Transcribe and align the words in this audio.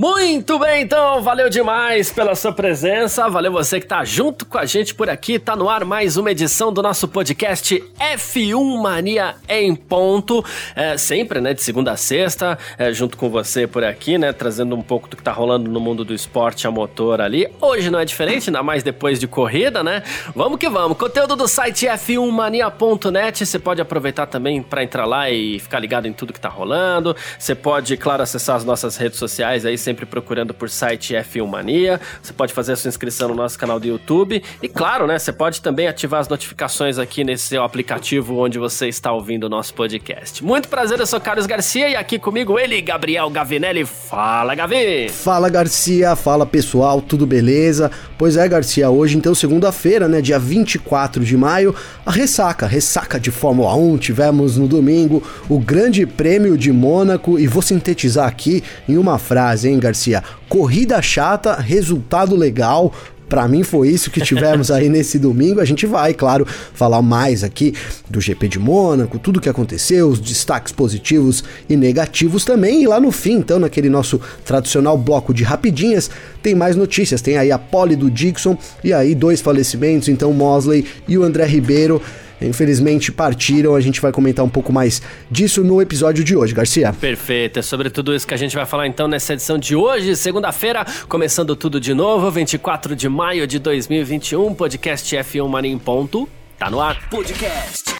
Muito 0.00 0.58
bem, 0.58 0.84
então, 0.84 1.20
valeu 1.20 1.50
demais 1.50 2.10
pela 2.10 2.34
sua 2.34 2.54
presença, 2.54 3.28
valeu 3.28 3.52
você 3.52 3.78
que 3.78 3.86
tá 3.86 4.02
junto 4.02 4.46
com 4.46 4.56
a 4.56 4.64
gente 4.64 4.94
por 4.94 5.10
aqui, 5.10 5.38
tá 5.38 5.54
no 5.54 5.68
ar 5.68 5.84
mais 5.84 6.16
uma 6.16 6.30
edição 6.30 6.72
do 6.72 6.80
nosso 6.80 7.06
podcast 7.06 7.84
F1 7.98 8.80
Mania 8.80 9.34
em 9.46 9.74
ponto, 9.76 10.42
é, 10.74 10.96
sempre, 10.96 11.38
né, 11.38 11.52
de 11.52 11.62
segunda 11.62 11.92
a 11.92 11.98
sexta, 11.98 12.58
é, 12.78 12.90
junto 12.94 13.18
com 13.18 13.28
você 13.28 13.66
por 13.66 13.84
aqui, 13.84 14.16
né, 14.16 14.32
trazendo 14.32 14.74
um 14.74 14.80
pouco 14.80 15.06
do 15.06 15.18
que 15.18 15.22
tá 15.22 15.32
rolando 15.32 15.70
no 15.70 15.78
mundo 15.78 16.02
do 16.02 16.14
esporte 16.14 16.66
a 16.66 16.70
motor 16.70 17.20
ali. 17.20 17.46
Hoje 17.60 17.90
não 17.90 17.98
é 17.98 18.04
diferente, 18.06 18.48
ainda 18.48 18.62
mais 18.62 18.82
depois 18.82 19.20
de 19.20 19.28
corrida, 19.28 19.84
né? 19.84 20.02
Vamos 20.34 20.58
que 20.58 20.70
vamos, 20.70 20.96
conteúdo 20.96 21.36
do 21.36 21.46
site 21.46 21.84
f1mania.net, 21.84 23.44
você 23.44 23.58
pode 23.58 23.82
aproveitar 23.82 24.24
também 24.24 24.62
para 24.62 24.82
entrar 24.82 25.04
lá 25.04 25.30
e 25.30 25.58
ficar 25.58 25.78
ligado 25.78 26.06
em 26.06 26.12
tudo 26.14 26.32
que 26.32 26.40
tá 26.40 26.48
rolando, 26.48 27.14
você 27.38 27.54
pode, 27.54 27.94
claro, 27.98 28.22
acessar 28.22 28.56
as 28.56 28.64
nossas 28.64 28.96
redes 28.96 29.18
sociais 29.18 29.66
aí, 29.66 29.76
sempre 29.90 30.06
procurando 30.06 30.54
por 30.54 30.70
site 30.70 31.14
F1 31.14 31.46
Mania. 31.46 32.00
Você 32.22 32.32
pode 32.32 32.52
fazer 32.52 32.72
a 32.72 32.76
sua 32.76 32.88
inscrição 32.88 33.28
no 33.28 33.34
nosso 33.34 33.58
canal 33.58 33.80
do 33.80 33.86
YouTube. 33.88 34.40
E 34.62 34.68
claro, 34.68 35.06
né? 35.06 35.18
Você 35.18 35.32
pode 35.32 35.60
também 35.60 35.88
ativar 35.88 36.20
as 36.20 36.28
notificações 36.28 36.96
aqui 36.96 37.24
nesse 37.24 37.48
seu 37.48 37.64
aplicativo 37.64 38.38
onde 38.38 38.56
você 38.56 38.86
está 38.86 39.12
ouvindo 39.12 39.44
o 39.44 39.48
nosso 39.48 39.74
podcast. 39.74 40.44
Muito 40.44 40.68
prazer, 40.68 41.00
eu 41.00 41.06
sou 41.06 41.20
Carlos 41.20 41.44
Garcia 41.44 41.88
e 41.88 41.96
aqui 41.96 42.20
comigo 42.20 42.56
ele, 42.56 42.80
Gabriel 42.80 43.28
Gavinelli. 43.30 43.84
Fala, 43.84 44.54
Gavi! 44.54 45.08
Fala, 45.08 45.48
Garcia. 45.48 46.14
Fala, 46.14 46.46
pessoal. 46.46 47.00
Tudo 47.02 47.26
beleza? 47.26 47.90
Pois 48.16 48.36
é, 48.36 48.48
Garcia. 48.48 48.88
Hoje, 48.90 49.16
então, 49.16 49.34
segunda-feira, 49.34 50.06
né? 50.06 50.20
Dia 50.20 50.38
24 50.38 51.24
de 51.24 51.36
maio, 51.36 51.74
a 52.06 52.12
ressaca. 52.12 52.64
Ressaca 52.64 53.18
de 53.18 53.32
Fórmula 53.32 53.74
1. 53.74 53.98
Tivemos 53.98 54.56
no 54.56 54.68
domingo 54.68 55.20
o 55.48 55.58
Grande 55.58 56.06
Prêmio 56.06 56.56
de 56.56 56.70
Mônaco. 56.70 57.40
E 57.40 57.48
vou 57.48 57.62
sintetizar 57.62 58.28
aqui 58.28 58.62
em 58.88 58.96
uma 58.96 59.18
frase, 59.18 59.68
hein, 59.68 59.79
Garcia? 59.80 60.22
Corrida 60.48 61.00
chata, 61.02 61.54
resultado 61.56 62.36
legal. 62.36 62.92
Para 63.28 63.46
mim 63.46 63.62
foi 63.62 63.88
isso 63.88 64.10
que 64.10 64.20
tivemos 64.20 64.72
aí 64.72 64.88
nesse 64.90 65.16
domingo. 65.16 65.60
A 65.60 65.64
gente 65.64 65.86
vai, 65.86 66.12
claro, 66.12 66.44
falar 66.74 67.00
mais 67.00 67.44
aqui 67.44 67.72
do 68.08 68.20
GP 68.20 68.48
de 68.48 68.58
Mônaco, 68.58 69.20
tudo 69.20 69.40
que 69.40 69.48
aconteceu, 69.48 70.08
os 70.08 70.18
destaques 70.18 70.72
positivos 70.72 71.44
e 71.68 71.76
negativos 71.76 72.44
também. 72.44 72.82
E 72.82 72.88
lá 72.88 72.98
no 72.98 73.12
fim, 73.12 73.34
então, 73.34 73.60
naquele 73.60 73.88
nosso 73.88 74.20
tradicional 74.44 74.98
bloco 74.98 75.32
de 75.32 75.44
rapidinhas, 75.44 76.10
tem 76.42 76.56
mais 76.56 76.74
notícias. 76.74 77.22
Tem 77.22 77.36
aí 77.36 77.52
a 77.52 77.58
pole 77.58 77.94
do 77.94 78.10
Dixon 78.10 78.58
e 78.82 78.92
aí 78.92 79.14
dois 79.14 79.40
falecimentos, 79.40 80.08
então 80.08 80.32
Mosley 80.32 80.84
e 81.06 81.16
o 81.16 81.22
André 81.22 81.46
Ribeiro 81.46 82.02
infelizmente 82.46 83.12
partiram. 83.12 83.74
A 83.74 83.80
gente 83.80 84.00
vai 84.00 84.12
comentar 84.12 84.44
um 84.44 84.48
pouco 84.48 84.72
mais 84.72 85.02
disso 85.30 85.62
no 85.62 85.80
episódio 85.80 86.24
de 86.24 86.36
hoje, 86.36 86.54
Garcia. 86.54 86.92
Perfeito, 86.92 87.58
é 87.58 87.62
sobre 87.62 87.90
tudo 87.90 88.14
isso 88.14 88.26
que 88.26 88.34
a 88.34 88.36
gente 88.36 88.54
vai 88.54 88.66
falar 88.66 88.86
então 88.86 89.06
nessa 89.06 89.32
edição 89.32 89.58
de 89.58 89.74
hoje, 89.76 90.16
segunda-feira, 90.16 90.84
começando 91.08 91.54
tudo 91.54 91.80
de 91.80 91.94
novo, 91.94 92.30
24 92.30 92.96
de 92.96 93.08
maio 93.08 93.46
de 93.46 93.58
2021, 93.58 94.54
podcast 94.54 95.16
F1 95.16 95.48
Mania 95.48 95.72
em 95.72 95.78
ponto. 95.78 96.28
Tá 96.58 96.70
no 96.70 96.80
ar. 96.80 97.08
Podcast 97.08 97.94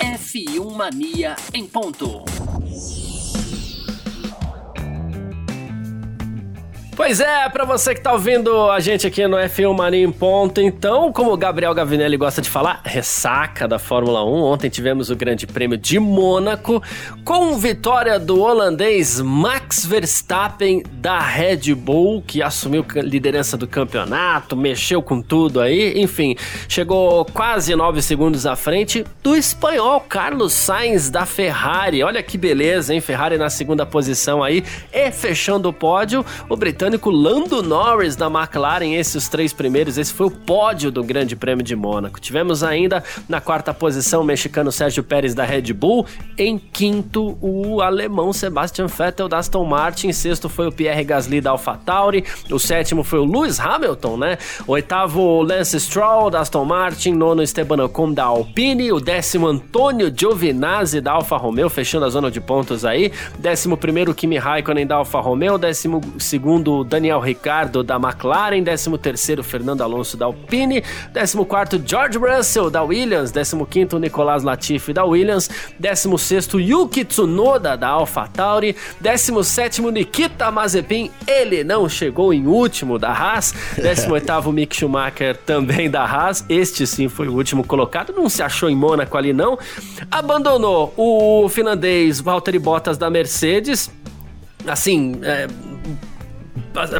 F1 0.00 0.76
Mania 0.76 1.36
em 1.52 1.66
ponto. 1.66 2.24
Pois 6.98 7.20
é, 7.20 7.48
para 7.48 7.64
você 7.64 7.94
que 7.94 8.00
tá 8.00 8.12
ouvindo 8.12 8.68
a 8.72 8.80
gente 8.80 9.06
aqui 9.06 9.24
no 9.28 9.36
F1 9.36 9.72
Mania 9.72 10.04
em 10.04 10.10
Ponto, 10.10 10.60
então, 10.60 11.12
como 11.12 11.32
o 11.32 11.36
Gabriel 11.36 11.72
Gavinelli 11.72 12.16
gosta 12.16 12.42
de 12.42 12.50
falar, 12.50 12.80
ressaca 12.84 13.68
da 13.68 13.78
Fórmula 13.78 14.24
1. 14.24 14.42
Ontem 14.42 14.68
tivemos 14.68 15.08
o 15.08 15.14
Grande 15.14 15.46
Prêmio 15.46 15.78
de 15.78 16.00
Mônaco, 16.00 16.82
com 17.24 17.56
vitória 17.56 18.18
do 18.18 18.40
holandês 18.40 19.20
Max 19.20 19.86
Verstappen 19.86 20.82
da 20.94 21.20
Red 21.20 21.72
Bull, 21.72 22.20
que 22.20 22.42
assumiu 22.42 22.84
liderança 22.96 23.56
do 23.56 23.68
campeonato, 23.68 24.56
mexeu 24.56 25.00
com 25.00 25.22
tudo 25.22 25.60
aí, 25.60 26.00
enfim, 26.00 26.34
chegou 26.68 27.24
quase 27.26 27.76
nove 27.76 28.02
segundos 28.02 28.44
à 28.44 28.56
frente 28.56 29.04
do 29.22 29.36
espanhol 29.36 30.00
Carlos 30.00 30.52
Sainz 30.52 31.10
da 31.10 31.24
Ferrari. 31.24 32.02
Olha 32.02 32.24
que 32.24 32.36
beleza, 32.36 32.92
hein? 32.92 33.00
Ferrari 33.00 33.38
na 33.38 33.50
segunda 33.50 33.86
posição 33.86 34.42
aí 34.42 34.64
e 34.92 35.12
fechando 35.12 35.68
o 35.68 35.72
pódio, 35.72 36.26
o 36.48 36.56
britânico 36.56 36.87
britânico 36.88 37.10
Lando 37.10 37.62
Norris 37.62 38.16
da 38.16 38.26
McLaren, 38.26 38.94
esses 38.94 39.18
os 39.18 39.28
três 39.28 39.52
primeiros, 39.52 39.98
esse 39.98 40.12
foi 40.12 40.26
o 40.26 40.30
pódio 40.30 40.90
do 40.90 41.02
Grande 41.02 41.36
Prêmio 41.36 41.62
de 41.62 41.76
Mônaco. 41.76 42.20
Tivemos 42.20 42.62
ainda 42.62 43.02
na 43.28 43.40
quarta 43.40 43.74
posição 43.74 44.22
o 44.22 44.24
mexicano 44.24 44.72
Sérgio 44.72 45.02
Pérez 45.02 45.34
da 45.34 45.44
Red 45.44 45.72
Bull, 45.74 46.06
em 46.38 46.56
quinto 46.56 47.36
o 47.42 47.82
alemão 47.82 48.32
Sebastian 48.32 48.86
Vettel 48.86 49.28
da 49.28 49.38
Aston 49.38 49.64
Martin, 49.64 50.12
sexto 50.12 50.48
foi 50.48 50.68
o 50.68 50.72
Pierre 50.72 51.04
Gasly 51.04 51.40
da 51.40 51.50
AlphaTauri, 51.50 52.24
o 52.50 52.58
sétimo 52.58 53.02
foi 53.02 53.18
o 53.18 53.24
Lewis 53.24 53.60
Hamilton, 53.60 54.16
né? 54.16 54.38
O 54.66 54.72
oitavo 54.72 55.42
Lance 55.42 55.78
Stroll 55.80 56.30
da 56.30 56.40
Aston 56.40 56.64
Martin, 56.64 57.12
nono 57.12 57.42
Esteban 57.42 57.84
Ocon 57.84 58.12
da 58.12 58.24
Alpine, 58.24 58.92
o 58.92 59.00
décimo 59.00 59.46
Antônio 59.46 60.12
Giovinazzi 60.14 61.00
da 61.00 61.12
Alfa 61.12 61.36
Romeo, 61.36 61.68
fechando 61.68 62.06
a 62.06 62.08
zona 62.08 62.30
de 62.30 62.40
pontos 62.40 62.84
aí, 62.84 63.12
décimo 63.38 63.76
primeiro 63.76 64.14
Kimi 64.14 64.38
Raikkonen 64.38 64.86
da 64.86 64.96
Alfa 64.96 65.20
Romeo, 65.20 65.58
décimo 65.58 66.00
segundo 66.18 66.77
Daniel 66.84 67.20
Ricardo 67.20 67.82
da 67.82 67.96
McLaren, 67.96 68.62
13º 68.62 69.42
Fernando 69.42 69.82
Alonso 69.82 70.16
da 70.16 70.26
Alpine, 70.26 70.82
14º 71.14 71.82
George 71.84 72.18
Russell 72.18 72.70
da 72.70 72.82
Williams, 72.82 73.32
15º 73.32 73.98
Nicolas 73.98 74.42
Latifi 74.42 74.92
da 74.92 75.04
Williams, 75.04 75.50
16º 75.80 76.60
Yuki 76.60 77.04
Tsunoda 77.04 77.76
da 77.76 77.88
AlphaTauri, 77.88 78.76
17º 79.02 79.90
Nikita 79.90 80.50
Mazepin, 80.50 81.10
ele 81.26 81.64
não 81.64 81.88
chegou 81.88 82.32
em 82.32 82.46
último 82.46 82.98
da 82.98 83.10
Haas, 83.10 83.54
18º 83.76 84.52
Mick 84.52 84.76
Schumacher 84.76 85.36
também 85.36 85.90
da 85.90 86.04
Haas, 86.04 86.44
este 86.48 86.86
sim 86.86 87.08
foi 87.08 87.28
o 87.28 87.34
último 87.34 87.64
colocado, 87.64 88.12
não 88.12 88.28
se 88.28 88.42
achou 88.42 88.68
em 88.68 88.76
Mônaco 88.76 89.16
ali 89.16 89.32
não, 89.32 89.58
abandonou 90.10 90.92
o 90.96 91.48
finlandês 91.48 92.20
Valtteri 92.20 92.58
Bottas 92.58 92.98
da 92.98 93.10
Mercedes, 93.10 93.90
assim, 94.66 95.18
é, 95.22 95.46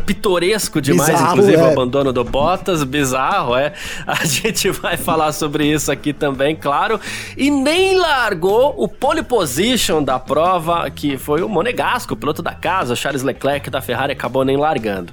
pitoresco 0.05 0.81
demais, 0.81 1.11
bizarro, 1.11 1.33
inclusive 1.33 1.57
é. 1.57 1.63
o 1.63 1.73
abandono 1.73 2.13
do 2.13 2.25
Bottas, 2.25 2.83
bizarro, 2.85 3.57
é. 3.57 3.73
A 4.07 4.25
gente 4.25 4.71
vai 4.71 4.97
falar 4.97 5.33
sobre 5.33 5.67
isso 5.67 5.91
aqui 5.91 6.13
também, 6.13 6.57
claro. 6.57 7.01
E 7.37 7.51
nem 7.51 7.97
largou 7.99 8.75
o 8.77 8.89
pole 8.89 9.23
position 9.23 10.03
da 10.03 10.19
prova, 10.19 10.91
que 10.91 11.17
foi 11.17 11.43
o 11.43 11.49
Monegasco, 11.49 12.15
o 12.15 12.17
piloto 12.17 12.43
da 12.43 12.55
casa, 12.55 12.97
Charles 12.97 13.23
Leclerc 13.23 13.71
da 13.71 13.81
Ferrari 13.81 14.13
acabou 14.13 14.45
nem 14.45 14.57
largando. 14.57 15.13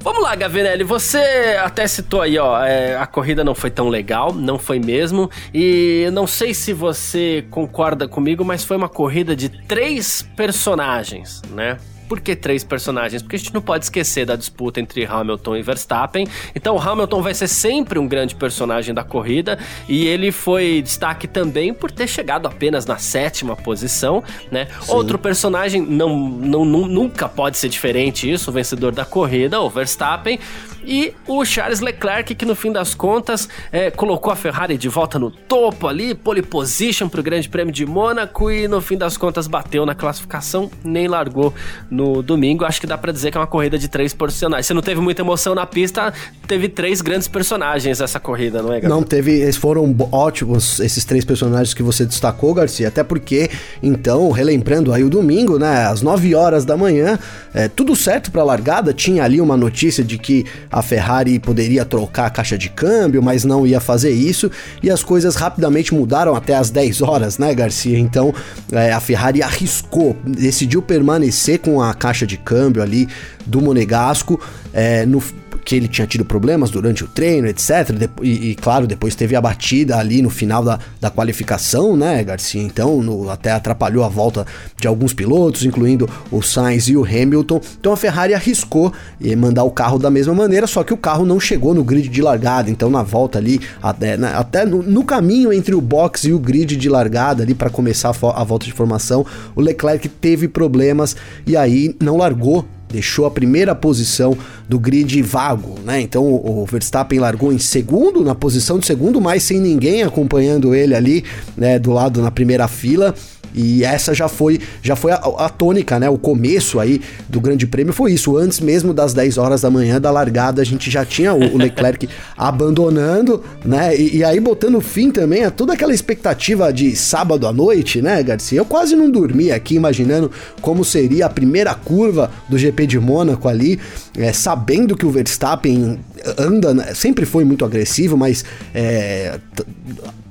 Vamos 0.00 0.22
lá, 0.22 0.34
Gavinelli, 0.34 0.84
você 0.84 1.56
até 1.62 1.86
citou 1.86 2.20
aí, 2.20 2.38
ó, 2.38 2.62
é, 2.62 2.96
a 2.96 3.06
corrida 3.06 3.44
não 3.44 3.54
foi 3.54 3.70
tão 3.70 3.88
legal, 3.88 4.32
não 4.32 4.58
foi 4.58 4.78
mesmo, 4.78 5.30
e 5.54 6.08
não 6.12 6.26
sei 6.26 6.52
se 6.52 6.72
você 6.72 7.44
concorda 7.50 8.08
comigo, 8.08 8.44
mas 8.44 8.64
foi 8.64 8.76
uma 8.76 8.88
corrida 8.88 9.36
de 9.36 9.48
três 9.48 10.22
personagens, 10.36 11.40
né? 11.50 11.76
Por 12.12 12.20
que 12.20 12.36
três 12.36 12.62
personagens? 12.62 13.22
Porque 13.22 13.36
a 13.36 13.38
gente 13.38 13.54
não 13.54 13.62
pode 13.62 13.86
esquecer 13.86 14.26
da 14.26 14.36
disputa 14.36 14.78
entre 14.78 15.06
Hamilton 15.06 15.56
e 15.56 15.62
Verstappen. 15.62 16.28
Então, 16.54 16.78
Hamilton 16.78 17.22
vai 17.22 17.32
ser 17.32 17.48
sempre 17.48 17.98
um 17.98 18.06
grande 18.06 18.34
personagem 18.34 18.94
da 18.94 19.02
corrida 19.02 19.58
e 19.88 20.06
ele 20.06 20.30
foi 20.30 20.82
destaque 20.82 21.26
também 21.26 21.72
por 21.72 21.90
ter 21.90 22.06
chegado 22.06 22.46
apenas 22.46 22.84
na 22.84 22.98
sétima 22.98 23.56
posição, 23.56 24.22
né? 24.50 24.66
Sim. 24.82 24.92
Outro 24.92 25.18
personagem 25.18 25.80
não, 25.80 26.18
não, 26.28 26.66
nunca 26.66 27.30
pode 27.30 27.56
ser 27.56 27.70
diferente 27.70 28.30
isso, 28.30 28.50
o 28.50 28.52
vencedor 28.52 28.92
da 28.92 29.06
corrida, 29.06 29.58
o 29.58 29.70
Verstappen, 29.70 30.38
e 30.84 31.14
o 31.26 31.44
Charles 31.44 31.80
Leclerc, 31.80 32.34
que 32.34 32.44
no 32.44 32.54
fim 32.54 32.72
das 32.72 32.94
contas 32.94 33.48
é, 33.70 33.90
colocou 33.90 34.32
a 34.32 34.36
Ferrari 34.36 34.76
de 34.76 34.88
volta 34.88 35.18
no 35.18 35.30
topo 35.30 35.86
ali, 35.86 36.14
pole 36.14 36.42
position 36.42 37.08
para 37.08 37.20
o 37.20 37.22
Grande 37.22 37.48
Prêmio 37.48 37.72
de 37.72 37.86
Mônaco 37.86 38.50
e 38.50 38.66
no 38.66 38.80
fim 38.80 38.96
das 38.96 39.16
contas 39.16 39.46
bateu 39.46 39.86
na 39.86 39.94
classificação, 39.94 40.70
nem 40.84 41.08
largou 41.08 41.54
no 41.90 42.22
domingo. 42.22 42.64
Acho 42.64 42.80
que 42.80 42.86
dá 42.86 42.98
para 42.98 43.12
dizer 43.12 43.30
que 43.30 43.36
é 43.36 43.40
uma 43.40 43.46
corrida 43.46 43.78
de 43.78 43.88
três 43.88 44.12
personagens. 44.12 44.66
Se 44.66 44.74
não 44.74 44.82
teve 44.82 45.00
muita 45.00 45.22
emoção 45.22 45.54
na 45.54 45.66
pista, 45.66 46.12
teve 46.46 46.68
três 46.68 47.00
grandes 47.00 47.28
personagens 47.28 48.00
essa 48.00 48.18
corrida, 48.18 48.62
não 48.62 48.72
é, 48.72 48.80
Gabriel? 48.80 48.96
Não, 48.96 49.02
teve. 49.02 49.52
Foram 49.52 49.94
ótimos, 50.10 50.80
esses 50.80 51.04
três 51.04 51.24
personagens 51.24 51.74
que 51.74 51.82
você 51.82 52.04
destacou, 52.04 52.54
Garcia. 52.54 52.88
Até 52.88 53.04
porque, 53.04 53.50
então, 53.82 54.30
relembrando 54.30 54.92
aí 54.92 55.04
o 55.04 55.10
domingo, 55.10 55.58
né, 55.58 55.86
às 55.86 56.02
9 56.02 56.34
horas 56.34 56.64
da 56.64 56.76
manhã, 56.76 57.18
é, 57.54 57.68
tudo 57.68 57.94
certo 57.94 58.30
para 58.30 58.42
largada. 58.42 58.92
Tinha 58.92 59.24
ali 59.24 59.40
uma 59.40 59.56
notícia 59.56 60.02
de 60.02 60.18
que 60.18 60.44
a 60.72 60.80
Ferrari 60.80 61.38
poderia 61.38 61.84
trocar 61.84 62.26
a 62.26 62.30
caixa 62.30 62.56
de 62.56 62.70
câmbio, 62.70 63.22
mas 63.22 63.44
não 63.44 63.66
ia 63.66 63.78
fazer 63.78 64.10
isso, 64.10 64.50
e 64.82 64.90
as 64.90 65.04
coisas 65.04 65.36
rapidamente 65.36 65.94
mudaram 65.94 66.34
até 66.34 66.54
as 66.54 66.70
10 66.70 67.02
horas, 67.02 67.38
né, 67.38 67.54
Garcia? 67.54 67.98
Então 67.98 68.34
é, 68.72 68.92
a 68.92 69.00
Ferrari 69.00 69.42
arriscou, 69.42 70.16
decidiu 70.24 70.80
permanecer 70.80 71.58
com 71.58 71.82
a 71.82 71.92
caixa 71.92 72.26
de 72.26 72.38
câmbio 72.38 72.82
ali 72.82 73.06
do 73.44 73.60
Monegasco 73.60 74.40
é, 74.72 75.04
no, 75.04 75.22
que 75.64 75.76
ele 75.76 75.88
tinha 75.88 76.06
tido 76.06 76.24
problemas 76.24 76.70
durante 76.70 77.04
o 77.04 77.08
treino, 77.08 77.46
etc. 77.46 78.10
E, 78.22 78.50
e, 78.50 78.54
claro, 78.54 78.86
depois 78.86 79.14
teve 79.14 79.36
a 79.36 79.40
batida 79.40 79.96
ali 79.96 80.22
no 80.22 80.30
final 80.30 80.64
da, 80.64 80.78
da 81.00 81.10
qualificação, 81.10 81.96
né, 81.96 82.22
Garcia? 82.24 82.62
Então 82.62 83.02
no, 83.02 83.30
até 83.30 83.52
atrapalhou 83.52 84.04
a 84.04 84.08
volta 84.08 84.46
de 84.80 84.88
alguns 84.88 85.14
pilotos, 85.14 85.64
incluindo 85.64 86.08
o 86.30 86.42
Sainz 86.42 86.88
e 86.88 86.96
o 86.96 87.04
Hamilton. 87.04 87.60
Então 87.78 87.92
a 87.92 87.96
Ferrari 87.96 88.34
arriscou 88.34 88.92
mandar 89.36 89.64
o 89.64 89.70
carro 89.70 89.98
da 89.98 90.10
mesma 90.10 90.34
maneira, 90.34 90.66
só 90.66 90.82
que 90.82 90.92
o 90.92 90.96
carro 90.96 91.24
não 91.24 91.38
chegou 91.38 91.74
no 91.74 91.84
grid 91.84 92.08
de 92.08 92.22
largada. 92.22 92.70
Então 92.70 92.90
na 92.90 93.02
volta 93.02 93.38
ali, 93.38 93.60
até, 93.82 94.16
né, 94.16 94.32
até 94.34 94.64
no, 94.64 94.82
no, 94.82 95.04
caminho 95.04 95.52
entre 95.52 95.74
o 95.74 95.80
box 95.80 96.24
e 96.24 96.32
o 96.32 96.38
grid 96.38 96.76
de 96.76 96.88
largada 96.88 97.42
ali 97.42 97.54
para 97.54 97.70
começar 97.70 98.10
a, 98.10 98.40
a 98.40 98.44
volta 98.44 98.66
de 98.66 98.72
formação, 98.72 99.24
o 99.54 99.60
Leclerc 99.60 100.08
teve 100.08 100.48
problemas 100.48 101.16
e 101.46 101.56
aí 101.56 101.94
não 102.00 102.16
largou 102.16 102.64
deixou 102.92 103.26
a 103.26 103.30
primeira 103.30 103.74
posição 103.74 104.36
do 104.68 104.78
grid 104.78 105.20
vago, 105.22 105.78
né? 105.84 106.00
Então 106.00 106.24
o 106.24 106.64
Verstappen 106.66 107.18
largou 107.18 107.52
em 107.52 107.58
segundo, 107.58 108.22
na 108.22 108.34
posição 108.34 108.78
de 108.78 108.86
segundo, 108.86 109.20
mas 109.20 109.42
sem 109.42 109.58
ninguém 109.58 110.02
acompanhando 110.02 110.74
ele 110.74 110.94
ali, 110.94 111.24
né, 111.56 111.78
do 111.78 111.90
lado 111.90 112.20
na 112.20 112.30
primeira 112.30 112.68
fila. 112.68 113.14
E 113.54 113.84
essa 113.84 114.14
já 114.14 114.28
foi, 114.28 114.60
já 114.82 114.96
foi 114.96 115.12
a, 115.12 115.16
a, 115.16 115.48
tônica, 115.48 115.98
né? 115.98 116.08
O 116.08 116.18
começo 116.18 116.80
aí 116.80 117.00
do 117.28 117.40
Grande 117.40 117.66
Prêmio 117.66 117.92
foi 117.92 118.12
isso. 118.12 118.36
Antes 118.36 118.60
mesmo 118.60 118.94
das 118.94 119.12
10 119.12 119.38
horas 119.38 119.60
da 119.60 119.70
manhã 119.70 120.00
da 120.00 120.10
largada, 120.10 120.62
a 120.62 120.64
gente 120.64 120.90
já 120.90 121.04
tinha 121.04 121.34
o, 121.34 121.54
o 121.54 121.56
Leclerc 121.56 122.08
abandonando, 122.36 123.42
né? 123.64 123.96
E, 123.96 124.18
e, 124.18 124.24
aí 124.24 124.40
botando 124.40 124.80
fim 124.80 125.10
também 125.10 125.44
a 125.44 125.50
toda 125.50 125.72
aquela 125.72 125.94
expectativa 125.94 126.72
de 126.72 126.96
sábado 126.96 127.46
à 127.46 127.52
noite, 127.52 128.00
né, 128.00 128.22
Garcia? 128.22 128.58
Eu 128.58 128.64
quase 128.64 128.96
não 128.96 129.10
dormi 129.10 129.50
aqui 129.52 129.74
imaginando 129.74 130.30
como 130.60 130.84
seria 130.84 131.26
a 131.26 131.30
primeira 131.30 131.74
curva 131.74 132.30
do 132.48 132.58
GP 132.58 132.86
de 132.86 132.98
Mônaco 132.98 133.48
ali, 133.48 133.78
é, 134.16 134.32
sabendo 134.32 134.96
que 134.96 135.06
o 135.06 135.10
Verstappen 135.10 135.98
anda, 136.38 136.74
né? 136.74 136.94
sempre 136.94 137.24
foi 137.24 137.44
muito 137.44 137.64
agressivo, 137.64 138.16
mas 138.16 138.44
é, 138.74 139.38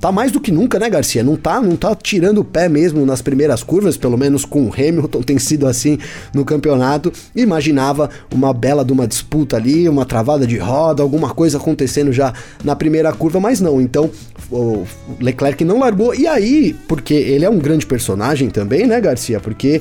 tá 0.00 0.10
mais 0.10 0.32
do 0.32 0.40
que 0.40 0.50
nunca, 0.50 0.78
né, 0.78 0.88
Garcia? 0.88 1.22
Não 1.22 1.36
tá, 1.36 1.60
não 1.60 1.76
tá 1.76 1.94
tirando 1.94 2.38
o 2.38 2.44
pé 2.44 2.68
mesmo 2.68 3.04
nas 3.04 3.20
primeiras 3.20 3.62
curvas, 3.62 3.96
pelo 3.96 4.16
menos 4.16 4.44
com 4.44 4.66
o 4.66 4.72
Hamilton 4.72 5.22
tem 5.22 5.38
sido 5.38 5.66
assim 5.66 5.98
no 6.32 6.44
campeonato. 6.44 7.12
Imaginava 7.34 8.08
uma 8.32 8.52
bela 8.52 8.84
de 8.84 8.92
uma 8.92 9.06
disputa 9.06 9.56
ali, 9.56 9.88
uma 9.88 10.04
travada 10.04 10.46
de 10.46 10.58
roda, 10.58 11.02
alguma 11.02 11.30
coisa 11.34 11.58
acontecendo 11.58 12.12
já 12.12 12.32
na 12.64 12.76
primeira 12.76 13.12
curva, 13.12 13.40
mas 13.40 13.60
não. 13.60 13.80
Então, 13.80 14.10
o 14.50 14.84
Leclerc 15.20 15.64
não 15.64 15.80
largou. 15.80 16.14
E 16.14 16.26
aí, 16.26 16.74
porque 16.88 17.14
ele 17.14 17.44
é 17.44 17.50
um 17.50 17.58
grande 17.58 17.86
personagem 17.86 18.48
também, 18.48 18.86
né, 18.86 19.00
Garcia? 19.00 19.40
Porque 19.40 19.80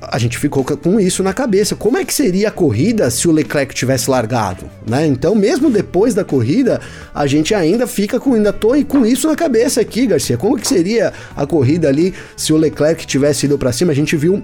a 0.00 0.18
gente 0.18 0.38
ficou 0.38 0.64
com 0.64 1.00
isso 1.00 1.22
na 1.22 1.32
cabeça. 1.32 1.74
Como 1.74 1.96
é 1.96 2.04
que 2.04 2.12
seria 2.12 2.48
a 2.48 2.50
corrida 2.50 3.10
se 3.10 3.28
o 3.28 3.32
Leclerc 3.32 3.74
tivesse 3.74 4.10
largado, 4.10 4.66
né? 4.86 5.06
Então, 5.06 5.34
mesmo 5.34 5.70
depois 5.70 6.14
da 6.14 6.24
corrida, 6.24 6.80
a 7.14 7.26
gente 7.26 7.54
ainda 7.54 7.86
fica 7.86 8.20
com 8.20 8.34
ainda 8.34 8.52
tô 8.52 8.74
com 8.84 9.06
isso 9.06 9.28
na 9.28 9.36
cabeça 9.36 9.80
aqui, 9.80 10.06
Garcia. 10.06 10.36
Como 10.36 10.56
que 10.56 10.66
seria 10.66 11.12
a 11.36 11.46
corrida 11.46 11.88
ali 11.88 12.14
se 12.36 12.52
o 12.52 12.56
Leclerc 12.56 13.06
tivesse 13.06 13.46
ido 13.46 13.58
para 13.58 13.72
cima? 13.72 13.92
A 13.92 13.94
gente 13.94 14.16
viu 14.16 14.42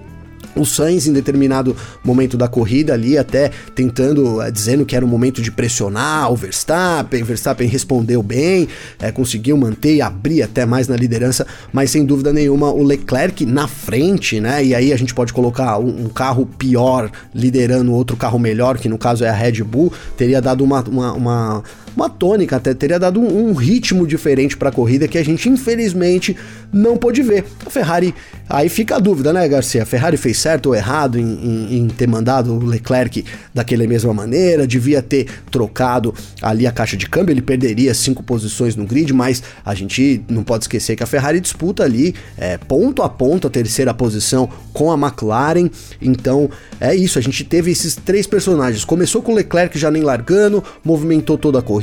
o 0.55 0.65
Sainz, 0.65 1.07
em 1.07 1.13
determinado 1.13 1.77
momento 2.05 2.37
da 2.37 2.49
corrida 2.49 2.93
ali, 2.93 3.17
até 3.17 3.51
tentando, 3.75 4.43
é, 4.43 4.51
dizendo 4.51 4.85
que 4.85 4.97
era 4.97 5.05
o 5.05 5.09
momento 5.09 5.41
de 5.41 5.51
pressionar 5.51 6.31
o 6.33 6.37
Verstappen. 6.37 7.23
Verstappen 7.23 7.69
respondeu 7.69 8.23
bem, 8.23 8.69
é, 8.99 9.11
conseguiu 9.13 9.57
manter 9.57 9.97
e 9.97 10.03
abrir 10.03 10.43
até 10.43 10.67
mais 10.67 10.89
na 10.89 10.97
liderança, 10.97 11.47
mas 11.73 11.91
sem 11.91 12.05
dúvida 12.05 12.33
nenhuma 12.33 12.71
o 12.71 12.83
Leclerc 12.83 13.45
na 13.47 13.69
frente, 13.69 14.41
né? 14.41 14.65
E 14.65 14.75
aí 14.75 14.93
a 14.93 14.97
gente 14.97 15.15
pode 15.15 15.33
colocar 15.33 15.79
um, 15.79 16.05
um 16.05 16.09
carro 16.09 16.47
pior 16.47 17.11
liderando 17.35 17.93
outro 17.93 18.17
carro 18.17 18.39
melhor, 18.39 18.79
que 18.79 18.89
no 18.89 18.99
caso 18.99 19.25
é 19.25 19.29
a 19.29 19.35
Red 19.35 19.63
Bull, 19.63 19.93
teria 20.17 20.41
dado 20.41 20.65
uma, 20.65 20.83
uma, 20.83 21.13
uma 21.13 21.65
uma 21.97 22.09
tônica, 22.09 22.57
até 22.57 22.73
teria 22.75 22.99
dado 22.99 23.21
um, 23.21 23.49
um 23.49 23.53
ritmo 23.53 24.07
diferente 24.07 24.57
para 24.57 24.69
a 24.69 24.73
corrida 24.73 25.09
que 25.09 25.19
a 25.19 25.25
gente 25.25 25.49
infelizmente 25.49 26.37
não 26.73 26.97
pôde 26.97 27.23
ver. 27.23 27.45
A 27.67 27.71
Ferrari, 27.71 28.15
aí 28.49 28.69
fica 28.69 28.97
a 28.97 28.99
dúvida, 28.99 29.33
né, 29.33 29.47
Garcia? 29.49 29.83
A 29.83 29.87
Ferrari 29.87 30.17
fez 30.17 30.39
certo 30.39 30.67
ou 30.67 30.75
errado 30.75 31.19
em, 31.19 31.25
em, 31.25 31.79
em 31.79 31.89
ter 31.89 32.07
mandado 32.07 32.55
o 32.55 32.65
Leclerc 32.65 33.25
daquela 33.55 33.87
mesma 33.87 34.15
maneira, 34.15 34.67
devia 34.67 35.03
ter 35.03 35.27
trocado 35.51 36.15
ali 36.41 36.67
a 36.67 36.73
caixa 36.73 36.97
de 36.97 37.09
câmbio, 37.09 37.33
ele 37.33 37.43
perderia 37.43 37.93
cinco 37.95 38.23
posições 38.23 38.77
no 38.77 38.87
grid, 38.87 39.13
mas 39.13 39.43
a 39.65 39.75
gente 39.75 40.23
não 40.29 40.43
pode 40.43 40.65
esquecer 40.65 40.97
que 40.97 41.03
a 41.03 41.07
Ferrari 41.07 41.41
disputa 41.41 41.83
ali 41.83 42.15
é, 42.37 42.57
ponto 42.57 43.03
a 43.03 43.09
ponto 43.09 43.47
a 43.47 43.51
terceira 43.51 43.93
posição 43.93 44.49
com 44.73 44.93
a 44.93 44.95
McLaren, 44.95 45.69
então 46.01 46.49
é 46.81 46.95
isso, 46.95 47.19
a 47.19 47.23
gente 47.23 47.45
teve 47.45 47.71
esses 47.71 47.97
três 47.97 48.27
personagens. 48.27 48.85
Começou 48.85 49.23
com 49.23 49.33
o 49.33 49.35
Leclerc 49.35 49.79
já 49.79 49.91
nem 49.91 50.03
largando, 50.03 50.63
movimentou 50.85 51.37
toda 51.37 51.59
a 51.59 51.63
corrida, 51.63 51.80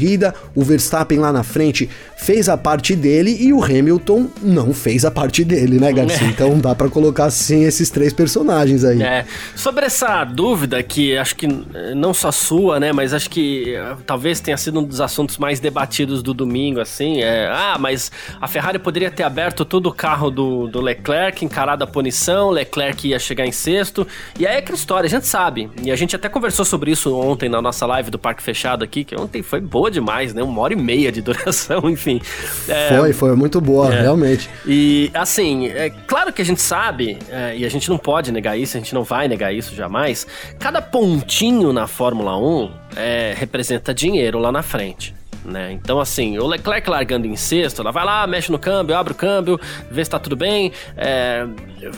o 0.55 0.63
Verstappen 0.63 1.19
lá 1.19 1.31
na 1.31 1.43
frente 1.43 1.89
fez 2.17 2.49
a 2.49 2.57
parte 2.57 2.95
dele 2.95 3.37
e 3.39 3.53
o 3.53 3.63
Hamilton 3.63 4.27
não 4.41 4.73
fez 4.73 5.05
a 5.05 5.11
parte 5.11 5.43
dele, 5.43 5.79
né, 5.79 5.93
Garcia? 5.93 6.27
É. 6.27 6.29
Então 6.29 6.59
dá 6.59 6.73
para 6.73 6.89
colocar 6.89 7.25
assim 7.25 7.63
esses 7.63 7.89
três 7.89 8.11
personagens 8.11 8.83
aí. 8.83 9.01
É. 9.01 9.25
Sobre 9.55 9.85
essa 9.85 10.23
dúvida 10.23 10.81
que 10.81 11.17
acho 11.17 11.35
que 11.35 11.47
não 11.95 12.13
só 12.13 12.31
sua, 12.31 12.79
né, 12.79 12.91
mas 12.91 13.13
acho 13.13 13.29
que 13.29 13.75
eh, 13.75 13.95
talvez 14.05 14.39
tenha 14.39 14.57
sido 14.57 14.79
um 14.79 14.83
dos 14.83 15.01
assuntos 15.01 15.37
mais 15.37 15.59
debatidos 15.59 16.23
do 16.23 16.33
domingo, 16.33 16.79
assim, 16.79 17.21
é, 17.21 17.47
ah, 17.47 17.77
mas 17.79 18.11
a 18.41 18.47
Ferrari 18.47 18.79
poderia 18.79 19.11
ter 19.11 19.23
aberto 19.23 19.65
todo 19.65 19.87
o 19.87 19.93
carro 19.93 20.29
do, 20.29 20.67
do 20.67 20.81
Leclerc, 20.81 21.43
encarado 21.43 21.83
a 21.83 21.87
punição, 21.87 22.49
Leclerc 22.49 23.07
ia 23.07 23.19
chegar 23.19 23.45
em 23.45 23.51
sexto, 23.51 24.07
e 24.39 24.45
aí 24.45 24.55
é 24.55 24.57
aquela 24.59 24.77
história, 24.77 25.07
a 25.07 25.09
gente 25.09 25.27
sabe, 25.27 25.69
e 25.83 25.91
a 25.91 25.95
gente 25.95 26.15
até 26.15 26.29
conversou 26.29 26.65
sobre 26.65 26.91
isso 26.91 27.15
ontem 27.15 27.49
na 27.49 27.61
nossa 27.61 27.85
live 27.85 28.09
do 28.09 28.19
Parque 28.19 28.41
Fechado 28.41 28.83
aqui, 28.83 29.03
que 29.03 29.15
ontem 29.15 29.41
foi 29.41 29.61
boa 29.61 29.86
demais, 29.89 30.33
né, 30.33 30.43
uma 30.43 30.61
hora 30.61 30.73
e 30.73 30.75
meia 30.75 31.11
de 31.11 31.21
duração, 31.23 31.89
enfim. 31.89 32.21
É, 32.67 32.97
foi, 32.97 33.13
foi 33.13 33.35
muito 33.35 33.59
boa, 33.61 33.93
é, 33.93 34.01
realmente. 34.01 34.49
E, 34.65 35.09
assim, 35.13 35.67
é 35.67 35.89
claro 35.89 36.31
que 36.31 36.41
a 36.41 36.45
gente 36.45 36.61
sabe, 36.61 37.17
é, 37.29 37.57
e 37.57 37.65
a 37.65 37.69
gente 37.69 37.89
não 37.89 37.97
pode 37.97 38.31
negar 38.31 38.57
isso, 38.57 38.77
a 38.77 38.79
gente 38.79 38.93
não 38.93 39.03
vai 39.03 39.27
negar 39.27 39.53
isso 39.53 39.75
jamais, 39.75 40.27
cada 40.59 40.81
pontinho 40.81 41.71
na 41.73 41.87
Fórmula 41.87 42.37
1 42.37 42.71
é, 42.95 43.33
representa 43.37 43.93
dinheiro 43.93 44.39
lá 44.39 44.51
na 44.51 44.61
frente. 44.61 45.15
Né? 45.47 45.71
Então, 45.71 45.97
assim, 46.01 46.37
o 46.37 46.45
Leclerc 46.45 46.89
largando 46.89 47.25
em 47.25 47.37
sexto, 47.37 47.81
ela 47.81 47.89
vai 47.89 48.03
lá, 48.03 48.27
mexe 48.27 48.51
no 48.51 48.59
câmbio, 48.59 48.97
abre 48.97 49.13
o 49.13 49.15
câmbio, 49.15 49.57
vê 49.89 50.03
se 50.03 50.11
tá 50.11 50.19
tudo 50.19 50.35
bem, 50.35 50.73
é, 50.97 51.47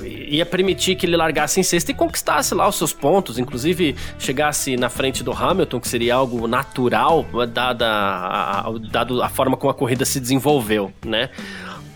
ia 0.05 0.45
permitir 0.45 0.95
que 0.95 1.07
ele 1.07 1.17
largasse 1.17 1.59
em 1.59 1.63
sexto 1.63 1.89
e 1.89 1.93
conquistasse 1.95 2.53
lá 2.53 2.67
os 2.67 2.75
seus 2.75 2.93
pontos, 2.93 3.39
inclusive 3.39 3.95
chegasse 4.19 4.77
na 4.77 4.87
frente 4.87 5.23
do 5.23 5.31
Hamilton, 5.31 5.79
que 5.79 5.87
seria 5.87 6.13
algo 6.13 6.47
natural, 6.47 7.25
dada 7.51 7.87
a, 7.87 8.71
dado 8.91 9.23
a 9.23 9.29
forma 9.29 9.57
como 9.57 9.71
a 9.71 9.73
corrida 9.73 10.05
se 10.05 10.19
desenvolveu, 10.19 10.93
né? 11.03 11.31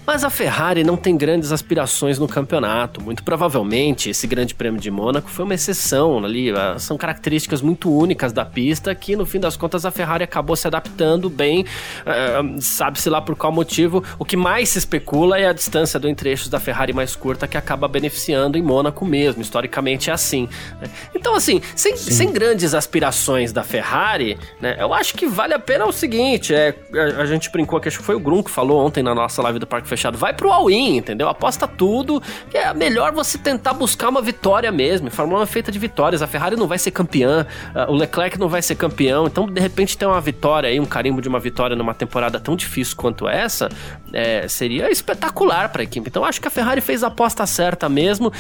Mas 0.06 0.24
a 0.26 0.30
Ferrari 0.30 0.84
não 0.84 0.98
tem 0.98 1.16
grandes 1.16 1.54
aspirações 1.54 2.20
no 2.20 2.28
campeonato. 2.28 3.02
Muito 3.02 3.24
provavelmente 3.24 4.10
esse 4.10 4.28
Grande 4.28 4.54
Prêmio 4.54 4.80
de 4.80 4.92
Mônaco 4.92 5.30
foi 5.30 5.46
uma 5.46 5.54
exceção 5.54 6.24
ali. 6.24 6.52
Ah, 6.52 6.76
são 6.78 6.98
características 6.98 7.62
muito 7.62 7.90
únicas 7.90 8.34
da 8.34 8.44
pista 8.44 8.94
que, 8.94 9.16
no 9.16 9.26
fim 9.26 9.40
das 9.40 9.56
contas, 9.56 9.86
a 9.86 9.92
Ferrari 9.92 10.24
acabou 10.24 10.58
se 10.58 10.68
adaptando 10.68 11.30
bem. 11.30 11.62
Uh, 11.62 12.62
Sabe-se 12.62 13.10
lá 13.10 13.22
por 13.22 13.36
qual 13.36 13.52
motivo. 13.52 14.04
O 14.20 14.26
que 14.26 14.36
mais 14.36 14.70
se 14.70 14.78
especula 14.78 15.40
é 15.40 15.48
a 15.48 15.54
distância 15.54 15.98
do 15.98 16.10
entre-eixos 16.10 16.50
da 16.50 16.60
Ferrari 16.60 16.92
mais 16.92 17.16
curta 17.16 17.48
que 17.48 17.58
acaba 17.58 17.88
beneficiando 17.88 18.58
em 18.58 18.62
Mônaco 18.62 19.06
mesmo. 19.06 19.42
Historicamente 19.42 20.10
é 20.10 20.14
assim. 20.14 20.50
Né? 20.82 20.90
Então, 21.16 21.34
assim, 21.34 21.62
sem, 21.76 21.96
sem, 21.96 22.32
grandes 22.34 22.74
aspirações 22.74 23.54
da 23.54 23.64
Ferrari, 23.64 24.38
né, 24.60 24.76
eu 24.80 24.94
acho 24.94 25.14
que 25.14 25.28
vale 25.28 25.54
a 25.54 25.60
pena 25.60 25.86
o 25.86 25.94
seguinte: 25.94 26.54
é, 26.54 26.76
a, 26.94 27.22
a 27.22 27.26
gente 27.26 27.50
brincou 27.50 27.80
que 27.80 27.88
acho 27.88 28.00
que 28.00 28.04
foi 28.04 28.16
o 28.16 28.20
Grum 28.20 28.44
que 28.44 28.52
falou 28.52 28.86
ontem 28.86 29.02
na 29.02 29.16
nossa 29.16 29.42
live 29.42 29.60
do 29.60 29.68
Parque 29.68 29.88
fechado. 29.94 30.18
Vai 30.18 30.34
pro 30.34 30.52
all-in, 30.52 30.98
entendeu? 30.98 31.30
Aposta 31.30 31.68
tudo. 31.68 32.22
É 32.54 32.74
melhor 32.74 33.12
você 33.12 33.38
tentar 33.38 33.74
buscar 33.74 34.10
uma 34.10 34.22
vitória 34.22 34.72
mesmo. 34.72 35.10
Fórmula 35.10 35.42
1 35.42 35.44
é 35.44 35.46
feita 35.46 35.72
de 35.72 35.80
vitórias. 35.80 36.22
A 36.22 36.28
Ferrari 36.28 36.56
não 36.56 36.68
vai 36.68 36.78
ser 36.78 36.92
campeã, 36.92 37.46
uh, 37.76 37.92
o 37.92 37.96
Leclerc 37.96 38.40
não 38.40 38.50
vai 38.50 38.62
ser 38.62 38.76
campeão. 38.76 39.26
Então, 39.28 39.46
de 39.46 39.62
repente, 39.62 39.98
ter 39.98 40.06
uma 40.06 40.22
vitória 40.22 40.70
aí, 40.70 40.80
um 40.80 40.86
carimbo 40.86 41.22
de 41.22 41.28
uma 41.28 41.40
vitória 41.40 41.76
numa 41.76 41.94
temporada 41.94 42.40
tão 42.40 42.56
difícil 42.56 42.96
quanto 42.96 43.28
essa, 43.28 43.70
é, 44.12 44.48
seria 44.48 44.92
espetacular 44.92 45.70
para 45.70 45.82
a 45.82 45.84
equipe. 45.84 46.10
Então, 46.10 46.26
acho 46.26 46.42
que 46.42 46.48
a 46.48 46.52
Ferrari 46.52 46.82
fez 46.82 47.04
a 47.04 47.08
aposta 47.08 47.46
certa 47.46 47.88
mesmo. 47.88 48.32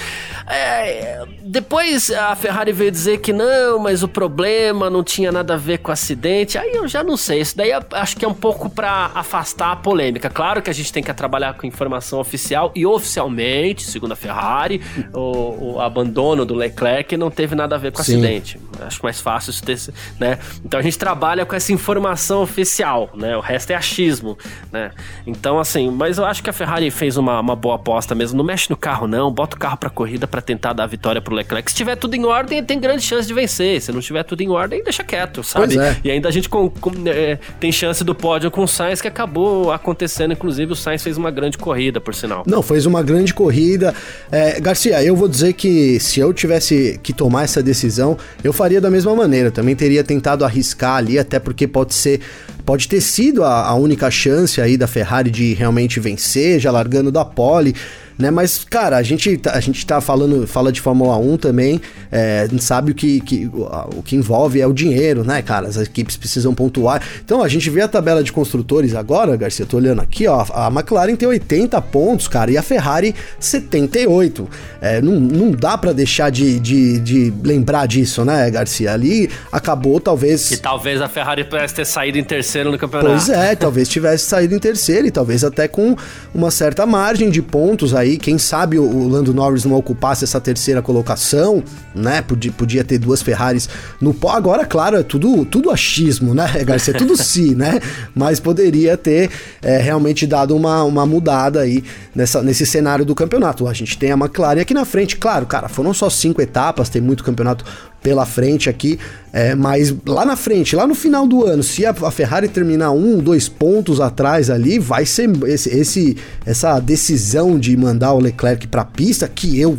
É, 0.47 1.23
depois 1.41 2.11
a 2.11 2.35
Ferrari 2.35 2.71
veio 2.71 2.91
dizer 2.91 3.19
que 3.19 3.31
não, 3.31 3.79
mas 3.79 4.03
o 4.03 4.07
problema 4.07 4.89
não 4.89 5.03
tinha 5.03 5.31
nada 5.31 5.53
a 5.53 5.57
ver 5.57 5.79
com 5.79 5.89
o 5.89 5.93
acidente. 5.93 6.57
Aí 6.57 6.73
eu 6.73 6.87
já 6.87 7.03
não 7.03 7.17
sei. 7.17 7.41
Isso 7.41 7.55
daí 7.55 7.71
acho 7.91 8.17
que 8.17 8.25
é 8.25 8.27
um 8.27 8.33
pouco 8.33 8.69
para 8.69 9.11
afastar 9.13 9.71
a 9.71 9.75
polêmica. 9.75 10.29
Claro 10.29 10.61
que 10.61 10.69
a 10.69 10.73
gente 10.73 10.91
tem 10.91 11.03
que 11.03 11.13
trabalhar 11.13 11.42
trabalha 11.43 11.53
com 11.53 11.67
informação 11.67 12.19
oficial 12.19 12.71
e 12.73 12.85
oficialmente, 12.85 13.83
segundo 13.83 14.13
a 14.13 14.15
Ferrari, 14.15 14.81
o, 15.13 15.73
o 15.73 15.81
abandono 15.81 16.45
do 16.45 16.53
Leclerc 16.53 17.17
não 17.17 17.29
teve 17.29 17.55
nada 17.55 17.75
a 17.75 17.77
ver 17.77 17.91
com 17.91 17.97
o 17.97 18.01
acidente. 18.01 18.59
Acho 18.79 19.01
mais 19.03 19.19
fácil 19.19 19.51
isso 19.51 19.63
ter, 19.63 19.77
né? 20.19 20.39
Então 20.63 20.79
a 20.79 20.83
gente 20.83 20.97
trabalha 20.97 21.45
com 21.45 21.55
essa 21.55 21.73
informação 21.73 22.41
oficial, 22.41 23.09
né? 23.15 23.35
O 23.35 23.41
resto 23.41 23.71
é 23.71 23.75
achismo, 23.75 24.37
né? 24.71 24.91
Então, 25.25 25.59
assim, 25.59 25.89
mas 25.91 26.17
eu 26.17 26.25
acho 26.25 26.41
que 26.43 26.49
a 26.49 26.53
Ferrari 26.53 26.89
fez 26.91 27.17
uma, 27.17 27.39
uma 27.39 27.55
boa 27.55 27.75
aposta 27.75 28.15
mesmo. 28.15 28.37
Não 28.37 28.43
mexe 28.43 28.69
no 28.69 28.77
carro, 28.77 29.07
não. 29.07 29.31
Bota 29.31 29.55
o 29.55 29.59
carro 29.59 29.77
pra 29.77 29.89
corrida 29.89 30.27
para 30.27 30.41
tentar 30.41 30.73
dar 30.73 30.83
a 30.83 30.87
vitória 30.87 31.21
pro 31.21 31.33
Leclerc. 31.33 31.69
Se 31.69 31.75
tiver 31.75 31.95
tudo 31.95 32.15
em 32.15 32.25
ordem, 32.25 32.63
tem 32.63 32.79
grande 32.79 33.01
chance 33.03 33.27
de 33.27 33.33
vencer. 33.33 33.81
Se 33.81 33.91
não 33.91 34.01
tiver 34.01 34.23
tudo 34.23 34.41
em 34.41 34.49
ordem, 34.49 34.83
deixa 34.83 35.03
quieto, 35.03 35.43
sabe? 35.43 35.77
É. 35.77 35.97
E 36.03 36.11
ainda 36.11 36.29
a 36.29 36.31
gente 36.31 36.49
com, 36.49 36.69
com, 36.69 36.91
é, 37.07 37.37
tem 37.59 37.71
chance 37.71 38.03
do 38.03 38.13
pódio 38.13 38.51
com 38.51 38.63
o 38.63 38.67
Sainz, 38.67 39.01
que 39.01 39.07
acabou 39.07 39.71
acontecendo. 39.71 40.33
Inclusive, 40.33 40.73
o 40.73 40.75
Sainz 40.75 41.03
fez 41.03 41.17
uma 41.17 41.31
grande 41.33 41.57
corrida, 41.57 41.99
por 41.99 42.15
sinal. 42.15 42.43
Não, 42.47 42.61
fez 42.61 42.85
uma 42.85 43.03
grande 43.03 43.33
corrida. 43.33 43.93
É, 44.31 44.61
Garcia, 44.61 45.03
eu 45.03 45.15
vou 45.15 45.27
dizer 45.27 45.53
que 45.53 45.99
se 45.99 46.19
eu 46.19 46.33
tivesse 46.33 46.99
que 47.03 47.11
tomar 47.11 47.43
essa 47.43 47.61
decisão, 47.61 48.17
eu 48.43 48.53
faria 48.53 48.79
da 48.79 48.89
mesma 48.89 49.13
maneira. 49.15 49.51
também 49.51 49.75
teria 49.75 50.03
tentado 50.03 50.45
arriscar 50.45 50.95
ali, 50.95 51.19
até 51.19 51.39
porque 51.39 51.67
pode 51.67 51.93
ser 51.93 52.21
pode 52.65 52.87
ter 52.87 53.01
sido 53.01 53.43
a, 53.43 53.67
a, 53.67 53.75
única 53.75 54.09
chance 54.09 54.61
aí 54.61 54.77
da 54.77 54.87
Ferrari 54.87 55.29
de 55.29 55.53
realmente 55.53 55.99
vencer, 55.99 56.61
já 56.61 56.71
largando 56.71 57.11
da 57.11 57.25
pole 57.25 57.75
né? 58.17 58.31
Mas, 58.31 58.63
cara, 58.63 58.97
a 58.97 59.03
gente, 59.03 59.37
tá, 59.37 59.51
a 59.51 59.59
gente 59.59 59.85
tá 59.85 59.99
falando, 60.01 60.45
fala 60.47 60.71
de 60.71 60.81
Fórmula 60.81 61.17
1 61.17 61.37
também, 61.37 61.81
é, 62.11 62.41
a 62.41 62.47
gente 62.47 62.63
sabe 62.63 62.91
o 62.91 62.95
que, 62.95 63.19
que, 63.21 63.45
o, 63.47 63.63
o 63.97 64.03
que 64.03 64.15
envolve 64.15 64.61
é 64.61 64.67
o 64.67 64.73
dinheiro, 64.73 65.23
né, 65.23 65.41
cara? 65.41 65.67
As 65.67 65.77
equipes 65.77 66.15
precisam 66.15 66.53
pontuar. 66.53 67.01
Então, 67.23 67.41
a 67.41 67.47
gente 67.47 67.69
vê 67.69 67.81
a 67.81 67.87
tabela 67.87 68.23
de 68.23 68.31
construtores 68.31 68.95
agora, 68.95 69.35
Garcia, 69.35 69.65
tô 69.65 69.77
olhando 69.77 70.01
aqui, 70.01 70.27
ó, 70.27 70.45
a 70.53 70.67
McLaren 70.67 71.15
tem 71.15 71.27
80 71.27 71.81
pontos, 71.81 72.27
cara, 72.27 72.51
e 72.51 72.57
a 72.57 72.61
Ferrari 72.61 73.15
78. 73.39 74.47
É, 74.81 75.01
não, 75.01 75.19
não 75.19 75.51
dá 75.51 75.77
para 75.77 75.93
deixar 75.93 76.29
de, 76.29 76.59
de, 76.59 76.99
de 76.99 77.33
lembrar 77.43 77.87
disso, 77.87 78.23
né, 78.23 78.49
Garcia? 78.51 78.93
Ali 78.93 79.29
acabou, 79.51 79.99
talvez... 79.99 80.49
Que 80.49 80.57
talvez 80.57 81.01
a 81.01 81.07
Ferrari 81.07 81.43
pudesse 81.43 81.75
ter 81.75 81.85
saído 81.85 82.17
em 82.17 82.23
terceiro 82.23 82.71
no 82.71 82.77
campeonato. 82.77 83.09
Pois 83.09 83.29
é, 83.29 83.55
talvez 83.55 83.87
tivesse 83.87 84.25
saído 84.25 84.53
em 84.55 84.59
terceiro 84.59 85.07
e 85.07 85.11
talvez 85.11 85.43
até 85.43 85.67
com 85.67 85.95
uma 86.33 86.51
certa 86.51 86.85
margem 86.85 87.29
de 87.29 87.41
pontos 87.41 87.93
aí 87.93 88.02
aí, 88.03 88.17
quem 88.17 88.37
sabe 88.37 88.77
o 88.77 89.07
Lando 89.07 89.33
Norris 89.33 89.65
não 89.65 89.75
ocupasse 89.75 90.23
essa 90.23 90.39
terceira 90.39 90.81
colocação, 90.81 91.63
né? 91.95 92.21
Podia, 92.21 92.51
podia 92.51 92.83
ter 92.83 92.97
duas 92.97 93.21
Ferraris 93.21 93.67
no 93.99 94.13
pó. 94.13 94.31
Agora, 94.31 94.65
claro, 94.65 94.97
é 94.97 95.03
tudo, 95.03 95.45
tudo 95.45 95.71
achismo, 95.71 96.33
né, 96.33 96.47
Garcia? 96.63 96.93
É 96.93 96.97
tudo 96.97 97.17
si, 97.21 97.55
né? 97.55 97.79
Mas 98.13 98.39
poderia 98.39 98.95
ter 98.95 99.29
é, 99.61 99.77
realmente 99.77 100.27
dado 100.27 100.55
uma, 100.55 100.83
uma 100.83 101.05
mudada 101.05 101.61
aí 101.61 101.83
nessa, 102.13 102.41
nesse 102.41 102.65
cenário 102.65 103.05
do 103.05 103.15
campeonato. 103.15 103.67
A 103.67 103.73
gente 103.73 103.97
tem 103.97 104.11
a 104.11 104.15
McLaren 104.17 104.61
aqui 104.61 104.73
na 104.73 104.85
frente, 104.85 105.17
claro, 105.17 105.45
cara, 105.45 105.67
foram 105.67 105.93
só 105.93 106.09
cinco 106.09 106.41
etapas, 106.41 106.89
tem 106.89 107.01
muito 107.01 107.23
campeonato 107.23 107.65
pela 108.03 108.25
frente 108.25 108.69
aqui, 108.69 108.99
é, 109.31 109.55
mas 109.55 109.95
lá 110.05 110.25
na 110.25 110.35
frente, 110.35 110.75
lá 110.75 110.85
no 110.85 110.93
final 110.93 111.25
do 111.25 111.45
ano, 111.45 111.63
se 111.63 111.85
a, 111.85 111.93
Ferrari 112.11 112.49
terminar 112.49 112.91
um, 112.91 113.17
dois 113.17 113.47
pontos 113.47 114.01
atrás 114.01 114.49
ali, 114.49 114.77
vai 114.77 115.05
ser 115.05 115.31
esse, 115.47 115.69
esse 115.69 116.17
essa 116.45 116.79
decisão 116.79 117.57
de 117.57 117.75
mandar 117.77 118.13
o 118.13 118.19
Leclerc 118.19 118.67
para 118.67 118.81
a 118.81 118.85
pista, 118.85 119.27
que 119.27 119.59
eu 119.59 119.77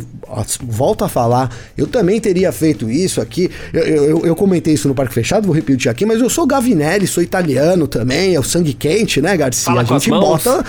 volto 0.63 1.05
a 1.05 1.07
falar, 1.07 1.55
eu 1.77 1.85
também 1.85 2.19
teria 2.19 2.51
feito 2.51 2.89
isso 2.89 3.21
aqui. 3.21 3.49
Eu, 3.71 3.83
eu, 3.83 4.25
eu, 4.25 4.35
comentei 4.35 4.73
isso 4.73 4.87
no 4.87 4.95
Parque 4.95 5.13
Fechado, 5.13 5.45
vou 5.45 5.55
repetir 5.55 5.89
aqui, 5.89 6.05
mas 6.05 6.19
eu 6.19 6.29
sou 6.29 6.47
Gavinelli, 6.47 7.05
sou 7.05 7.21
italiano 7.23 7.87
também, 7.87 8.35
é 8.35 8.39
o 8.39 8.43
sangue 8.43 8.73
quente, 8.73 9.21
né, 9.21 9.37
Garcia? 9.37 9.65
Fala 9.65 9.81
a 9.81 9.83
gente 9.85 10.09
bota. 10.09 10.65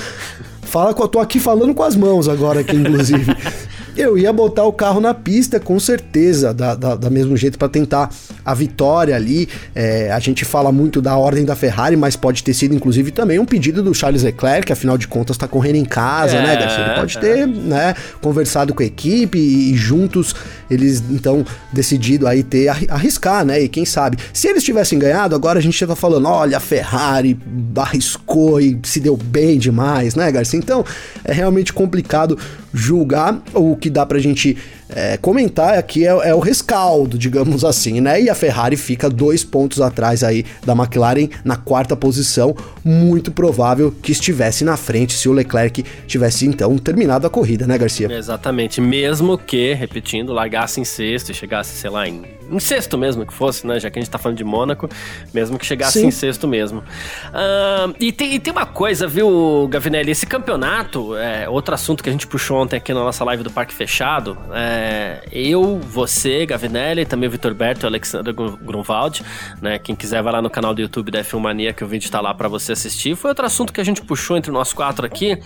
Fala 0.63 0.93
com, 0.93 1.03
eu 1.03 1.09
tô 1.09 1.21
aqui 1.21 1.41
falando 1.41 1.73
com 1.73 1.83
as 1.83 1.97
mãos 1.97 2.29
agora 2.29 2.61
aqui, 2.61 2.77
inclusive. 2.77 3.25
Eu 3.97 4.19
ia 4.19 4.31
botar 4.31 4.65
o 4.65 4.73
carro 4.73 5.01
na 5.01 5.15
pista, 5.15 5.59
com 5.59 5.81
certeza, 5.81 6.53
da, 6.53 6.75
da, 6.75 6.95
da 6.97 7.09
mesmo 7.09 7.35
jeito 7.35 7.59
para 7.59 7.69
tentar 7.69 8.11
a 8.45 8.53
vitória 8.53 9.17
ali. 9.17 9.49
É, 9.75 10.13
a 10.13 10.19
gente 10.19 10.45
fala 10.45 10.71
muito 10.71 11.01
da 11.01 11.17
ordem 11.17 11.45
da 11.47 11.57
Ferrari, 11.57 11.97
mas 11.97 12.15
pode 12.15 12.43
ter 12.43 12.53
sido, 12.53 12.75
inclusive, 12.75 13.11
também 13.11 13.39
um 13.39 13.47
pedido 13.47 13.83
do 13.83 13.95
Charles 13.95 14.23
Leclerc, 14.23 14.67
que 14.67 14.73
afinal 14.73 14.99
de 14.99 15.09
contas 15.09 15.37
está 15.37 15.49
correndo 15.49 15.77
em 15.77 15.85
casa, 15.85 16.35
né, 16.35 16.41
é, 16.41 16.47
né, 16.47 16.57
Garcia? 16.57 16.85
Ele 16.85 16.95
pode 16.95 17.19
ter, 17.19 17.47
né, 17.47 17.95
conversado 18.21 18.75
com 18.75 18.83
a 18.83 18.87
equipe 18.87 19.39
e, 19.39 19.73
e 19.73 19.77
juntos 19.77 20.35
eles, 20.71 21.03
então, 21.11 21.45
decidido 21.73 22.27
aí 22.27 22.43
ter, 22.43 22.69
arriscar, 22.69 23.45
né? 23.45 23.63
E 23.63 23.69
quem 23.69 23.85
sabe, 23.85 24.19
se 24.33 24.49
eles 24.49 24.63
tivessem 24.63 24.99
ganhado, 24.99 25.35
agora 25.35 25.59
a 25.59 25.63
gente 25.63 25.79
já 25.79 25.87
tá 25.87 25.97
falando, 25.97 26.29
olha, 26.29 26.59
a 26.59 26.61
Ferrari 26.61 27.39
arriscou 27.77 28.61
e 28.61 28.79
se 28.83 29.01
deu 29.01 29.17
bem 29.17 29.59
demais, 29.59 30.15
né, 30.15 30.31
Garcia? 30.31 30.59
Então, 30.59 30.85
é 31.25 31.33
realmente 31.33 31.73
complicado 31.73 32.37
julgar 32.75 33.41
o 33.55 33.75
que 33.75 33.86
que 33.87 33.91
dá 33.91 34.05
pra 34.05 34.19
gente 34.19 34.57
é, 34.89 35.17
comentar 35.17 35.79
aqui 35.79 36.07
é, 36.07 36.11
é, 36.29 36.35
o 36.35 36.39
rescaldo, 36.39 37.19
digamos 37.19 37.65
assim, 37.65 38.01
né? 38.01 38.21
E 38.21 38.31
a 38.31 38.35
Ferrari 38.35 38.77
fica 38.77 39.11
dois 39.11 39.43
pontos 39.43 39.81
atrás 39.81 40.23
aí 40.23 40.45
da 40.65 40.73
McLaren 40.75 41.29
na 41.45 41.57
quarta 41.57 41.97
posição, 41.97 42.55
muito 42.85 43.31
provável 43.33 43.93
que 44.03 44.13
estivesse 44.13 44.65
na 44.65 44.77
frente 44.77 45.15
se 45.15 45.29
o 45.29 45.33
Leclerc 45.33 45.85
tivesse 46.07 46.47
então 46.47 46.77
terminado 46.79 47.27
a 47.27 47.31
corrida, 47.31 47.67
né, 47.67 47.77
Garcia? 47.77 48.11
Exatamente, 48.13 48.81
mesmo 48.81 49.37
que, 49.37 49.75
repetindo, 49.75 50.33
largasse 50.33 50.81
em 50.81 50.85
sexto 50.85 51.31
e 51.31 51.35
chegasse, 51.35 51.77
sei 51.77 51.91
lá, 51.91 52.07
em, 52.07 52.23
em 52.51 52.59
sexto 52.61 52.97
mesmo 52.97 53.27
que 53.27 53.35
fosse, 53.35 53.67
né? 53.67 53.81
Já 53.81 53.91
que 53.91 53.99
a 53.99 54.03
gente 54.03 54.11
tá 54.11 54.19
falando 54.19 54.39
de 54.39 54.45
Mônaco, 54.45 54.89
mesmo 55.35 55.59
que 55.59 55.67
chegasse 55.67 56.01
Sim. 56.01 56.07
em 56.07 56.11
sexto 56.11 56.47
mesmo. 56.47 56.79
Uh, 56.79 57.95
e, 57.99 58.13
tem, 58.13 58.35
e 58.35 58.39
tem 58.39 58.53
uma 58.53 58.67
coisa, 58.67 59.07
viu, 59.07 59.67
Gavinelli? 59.69 60.13
Esse 60.13 60.27
campeonato, 60.27 61.17
é 61.17 61.49
outro 61.49 61.75
assunto 61.75 62.03
que 62.03 62.09
a 62.09 62.13
gente 62.13 62.27
puxou 62.27 62.59
ontem 62.59 62.77
aqui 62.77 62.95
na 62.95 63.01
nossa 63.01 63.25
live 63.25 63.43
do 63.43 63.51
Parque 63.51 63.75
Fechado. 63.75 64.39
É, 64.53 64.76
é, 64.77 65.23
eu, 65.33 65.79
você, 65.79 66.45
Gavinelli, 66.45 67.07
também 67.07 67.29
o 67.29 67.33
Vitor 67.33 67.55
Berto 67.55 67.83
e 67.83 67.85
o 67.85 67.89
Alexandre 67.89 68.33
Grunwald, 68.33 69.25
né? 69.63 69.79
Quem 69.79 69.97
quiser 69.97 70.23
vai 70.23 70.35
lá 70.35 70.43
no 70.43 70.51
canal 70.51 70.75
do 70.75 70.83
YouTube 70.83 71.11
da 71.11 71.25
Filmania 71.25 71.73
que 71.73 71.83
o 71.83 71.87
vídeo 71.87 72.11
tá 72.11 72.21
lá 72.21 72.35
para 72.35 72.47
você 72.47 72.73
assistir. 72.73 73.17
Foi 73.17 73.31
outro 73.31 73.47
assunto 73.47 73.73
que 73.73 73.81
a 73.81 73.85
gente 73.85 74.03
puxou 74.03 74.37
entre 74.37 74.53
nós 74.53 74.75
quatro 74.75 75.07
aqui. 75.07 75.39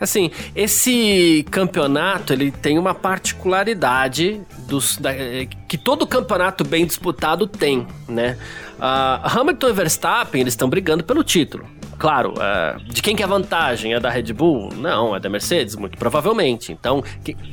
Assim, 0.00 0.32
esse 0.56 1.46
campeonato, 1.48 2.32
ele 2.32 2.50
tem 2.50 2.76
uma 2.76 2.92
particularidade 2.92 4.40
dos, 4.66 4.96
da, 4.96 5.10
que 5.68 5.78
todo 5.78 6.04
campeonato 6.04 6.64
bem 6.64 6.84
disputado 6.84 7.46
tem, 7.46 7.86
né? 8.08 8.36
Uh, 8.78 9.38
Hamilton 9.38 9.68
e 9.68 9.72
Verstappen, 9.72 10.40
eles 10.40 10.54
estão 10.54 10.68
brigando 10.68 11.04
pelo 11.04 11.22
título. 11.22 11.64
Claro, 12.02 12.34
uh, 12.34 12.82
de 12.92 13.00
quem 13.00 13.14
que 13.14 13.22
é 13.22 13.24
a 13.24 13.28
vantagem? 13.28 13.94
É 13.94 14.00
da 14.00 14.10
Red 14.10 14.32
Bull? 14.32 14.70
Não, 14.74 15.14
é 15.14 15.20
da 15.20 15.28
Mercedes, 15.28 15.76
muito 15.76 15.96
provavelmente. 15.96 16.72
Então, 16.72 17.00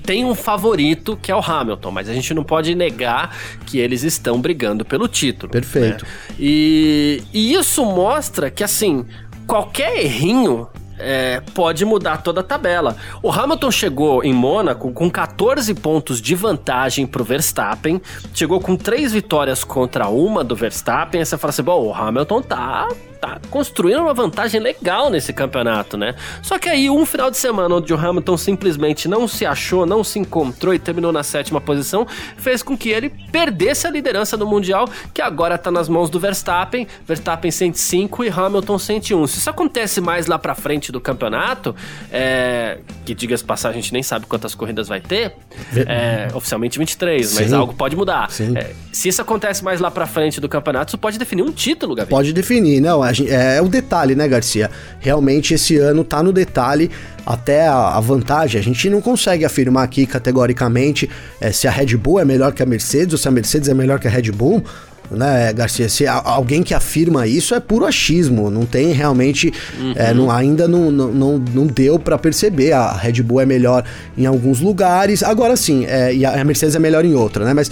tem 0.03 0.25
um 0.25 0.33
favorito 0.33 1.15
que 1.15 1.31
é 1.31 1.35
o 1.35 1.39
Hamilton, 1.39 1.91
mas 1.91 2.09
a 2.09 2.13
gente 2.13 2.33
não 2.33 2.43
pode 2.43 2.73
negar 2.73 3.37
que 3.67 3.77
eles 3.77 4.01
estão 4.01 4.41
brigando 4.41 4.83
pelo 4.83 5.07
título. 5.07 5.51
Perfeito. 5.51 6.03
Né? 6.03 6.35
E, 6.39 7.23
e 7.31 7.53
isso 7.53 7.85
mostra 7.85 8.49
que, 8.49 8.63
assim, 8.63 9.05
qualquer 9.45 10.03
errinho 10.03 10.67
é, 10.97 11.43
pode 11.53 11.85
mudar 11.85 12.23
toda 12.23 12.41
a 12.41 12.43
tabela. 12.43 12.97
O 13.21 13.31
Hamilton 13.31 13.69
chegou 13.69 14.23
em 14.23 14.33
Mônaco 14.33 14.91
com 14.91 15.11
14 15.11 15.75
pontos 15.75 16.19
de 16.19 16.33
vantagem 16.33 17.05
para 17.05 17.21
o 17.21 17.25
Verstappen, 17.25 18.01
chegou 18.33 18.59
com 18.59 18.75
três 18.75 19.13
vitórias 19.13 19.63
contra 19.63 20.07
uma 20.07 20.43
do 20.43 20.55
Verstappen. 20.55 21.19
Aí 21.19 21.25
você 21.27 21.37
fala 21.37 21.51
assim: 21.51 21.61
bom, 21.61 21.85
o 21.85 21.93
Hamilton 21.93 22.41
tá 22.41 22.87
tá 23.19 23.39
construindo 23.49 24.01
uma 24.01 24.13
vantagem 24.13 24.59
legal 24.59 25.09
nesse 25.09 25.33
campeonato, 25.33 25.97
né? 25.97 26.15
Só 26.41 26.57
que 26.57 26.69
aí, 26.69 26.89
um 26.89 27.05
final 27.05 27.29
de 27.29 27.37
semana 27.37 27.75
onde 27.75 27.93
o 27.93 27.97
Hamilton 27.97 28.37
simplesmente 28.37 29.07
não 29.07 29.27
se 29.27 29.45
achou, 29.45 29.85
não 29.85 30.03
se 30.03 30.19
encontrou 30.19 30.73
e 30.73 30.79
terminou 30.79 31.11
na 31.11 31.23
sétima 31.23 31.59
posição, 31.59 32.07
fez 32.37 32.63
com 32.63 32.77
que 32.77 32.89
ele 32.89 33.09
perdesse 33.31 33.87
a 33.87 33.91
liderança 33.91 34.37
do 34.37 34.47
Mundial, 34.47 34.87
que 35.13 35.21
agora 35.21 35.57
tá 35.57 35.69
nas 35.69 35.89
mãos 35.89 36.09
do 36.09 36.19
Verstappen. 36.19 36.87
Verstappen 37.05 37.51
105 37.51 38.23
e 38.23 38.29
Hamilton 38.29 38.79
101. 38.79 39.27
Se 39.27 39.37
isso 39.39 39.49
acontece 39.49 40.01
mais 40.01 40.27
lá 40.27 40.39
pra 40.39 40.55
frente 40.55 40.91
do 40.91 41.01
campeonato, 41.01 41.75
é... 42.11 42.79
que 43.05 43.13
diga-se 43.13 43.43
passar, 43.43 43.69
a 43.69 43.73
gente 43.73 43.91
nem 43.91 44.03
sabe 44.03 44.25
quantas 44.25 44.55
corridas 44.55 44.87
vai 44.87 45.01
ter, 45.01 45.33
é... 45.75 46.27
oficialmente 46.33 46.79
23, 46.79 47.33
mas 47.35 47.49
Sim. 47.49 47.55
algo 47.55 47.73
pode 47.73 47.95
mudar. 47.95 48.29
É... 48.55 48.73
Se 48.91 49.09
isso 49.09 49.21
acontece 49.21 49.63
mais 49.63 49.79
lá 49.79 49.91
pra 49.91 50.05
frente 50.07 50.39
do 50.39 50.47
campeonato, 50.47 50.91
isso 50.91 50.97
pode 50.97 51.17
definir 51.17 51.43
um 51.43 51.51
título, 51.51 51.95
Gavi. 51.95 52.09
Pode 52.09 52.33
definir, 52.33 52.79
não 52.79 53.03
é, 53.27 53.57
é 53.57 53.61
o 53.61 53.67
detalhe, 53.67 54.15
né, 54.15 54.27
Garcia? 54.27 54.69
Realmente 54.99 55.53
esse 55.53 55.77
ano 55.77 56.03
tá 56.03 56.21
no 56.21 56.31
detalhe 56.31 56.89
até 57.25 57.67
a, 57.67 57.95
a, 57.95 57.99
vantagem. 57.99 58.59
A 58.59 58.63
gente 58.63 58.89
não 58.89 59.01
consegue 59.01 59.45
afirmar 59.45 59.83
aqui 59.83 60.05
categoricamente 60.05 61.09
é, 61.39 61.51
se 61.51 61.67
a 61.67 61.71
Red 61.71 61.95
Bull 61.97 62.19
é 62.19 62.25
melhor 62.25 62.53
que 62.53 62.63
a 62.63 62.65
Mercedes 62.65 63.13
ou 63.13 63.19
se 63.19 63.27
a 63.27 63.31
Mercedes 63.31 63.69
é 63.69 63.73
melhor 63.73 63.99
que 63.99 64.07
a 64.07 64.11
Red 64.11 64.31
Bull. 64.31 64.63
Né, 65.11 65.51
Garcia? 65.53 65.89
Se 65.89 66.05
alguém 66.05 66.61
que 66.61 66.71
afirma 66.71 67.25
isso 67.25 67.55
é 67.55 67.59
puro 67.59 67.83
achismo, 67.83 68.51
não 68.51 68.63
tem 68.63 68.91
realmente, 68.91 69.51
uhum. 69.79 69.93
é, 69.95 70.13
não, 70.13 70.29
ainda 70.29 70.67
não, 70.67 70.91
não, 70.91 71.39
não 71.39 71.65
deu 71.65 71.97
para 71.97 72.15
perceber. 72.15 72.73
A 72.73 72.91
Red 72.93 73.23
Bull 73.23 73.41
é 73.41 73.45
melhor 73.45 73.83
em 74.15 74.27
alguns 74.27 74.59
lugares, 74.59 75.23
agora 75.23 75.55
sim, 75.55 75.83
é, 75.85 76.13
e 76.13 76.23
a 76.23 76.43
Mercedes 76.43 76.75
é 76.75 76.79
melhor 76.79 77.03
em 77.05 77.15
outra, 77.15 77.43
né? 77.43 77.55
Mas 77.55 77.71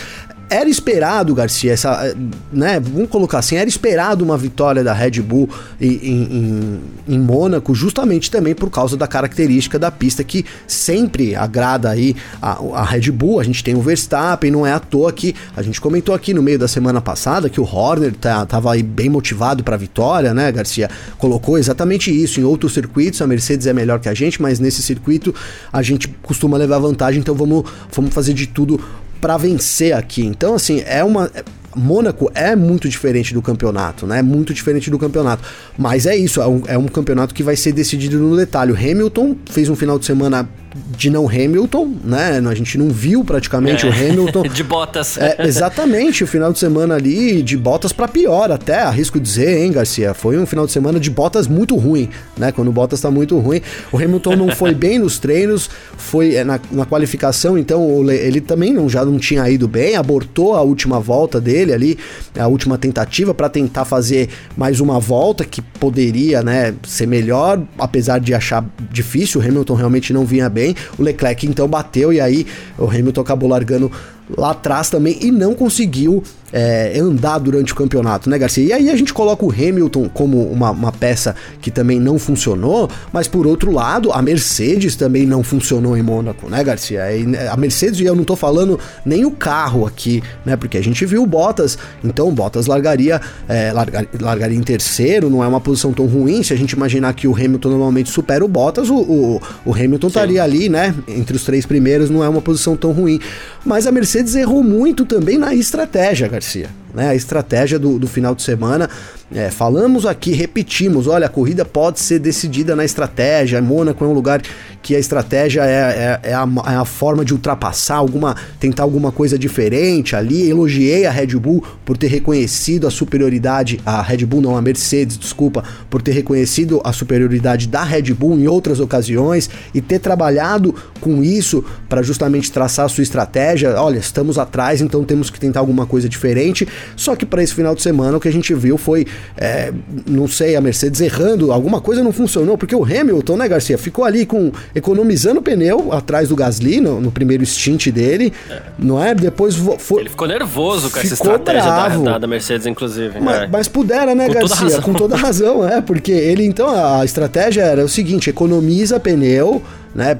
era 0.50 0.70
esperado, 0.70 1.36
Garcia, 1.36 1.74
essa, 1.74 2.16
né, 2.51 2.80
vamos 2.80 3.10
colocar 3.10 3.39
assim, 3.39 3.58
era 3.58 3.68
esperado 3.68 4.24
uma 4.24 4.38
vitória 4.38 4.84
da 4.84 4.94
Red 4.94 5.22
Bull 5.22 5.50
em, 5.80 5.89
em, 5.94 6.80
em 7.08 7.20
Mônaco, 7.20 7.75
justamente 7.75 8.32
também 8.32 8.56
por 8.56 8.70
causa 8.70 8.96
da 8.96 9.08
característica 9.08 9.77
da 9.77 9.92
pista 9.92 10.24
que 10.24 10.46
sempre 10.66 11.36
agrada 11.36 11.89
aí 11.89 12.16
a, 12.42 12.60
a 12.74 12.84
Red 12.86 13.12
Bull. 13.12 13.39
A 13.39 13.44
gente 13.44 13.63
tem 13.63 13.75
o 13.75 13.82
Verstappen, 13.82 14.50
não 14.50 14.66
é 14.66 14.72
à 14.72 14.80
toa 14.80 15.12
que 15.12 15.36
a 15.56 15.62
gente 15.62 15.82
comentou 15.82 16.16
aqui 16.16 16.34
no 16.34 16.42
meio 16.42 16.58
da 16.58 16.68
semana 16.68 17.01
passada 17.01 17.50
que 17.50 17.60
o 17.60 17.66
Horner 17.66 18.13
tá, 18.13 18.46
tava 18.46 18.72
aí 18.72 18.82
bem 18.82 19.10
motivado 19.10 19.63
para 19.63 19.75
a 19.75 19.77
vitória, 19.77 20.34
né, 20.34 20.50
Garcia? 20.51 20.89
Colocou 21.18 21.58
exatamente 21.58 22.10
isso. 22.10 22.39
Em 22.39 22.44
outros 22.44 22.74
circuitos, 22.74 23.22
a 23.22 23.27
Mercedes 23.27 23.68
é 23.68 23.74
melhor 23.74 24.00
que 24.00 24.08
a 24.08 24.13
gente, 24.13 24.42
mas 24.42 24.60
nesse 24.60 24.82
circuito 24.82 25.36
a 25.74 25.82
gente 25.82 26.08
costuma 26.22 26.58
levar 26.58 26.80
vantagem, 26.80 27.20
então 27.20 27.36
vamos, 27.36 27.70
vamos 27.92 28.13
fazer 28.13 28.34
de 28.34 28.48
tudo 28.48 28.80
para 29.20 29.38
vencer 29.38 29.94
aqui. 29.94 30.26
Então, 30.26 30.56
assim, 30.56 30.84
é 30.86 31.04
uma. 31.04 31.30
Mônaco 31.76 32.32
é 32.34 32.56
muito 32.56 32.90
diferente 32.90 33.36
do 33.36 33.42
campeonato, 33.42 34.08
né? 34.08 34.24
Muito 34.24 34.52
diferente 34.52 34.90
do 34.90 34.98
campeonato. 34.98 35.44
Mas 35.78 36.08
é 36.08 36.16
isso, 36.16 36.42
é 36.42 36.48
um, 36.48 36.64
é 36.68 36.78
um 36.78 36.88
campeonato 36.88 37.36
que 37.36 37.44
vai 37.44 37.56
ser 37.56 37.72
decidido 37.72 38.18
no 38.18 38.36
detalhe. 38.36 38.72
O 38.72 38.76
Hamilton 38.76 39.36
fez 39.46 39.70
um 39.70 39.76
final 39.76 40.00
de 40.00 40.06
semana 40.06 40.50
de 40.98 41.10
não 41.10 41.28
Hamilton, 41.28 41.92
né? 42.04 42.42
A 42.46 42.56
gente 42.56 42.78
não 42.78 42.90
viu 42.90 43.24
praticamente 43.24 43.86
é. 43.86 43.90
o 43.90 43.94
Hamilton. 43.94 44.44
de 44.48 44.64
botas. 44.64 45.18
É, 45.18 45.46
exatamente, 45.46 46.24
o 46.24 46.28
final 46.28 46.52
de 46.52 46.60
semana 46.60 46.96
ali 46.96 47.42
de 47.42 47.58
botas 47.58 47.92
para 47.92 48.08
pior, 48.08 48.52
até 48.52 48.82
arrisco 48.82 49.20
dizer, 49.20 49.60
hein, 49.60 49.72
Garcia? 49.72 50.14
Foi 50.14 50.38
um 50.38 50.46
final 50.46 50.66
de 50.66 50.72
semana 50.72 51.00
de 51.00 51.10
botas 51.10 51.48
muito 51.48 51.76
ruim, 51.76 52.10
né? 52.38 52.52
Quando 52.52 52.70
o 52.70 52.72
Bottas 52.72 53.02
tá 53.02 53.12
muito 53.12 53.38
ruim. 53.38 53.62
O 53.92 53.98
Hamilton 53.98 54.36
não 54.36 54.50
foi 54.50 54.74
bem 54.74 55.00
nos 55.00 55.20
treinos, 55.20 55.70
foi 55.98 56.36
é, 56.36 56.44
na, 56.44 56.60
na 56.72 56.86
qualificação, 56.86 57.58
então 57.58 58.10
ele 58.10 58.42
também 58.42 58.74
não, 58.74 58.88
já 58.90 59.04
não 59.04 59.18
tinha 59.18 59.50
ido 59.50 59.68
bem, 59.68 59.96
abortou 59.96 60.56
a 60.56 60.62
última 60.62 61.00
volta 61.00 61.40
dele 61.40 61.74
ali, 61.74 61.98
a 62.38 62.48
última 62.48 62.78
tentativa 62.78 63.34
para 63.34 63.50
tentar 63.50 63.86
fazer 63.86 64.30
mais 64.56 64.80
uma 64.80 65.00
volta 65.00 65.46
que 65.46 65.62
poderia, 65.62 66.42
né, 66.42 66.74
ser 66.86 67.08
melhor, 67.08 67.62
apesar 67.78 68.20
de 68.20 68.34
achar 68.34 68.66
difícil. 68.92 69.42
O 69.42 69.44
Hamilton 69.44 69.74
realmente 69.74 70.14
não 70.14 70.26
vinha 70.26 70.50
bem. 70.50 70.67
O 70.98 71.04
Leclerc 71.04 71.46
então 71.46 71.68
bateu 71.68 72.12
e 72.12 72.20
aí 72.20 72.46
o 72.78 72.86
Hamilton 72.90 73.22
acabou 73.22 73.50
largando 73.50 73.92
lá 74.36 74.52
atrás 74.52 74.90
também 74.90 75.18
e 75.22 75.32
não 75.32 75.54
conseguiu 75.54 76.24
é, 76.52 76.98
andar 77.00 77.40
durante 77.40 77.74
o 77.74 77.76
campeonato, 77.76 78.30
né, 78.30 78.38
Garcia? 78.38 78.64
E 78.64 78.74
aí 78.74 78.90
a 78.90 78.96
gente 78.96 79.14
coloca 79.14 79.46
o 79.46 79.52
Hamilton 79.52 80.10
como 80.10 80.50
uma, 80.50 80.72
uma, 80.72 80.92
peça 80.92 81.36
que 81.62 81.70
também 81.70 82.00
não 82.00 82.18
funcionou, 82.18 82.90
mas 83.12 83.28
por 83.28 83.46
outro 83.46 83.72
lado, 83.72 84.12
a 84.12 84.22
Mercedes 84.22 84.96
também 84.96 85.26
não 85.26 85.44
funcionou 85.44 85.98
em 85.98 86.02
Mônaco, 86.02 86.50
né, 86.50 86.64
Garcia? 86.64 87.16
E 87.16 87.26
né, 87.26 87.48
a 87.48 87.58
Mercedes, 87.58 88.00
e 88.00 88.06
eu 88.06 88.16
não 88.16 88.24
tô 88.24 88.36
falando 88.36 88.80
nem 89.06 89.26
o 89.26 89.32
carro 89.32 89.86
aqui, 89.86 90.24
né, 90.46 90.56
porque 90.56 90.78
a 90.78 90.84
gente 90.84 91.06
viu 91.06 91.24
o 91.24 91.26
Bottas, 91.26 91.78
então 92.04 92.30
o 92.30 92.32
Bottas 92.32 92.66
largaria, 92.66 93.20
é, 93.48 93.72
largar, 93.74 94.06
largaria 94.20 94.58
em 94.58 94.64
terceiro, 94.64 95.30
não 95.30 95.44
é 95.44 95.48
uma 95.48 95.62
posição 95.62 95.92
tão 95.92 96.06
ruim, 96.06 96.44
se 96.44 96.54
a 96.54 96.58
gente 96.58 96.72
imaginar 96.72 97.14
que 97.14 97.28
o 97.28 97.36
Hamilton 97.36 97.70
normalmente 97.70 98.10
supera 98.10 98.44
o 98.44 98.48
Bottas, 98.48 98.90
o, 98.90 98.96
o, 98.96 99.42
o 99.66 99.74
Hamilton 99.74 100.08
estaria 100.08 100.42
ali, 100.42 100.70
né, 100.70 100.96
entre 101.08 101.36
os 101.36 101.44
três 101.44 101.66
primeiros, 101.66 102.10
não 102.10 102.24
é 102.24 102.30
uma 102.30 102.42
posição 102.42 102.78
tão 102.78 102.92
ruim. 102.92 103.20
Mas 103.66 103.86
a 103.86 103.92
Mercedes 103.92 104.17
errou 104.36 104.64
muito 104.64 105.06
também 105.06 105.38
na 105.38 105.54
estratégia, 105.54 106.28
Garcia. 106.28 106.70
Né? 106.98 107.10
A 107.10 107.16
estratégia 107.16 107.77
do, 107.77 108.00
do 108.00 108.08
final 108.08 108.34
de 108.34 108.42
semana 108.42 108.89
é, 109.32 109.51
falamos 109.51 110.06
aqui, 110.06 110.32
repetimos, 110.32 111.06
olha, 111.06 111.27
a 111.27 111.30
corrida 111.30 111.63
pode 111.63 112.00
ser 112.00 112.18
decidida 112.18 112.75
na 112.75 112.84
estratégia. 112.84 113.62
Mônaco 113.62 114.04
é 114.04 114.08
um 114.08 114.13
lugar 114.13 114.42
que 114.82 114.96
a 114.96 115.00
estratégia 115.00 115.66
é, 115.66 116.20
é, 116.24 116.30
é, 116.30 116.34
a, 116.34 116.48
é, 116.66 116.75
a, 116.75 116.86
forma 116.86 117.25
de 117.25 117.34
ultrapassar 117.34 117.98
alguma, 117.98 118.36
tentar 118.58 118.84
alguma 118.84 119.12
coisa 119.12 119.38
diferente 119.38 120.16
ali. 120.16 120.50
Elogiei 120.50 121.06
a 121.06 121.12
Red 121.12 121.36
Bull 121.36 121.63
por 121.86 121.98
ter 121.98 122.08
reconhecido 122.08 122.88
a 122.88 122.89
superioridade, 122.89 123.82
a 123.86 124.01
Red 124.01 124.25
Bull 124.25 124.42
não, 124.42 124.56
a 124.56 124.62
Mercedes, 124.62 125.18
desculpa, 125.18 125.63
por 125.89 126.01
ter 126.01 126.13
reconhecido 126.13 126.80
a 126.84 126.94
superioridade 126.94 127.68
da 127.68 127.84
Red 127.84 128.13
Bull 128.13 128.39
em 128.39 128.48
outras 128.48 128.80
ocasiões 128.80 129.50
e 129.74 129.82
ter 129.82 130.00
trabalhado 130.00 130.74
com 131.01 131.22
isso 131.22 131.63
para 131.89 132.01
justamente 132.01 132.50
traçar 132.50 132.86
a 132.86 132.89
sua 132.89 133.04
estratégia. 133.04 133.75
Olha, 133.80 134.00
estamos 134.00 134.39
atrás, 134.39 134.80
então 134.80 135.04
temos 135.04 135.30
que 135.30 135.39
tentar 135.39 135.60
alguma 135.60 135.86
coisa 135.86 136.08
diferente. 136.08 136.66
Só 136.96 137.15
que 137.15 137.25
para 137.25 137.44
esse 137.44 137.53
final 137.53 137.75
de 137.75 137.82
semana 137.82 138.17
o 138.17 138.20
que 138.20 138.27
a 138.27 138.32
gente 138.32 138.53
viu 138.53 138.77
foi 138.77 139.06
é, 139.36 139.72
não 140.06 140.27
sei, 140.27 140.56
a 140.56 140.62
Mercedes 140.62 141.01
errando, 141.01 141.51
alguma 141.51 141.82
coisa 141.82 142.03
não 142.03 142.12
funcionou, 142.12 142.58
porque 142.58 142.75
o 142.75 142.84
Hamilton, 142.84 143.38
né, 143.38 143.48
Garcia, 143.48 143.77
ficou 143.77 144.06
ali 144.06 144.25
com 144.25 144.51
economizando 144.74 145.41
pneu 145.41 145.91
atrás 145.91 146.29
do 146.29 146.36
Gasly 146.36 146.82
no, 146.82 147.00
no 147.00 147.12
primeiro 147.12 147.46
stint 147.46 147.88
dele, 147.88 148.34
é. 148.50 148.62
não 148.78 149.04
é? 149.04 149.13
Depois 149.13 149.56
foi. 149.80 150.02
Ele 150.02 150.10
ficou 150.10 150.28
nervoso 150.28 150.89
com 150.89 151.00
essa 151.00 151.13
estratégia 151.13 151.63
bravo. 151.63 152.04
Da, 152.04 152.17
da, 152.17 152.28
Mercedes, 152.28 152.65
inclusive. 152.65 153.19
Mas, 153.19 153.41
é. 153.41 153.47
mas 153.47 153.67
pudera, 153.67 154.13
né, 154.15 154.28
com 154.28 154.34
Garcia? 154.34 154.69
Toda 154.69 154.82
com 154.82 154.93
toda 154.93 155.15
razão, 155.15 155.67
é, 155.67 155.82
porque 155.82 156.12
ele 156.12 156.45
então 156.45 156.69
a 156.69 157.04
estratégia 157.04 157.62
era 157.62 157.84
o 157.84 157.89
seguinte: 157.89 158.30
economiza 158.30 159.00
pneu, 159.00 159.62
né? 159.93 160.15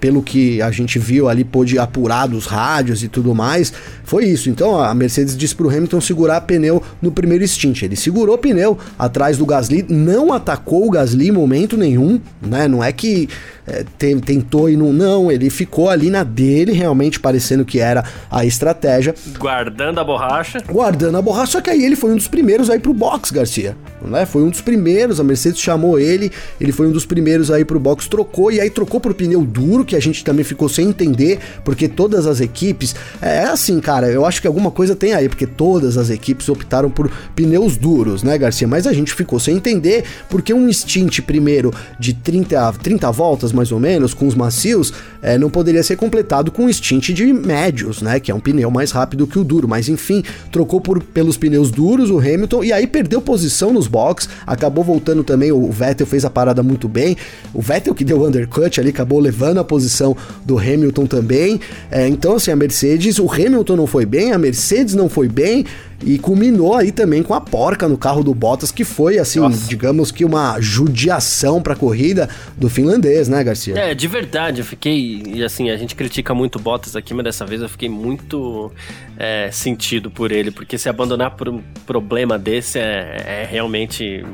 Pelo 0.00 0.22
que 0.22 0.62
a 0.62 0.70
gente 0.70 0.98
viu 0.98 1.28
ali, 1.28 1.44
pôde 1.44 1.78
apurar 1.78 2.26
dos 2.26 2.46
rádios 2.46 3.04
e 3.04 3.08
tudo 3.08 3.34
mais, 3.34 3.72
foi 4.02 4.24
isso. 4.24 4.48
Então 4.48 4.80
a 4.80 4.94
Mercedes 4.94 5.36
disse 5.36 5.54
pro 5.54 5.68
Hamilton 5.68 6.00
segurar 6.00 6.40
pneu 6.40 6.82
no 7.00 7.12
primeiro 7.12 7.46
stint. 7.46 7.82
Ele 7.82 7.96
segurou 7.96 8.38
pneu 8.38 8.78
atrás 8.98 9.36
do 9.36 9.46
Gasly, 9.46 9.84
não 9.88 10.32
atacou 10.32 10.86
o 10.86 10.90
Gasly 10.90 11.28
em 11.28 11.32
momento 11.32 11.76
nenhum, 11.76 12.20
né? 12.40 12.66
Não 12.66 12.82
é 12.82 12.90
que 12.92 13.28
é, 13.70 13.84
tentou 14.20 14.68
e 14.68 14.76
não. 14.76 14.92
Não, 14.92 15.30
ele 15.30 15.48
ficou 15.48 15.88
ali 15.88 16.10
na 16.10 16.24
dele, 16.24 16.72
realmente 16.72 17.20
parecendo 17.20 17.64
que 17.64 17.78
era 17.78 18.04
a 18.30 18.44
estratégia. 18.44 19.14
Guardando 19.38 20.00
a 20.00 20.04
borracha. 20.04 20.58
Guardando 20.68 21.16
a 21.16 21.22
borracha, 21.22 21.52
só 21.52 21.60
que 21.60 21.70
aí 21.70 21.84
ele 21.84 21.94
foi 21.94 22.10
um 22.10 22.16
dos 22.16 22.26
primeiros 22.26 22.68
aí 22.68 22.78
pro 22.78 22.92
box, 22.92 23.30
Garcia. 23.30 23.76
Né? 24.02 24.26
Foi 24.26 24.42
um 24.42 24.50
dos 24.50 24.60
primeiros, 24.60 25.20
a 25.20 25.24
Mercedes 25.24 25.60
chamou 25.60 25.98
ele, 25.98 26.32
ele 26.60 26.72
foi 26.72 26.86
um 26.86 26.92
dos 26.92 27.06
primeiros 27.06 27.50
aí 27.50 27.64
pro 27.64 27.78
box, 27.78 28.08
trocou 28.08 28.50
e 28.50 28.60
aí 28.60 28.70
trocou 28.70 29.00
pro 29.00 29.14
pneu 29.14 29.42
duro, 29.42 29.84
que 29.84 29.94
a 29.94 30.00
gente 30.00 30.24
também 30.24 30.44
ficou 30.44 30.68
sem 30.68 30.88
entender, 30.88 31.38
porque 31.64 31.88
todas 31.88 32.26
as 32.26 32.40
equipes. 32.40 32.94
É, 33.22 33.40
é 33.40 33.44
assim, 33.44 33.78
cara, 33.80 34.08
eu 34.08 34.26
acho 34.26 34.40
que 34.40 34.46
alguma 34.46 34.70
coisa 34.70 34.96
tem 34.96 35.12
aí, 35.12 35.28
porque 35.28 35.46
todas 35.46 35.96
as 35.96 36.10
equipes 36.10 36.48
optaram 36.48 36.90
por 36.90 37.10
pneus 37.34 37.76
duros, 37.76 38.22
né, 38.22 38.36
Garcia? 38.36 38.66
Mas 38.66 38.86
a 38.86 38.92
gente 38.92 39.14
ficou 39.14 39.38
sem 39.38 39.56
entender, 39.56 40.04
porque 40.28 40.52
um 40.52 40.70
stint 40.72 41.20
primeiro 41.20 41.72
de 41.98 42.14
30, 42.14 42.72
30 42.82 43.10
voltas, 43.12 43.52
mais 43.60 43.70
ou 43.70 43.78
menos, 43.78 44.14
com 44.14 44.26
os 44.26 44.34
macios, 44.34 44.90
é, 45.20 45.36
não 45.36 45.50
poderia 45.50 45.82
ser 45.82 45.96
completado 45.96 46.50
com 46.50 46.64
um 46.64 46.72
stint 46.72 47.10
de 47.10 47.30
médios, 47.30 48.00
né? 48.00 48.18
Que 48.18 48.30
é 48.30 48.34
um 48.34 48.40
pneu 48.40 48.70
mais 48.70 48.90
rápido 48.90 49.26
que 49.26 49.38
o 49.38 49.44
duro. 49.44 49.68
Mas 49.68 49.86
enfim, 49.86 50.24
trocou 50.50 50.80
por, 50.80 51.02
pelos 51.02 51.36
pneus 51.36 51.70
duros 51.70 52.10
o 52.10 52.18
Hamilton 52.18 52.64
e 52.64 52.72
aí 52.72 52.86
perdeu 52.86 53.20
posição 53.20 53.70
nos 53.70 53.86
box, 53.86 54.30
acabou 54.46 54.82
voltando 54.82 55.22
também. 55.22 55.52
O 55.52 55.70
Vettel 55.70 56.06
fez 56.06 56.24
a 56.24 56.30
parada 56.30 56.62
muito 56.62 56.88
bem. 56.88 57.18
O 57.52 57.60
Vettel 57.60 57.94
que 57.94 58.02
deu 58.02 58.20
o 58.20 58.26
undercut 58.26 58.80
ali, 58.80 58.88
acabou 58.88 59.20
levando 59.20 59.58
a 59.58 59.64
posição 59.64 60.16
do 60.42 60.58
Hamilton 60.58 61.04
também. 61.04 61.60
É, 61.90 62.08
então, 62.08 62.36
assim, 62.36 62.50
a 62.50 62.56
Mercedes, 62.56 63.18
o 63.18 63.30
Hamilton 63.30 63.76
não 63.76 63.86
foi 63.86 64.06
bem, 64.06 64.32
a 64.32 64.38
Mercedes 64.38 64.94
não 64.94 65.10
foi 65.10 65.28
bem. 65.28 65.66
E 66.04 66.18
culminou 66.18 66.74
aí 66.74 66.90
também 66.90 67.22
com 67.22 67.34
a 67.34 67.40
porca 67.40 67.86
no 67.86 67.98
carro 67.98 68.24
do 68.24 68.34
Bottas, 68.34 68.72
que 68.72 68.84
foi, 68.84 69.18
assim, 69.18 69.40
Nossa. 69.40 69.68
digamos 69.68 70.10
que 70.10 70.24
uma 70.24 70.58
judiação 70.60 71.60
pra 71.60 71.76
corrida 71.76 72.28
do 72.56 72.70
finlandês, 72.70 73.28
né, 73.28 73.44
Garcia? 73.44 73.78
É, 73.78 73.94
de 73.94 74.08
verdade, 74.08 74.62
eu 74.62 74.64
fiquei. 74.64 75.22
E 75.26 75.44
assim, 75.44 75.70
a 75.70 75.76
gente 75.76 75.94
critica 75.94 76.34
muito 76.34 76.56
o 76.56 76.58
Bottas 76.58 76.96
aqui, 76.96 77.12
mas 77.12 77.24
dessa 77.24 77.44
vez 77.44 77.60
eu 77.60 77.68
fiquei 77.68 77.88
muito 77.88 78.72
é, 79.18 79.50
sentido 79.52 80.10
por 80.10 80.32
ele, 80.32 80.50
porque 80.50 80.78
se 80.78 80.88
abandonar 80.88 81.32
por 81.32 81.48
um 81.48 81.60
problema 81.86 82.38
desse 82.38 82.78
é, 82.78 83.42
é 83.42 83.48
realmente 83.50 84.24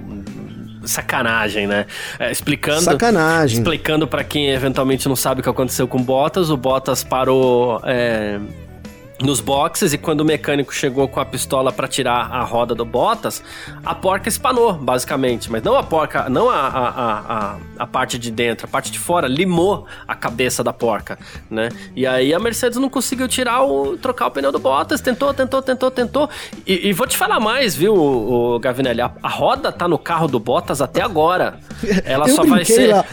sacanagem, 0.84 1.66
né? 1.66 1.86
É, 2.16 2.30
explicando. 2.30 2.82
Sacanagem. 2.82 3.58
Explicando 3.58 4.06
para 4.06 4.22
quem 4.22 4.50
eventualmente 4.50 5.08
não 5.08 5.16
sabe 5.16 5.40
o 5.40 5.42
que 5.42 5.50
aconteceu 5.50 5.88
com 5.88 5.98
o 5.98 6.02
Bottas, 6.02 6.48
o 6.48 6.56
Bottas 6.56 7.02
parou. 7.02 7.80
É 7.84 8.38
nos 9.22 9.40
boxes 9.40 9.92
e 9.92 9.98
quando 9.98 10.20
o 10.20 10.24
mecânico 10.24 10.74
chegou 10.74 11.08
com 11.08 11.20
a 11.20 11.24
pistola 11.24 11.72
para 11.72 11.88
tirar 11.88 12.30
a 12.30 12.42
roda 12.42 12.74
do 12.74 12.84
Bottas, 12.84 13.42
a 13.84 13.94
porca 13.94 14.28
espanou, 14.28 14.74
basicamente. 14.74 15.50
Mas 15.50 15.62
não 15.62 15.76
a 15.76 15.82
porca, 15.82 16.28
não 16.28 16.50
a, 16.50 16.56
a, 16.56 16.88
a, 16.88 17.56
a, 17.78 17.86
parte 17.86 18.18
de 18.18 18.30
dentro, 18.30 18.66
a 18.66 18.68
parte 18.68 18.90
de 18.90 18.98
fora 18.98 19.26
limou 19.26 19.86
a 20.06 20.14
cabeça 20.14 20.62
da 20.62 20.72
porca, 20.72 21.18
né? 21.50 21.70
E 21.94 22.06
aí 22.06 22.34
a 22.34 22.38
Mercedes 22.38 22.78
não 22.78 22.90
conseguiu 22.90 23.26
tirar 23.26 23.64
o 23.64 23.96
trocar 23.96 24.26
o 24.26 24.30
pneu 24.30 24.52
do 24.52 24.58
Bottas, 24.58 25.00
tentou, 25.00 25.32
tentou, 25.32 25.62
tentou, 25.62 25.90
tentou. 25.90 26.30
E, 26.66 26.88
e 26.88 26.92
vou 26.92 27.06
te 27.06 27.16
falar 27.16 27.40
mais, 27.40 27.74
viu, 27.74 27.94
o, 27.94 28.56
o 28.56 28.58
Gavinelli? 28.58 29.00
A, 29.00 29.10
a, 29.22 29.28
roda 29.28 29.72
tá 29.72 29.88
no 29.88 29.98
carro 29.98 30.28
do 30.28 30.38
Bottas 30.38 30.82
até 30.82 31.02
agora. 31.02 31.58
Ela 32.04 32.28
só 32.30 32.44
vai 32.44 32.64
ser. 32.64 32.94
Lá 32.94 33.04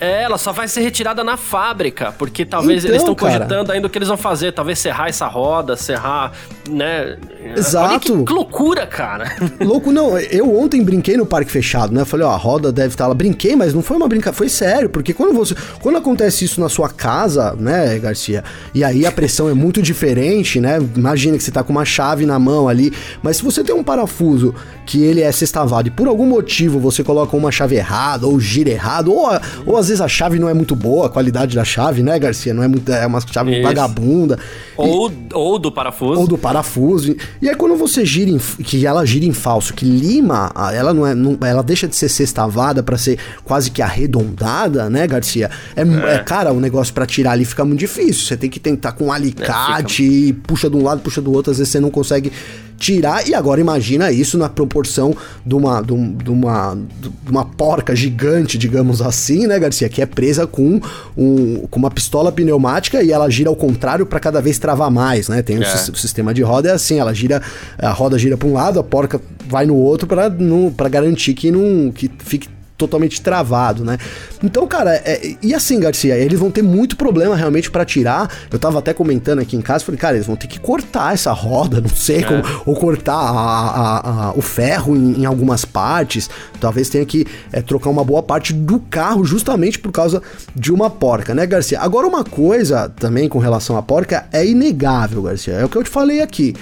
É, 0.00 0.22
ela 0.22 0.38
só 0.38 0.50
vai 0.50 0.66
ser 0.66 0.80
retirada 0.80 1.22
na 1.22 1.36
fábrica, 1.36 2.12
porque 2.12 2.46
talvez 2.46 2.84
então, 2.84 2.90
eles 2.90 3.02
estão 3.02 3.14
cogitando 3.14 3.70
ainda 3.70 3.86
o 3.86 3.90
que 3.90 3.98
eles 3.98 4.08
vão 4.08 4.16
fazer. 4.16 4.52
Talvez 4.52 4.78
serrar 4.78 5.08
essa 5.08 5.26
roda, 5.26 5.76
serrar, 5.76 6.32
né? 6.68 7.18
Exato. 7.54 7.90
Olha 7.90 8.00
que 8.00 8.32
loucura, 8.32 8.86
cara. 8.86 9.36
Louco, 9.60 9.92
não. 9.92 10.18
Eu 10.18 10.58
ontem 10.58 10.82
brinquei 10.82 11.18
no 11.18 11.26
parque 11.26 11.50
fechado, 11.50 11.92
né? 11.92 12.04
Falei, 12.06 12.24
ó, 12.24 12.30
a 12.30 12.36
roda 12.36 12.72
deve 12.72 12.94
estar 12.94 13.06
lá. 13.06 13.14
Brinquei, 13.14 13.54
mas 13.54 13.74
não 13.74 13.82
foi 13.82 13.96
uma 13.96 14.08
brincadeira, 14.08 14.36
foi 14.36 14.48
sério, 14.48 14.88
porque 14.88 15.12
quando 15.12 15.34
você. 15.34 15.54
Quando 15.80 15.98
acontece 15.98 16.46
isso 16.46 16.60
na 16.60 16.70
sua 16.70 16.88
casa, 16.88 17.54
né, 17.58 17.98
Garcia? 17.98 18.42
E 18.74 18.82
aí 18.82 19.04
a 19.04 19.12
pressão 19.12 19.50
é 19.50 19.54
muito 19.54 19.82
diferente, 19.82 20.60
né? 20.60 20.78
Imagina 20.96 21.36
que 21.36 21.44
você 21.44 21.50
tá 21.50 21.62
com 21.62 21.72
uma 21.72 21.84
chave 21.84 22.24
na 22.24 22.38
mão 22.38 22.68
ali, 22.68 22.92
mas 23.22 23.36
se 23.36 23.42
você 23.42 23.62
tem 23.62 23.74
um 23.74 23.84
parafuso 23.84 24.54
que 24.86 25.02
ele 25.02 25.20
é 25.20 25.30
sextavado 25.30 25.88
e 25.88 25.90
por 25.90 26.08
algum 26.08 26.26
motivo 26.26 26.80
você 26.80 27.04
coloca 27.04 27.36
uma 27.36 27.52
chave 27.52 27.76
errada, 27.76 28.26
ou 28.26 28.40
gira 28.40 28.70
errado, 28.70 29.12
ou, 29.12 29.28
ou 29.66 29.76
às 29.76 29.89
vezes 29.90 30.00
a 30.00 30.08
chave 30.08 30.38
não 30.38 30.48
é 30.48 30.54
muito 30.54 30.74
boa, 30.74 31.06
a 31.06 31.08
qualidade 31.08 31.54
da 31.54 31.64
chave, 31.64 32.02
né, 32.02 32.18
Garcia? 32.18 32.54
Não 32.54 32.62
é 32.62 32.68
muito. 32.68 32.90
É 32.90 33.06
uma 33.06 33.20
chave 33.20 33.52
Isso. 33.52 33.62
vagabunda. 33.62 34.38
Ou, 34.76 35.10
e, 35.10 35.14
ou 35.34 35.58
do 35.58 35.70
parafuso. 35.70 36.20
Ou 36.20 36.26
do 36.26 36.38
parafuso. 36.38 37.14
E 37.42 37.48
aí 37.48 37.54
quando 37.54 37.76
você 37.76 38.04
gira 38.04 38.30
em, 38.30 38.38
que 38.38 38.86
ela 38.86 39.04
gira 39.04 39.24
em 39.26 39.32
falso, 39.32 39.74
que 39.74 39.84
lima, 39.84 40.50
ela 40.72 40.94
não 40.94 41.06
é. 41.06 41.14
Não, 41.14 41.36
ela 41.46 41.62
deixa 41.62 41.86
de 41.86 41.94
ser 41.94 42.08
sextavada 42.08 42.82
para 42.82 42.96
ser 42.96 43.18
quase 43.44 43.70
que 43.70 43.82
arredondada, 43.82 44.88
né, 44.88 45.06
Garcia? 45.06 45.50
É, 45.76 45.82
é. 45.82 46.14
é 46.14 46.18
cara, 46.18 46.52
o 46.52 46.60
negócio 46.60 46.94
para 46.94 47.04
tirar 47.04 47.32
ali 47.32 47.44
fica 47.44 47.64
muito 47.64 47.80
difícil. 47.80 48.26
Você 48.26 48.36
tem 48.36 48.48
que 48.48 48.60
tentar 48.60 48.92
com 48.92 49.06
um 49.06 49.12
alicate, 49.12 50.04
é, 50.04 50.26
fica... 50.26 50.40
puxa 50.46 50.70
de 50.70 50.76
um 50.76 50.82
lado, 50.82 51.00
puxa 51.00 51.20
do 51.20 51.32
outro, 51.32 51.50
às 51.50 51.58
vezes 51.58 51.72
você 51.72 51.80
não 51.80 51.90
consegue 51.90 52.32
tirar. 52.80 53.28
E 53.28 53.34
agora 53.34 53.60
imagina 53.60 54.10
isso 54.10 54.38
na 54.38 54.48
proporção 54.48 55.14
de 55.44 55.54
uma, 55.54 55.82
de, 55.82 55.92
uma, 55.92 56.78
de 56.98 57.30
uma 57.30 57.44
porca 57.44 57.94
gigante, 57.94 58.56
digamos 58.56 59.02
assim, 59.02 59.46
né, 59.46 59.58
Garcia? 59.58 59.88
Que 59.88 60.00
é 60.00 60.06
presa 60.06 60.46
com, 60.46 60.80
um, 61.16 61.66
com 61.70 61.78
uma 61.78 61.90
pistola 61.90 62.32
pneumática 62.32 63.02
e 63.02 63.12
ela 63.12 63.28
gira 63.28 63.50
ao 63.50 63.56
contrário 63.56 64.06
para 64.06 64.18
cada 64.18 64.40
vez 64.40 64.58
travar 64.58 64.90
mais, 64.90 65.28
né? 65.28 65.42
Tem 65.42 65.56
é. 65.56 65.60
o, 65.60 65.92
o, 65.92 65.96
sistema 65.96 66.32
de 66.32 66.42
roda 66.42 66.70
é 66.70 66.72
assim, 66.72 66.98
ela 66.98 67.12
gira, 67.12 67.42
a 67.78 67.90
roda 67.90 68.18
gira 68.18 68.36
para 68.36 68.48
um 68.48 68.54
lado, 68.54 68.80
a 68.80 68.82
porca 68.82 69.20
vai 69.46 69.66
no 69.66 69.76
outro 69.76 70.08
para 70.08 70.88
garantir 70.88 71.34
que 71.34 71.50
não 71.50 71.92
que 71.92 72.10
fique 72.18 72.48
totalmente 72.80 73.20
travado, 73.20 73.84
né? 73.84 73.98
Então, 74.42 74.66
cara, 74.66 74.94
é, 75.04 75.36
e 75.42 75.54
assim, 75.54 75.78
Garcia, 75.78 76.16
eles 76.16 76.38
vão 76.38 76.50
ter 76.50 76.62
muito 76.62 76.96
problema 76.96 77.36
realmente 77.36 77.70
para 77.70 77.84
tirar. 77.84 78.30
Eu 78.50 78.58
tava 78.58 78.78
até 78.78 78.94
comentando 78.94 79.40
aqui 79.40 79.54
em 79.54 79.60
casa, 79.60 79.84
falei, 79.84 80.00
cara, 80.00 80.16
eles 80.16 80.26
vão 80.26 80.34
ter 80.34 80.46
que 80.46 80.58
cortar 80.58 81.12
essa 81.12 81.32
roda, 81.32 81.80
não 81.80 81.90
sei, 81.90 82.20
é. 82.20 82.22
como, 82.22 82.42
ou 82.64 82.74
cortar 82.74 83.14
a, 83.14 83.20
a, 83.20 84.28
a, 84.28 84.32
o 84.32 84.40
ferro 84.40 84.96
em, 84.96 85.22
em, 85.22 85.26
algumas 85.26 85.64
partes. 85.64 86.30
Talvez 86.58 86.88
tenha 86.88 87.04
que 87.04 87.26
é, 87.52 87.60
trocar 87.60 87.90
uma 87.90 88.04
boa 88.04 88.22
parte 88.22 88.54
do 88.54 88.80
carro 88.80 89.24
justamente 89.24 89.78
por 89.78 89.92
causa 89.92 90.22
de 90.56 90.72
uma 90.72 90.88
porca, 90.88 91.34
né, 91.34 91.46
Garcia? 91.46 91.80
Agora, 91.80 92.06
uma 92.06 92.24
coisa 92.24 92.88
também 92.88 93.28
com 93.28 93.38
relação 93.38 93.76
à 93.76 93.82
porca 93.82 94.26
é 94.32 94.46
inegável, 94.46 95.22
Garcia, 95.22 95.54
é 95.54 95.64
o 95.64 95.68
que 95.68 95.76
eu 95.76 95.84
te 95.84 95.90
falei 95.90 96.22
aqui. 96.22 96.54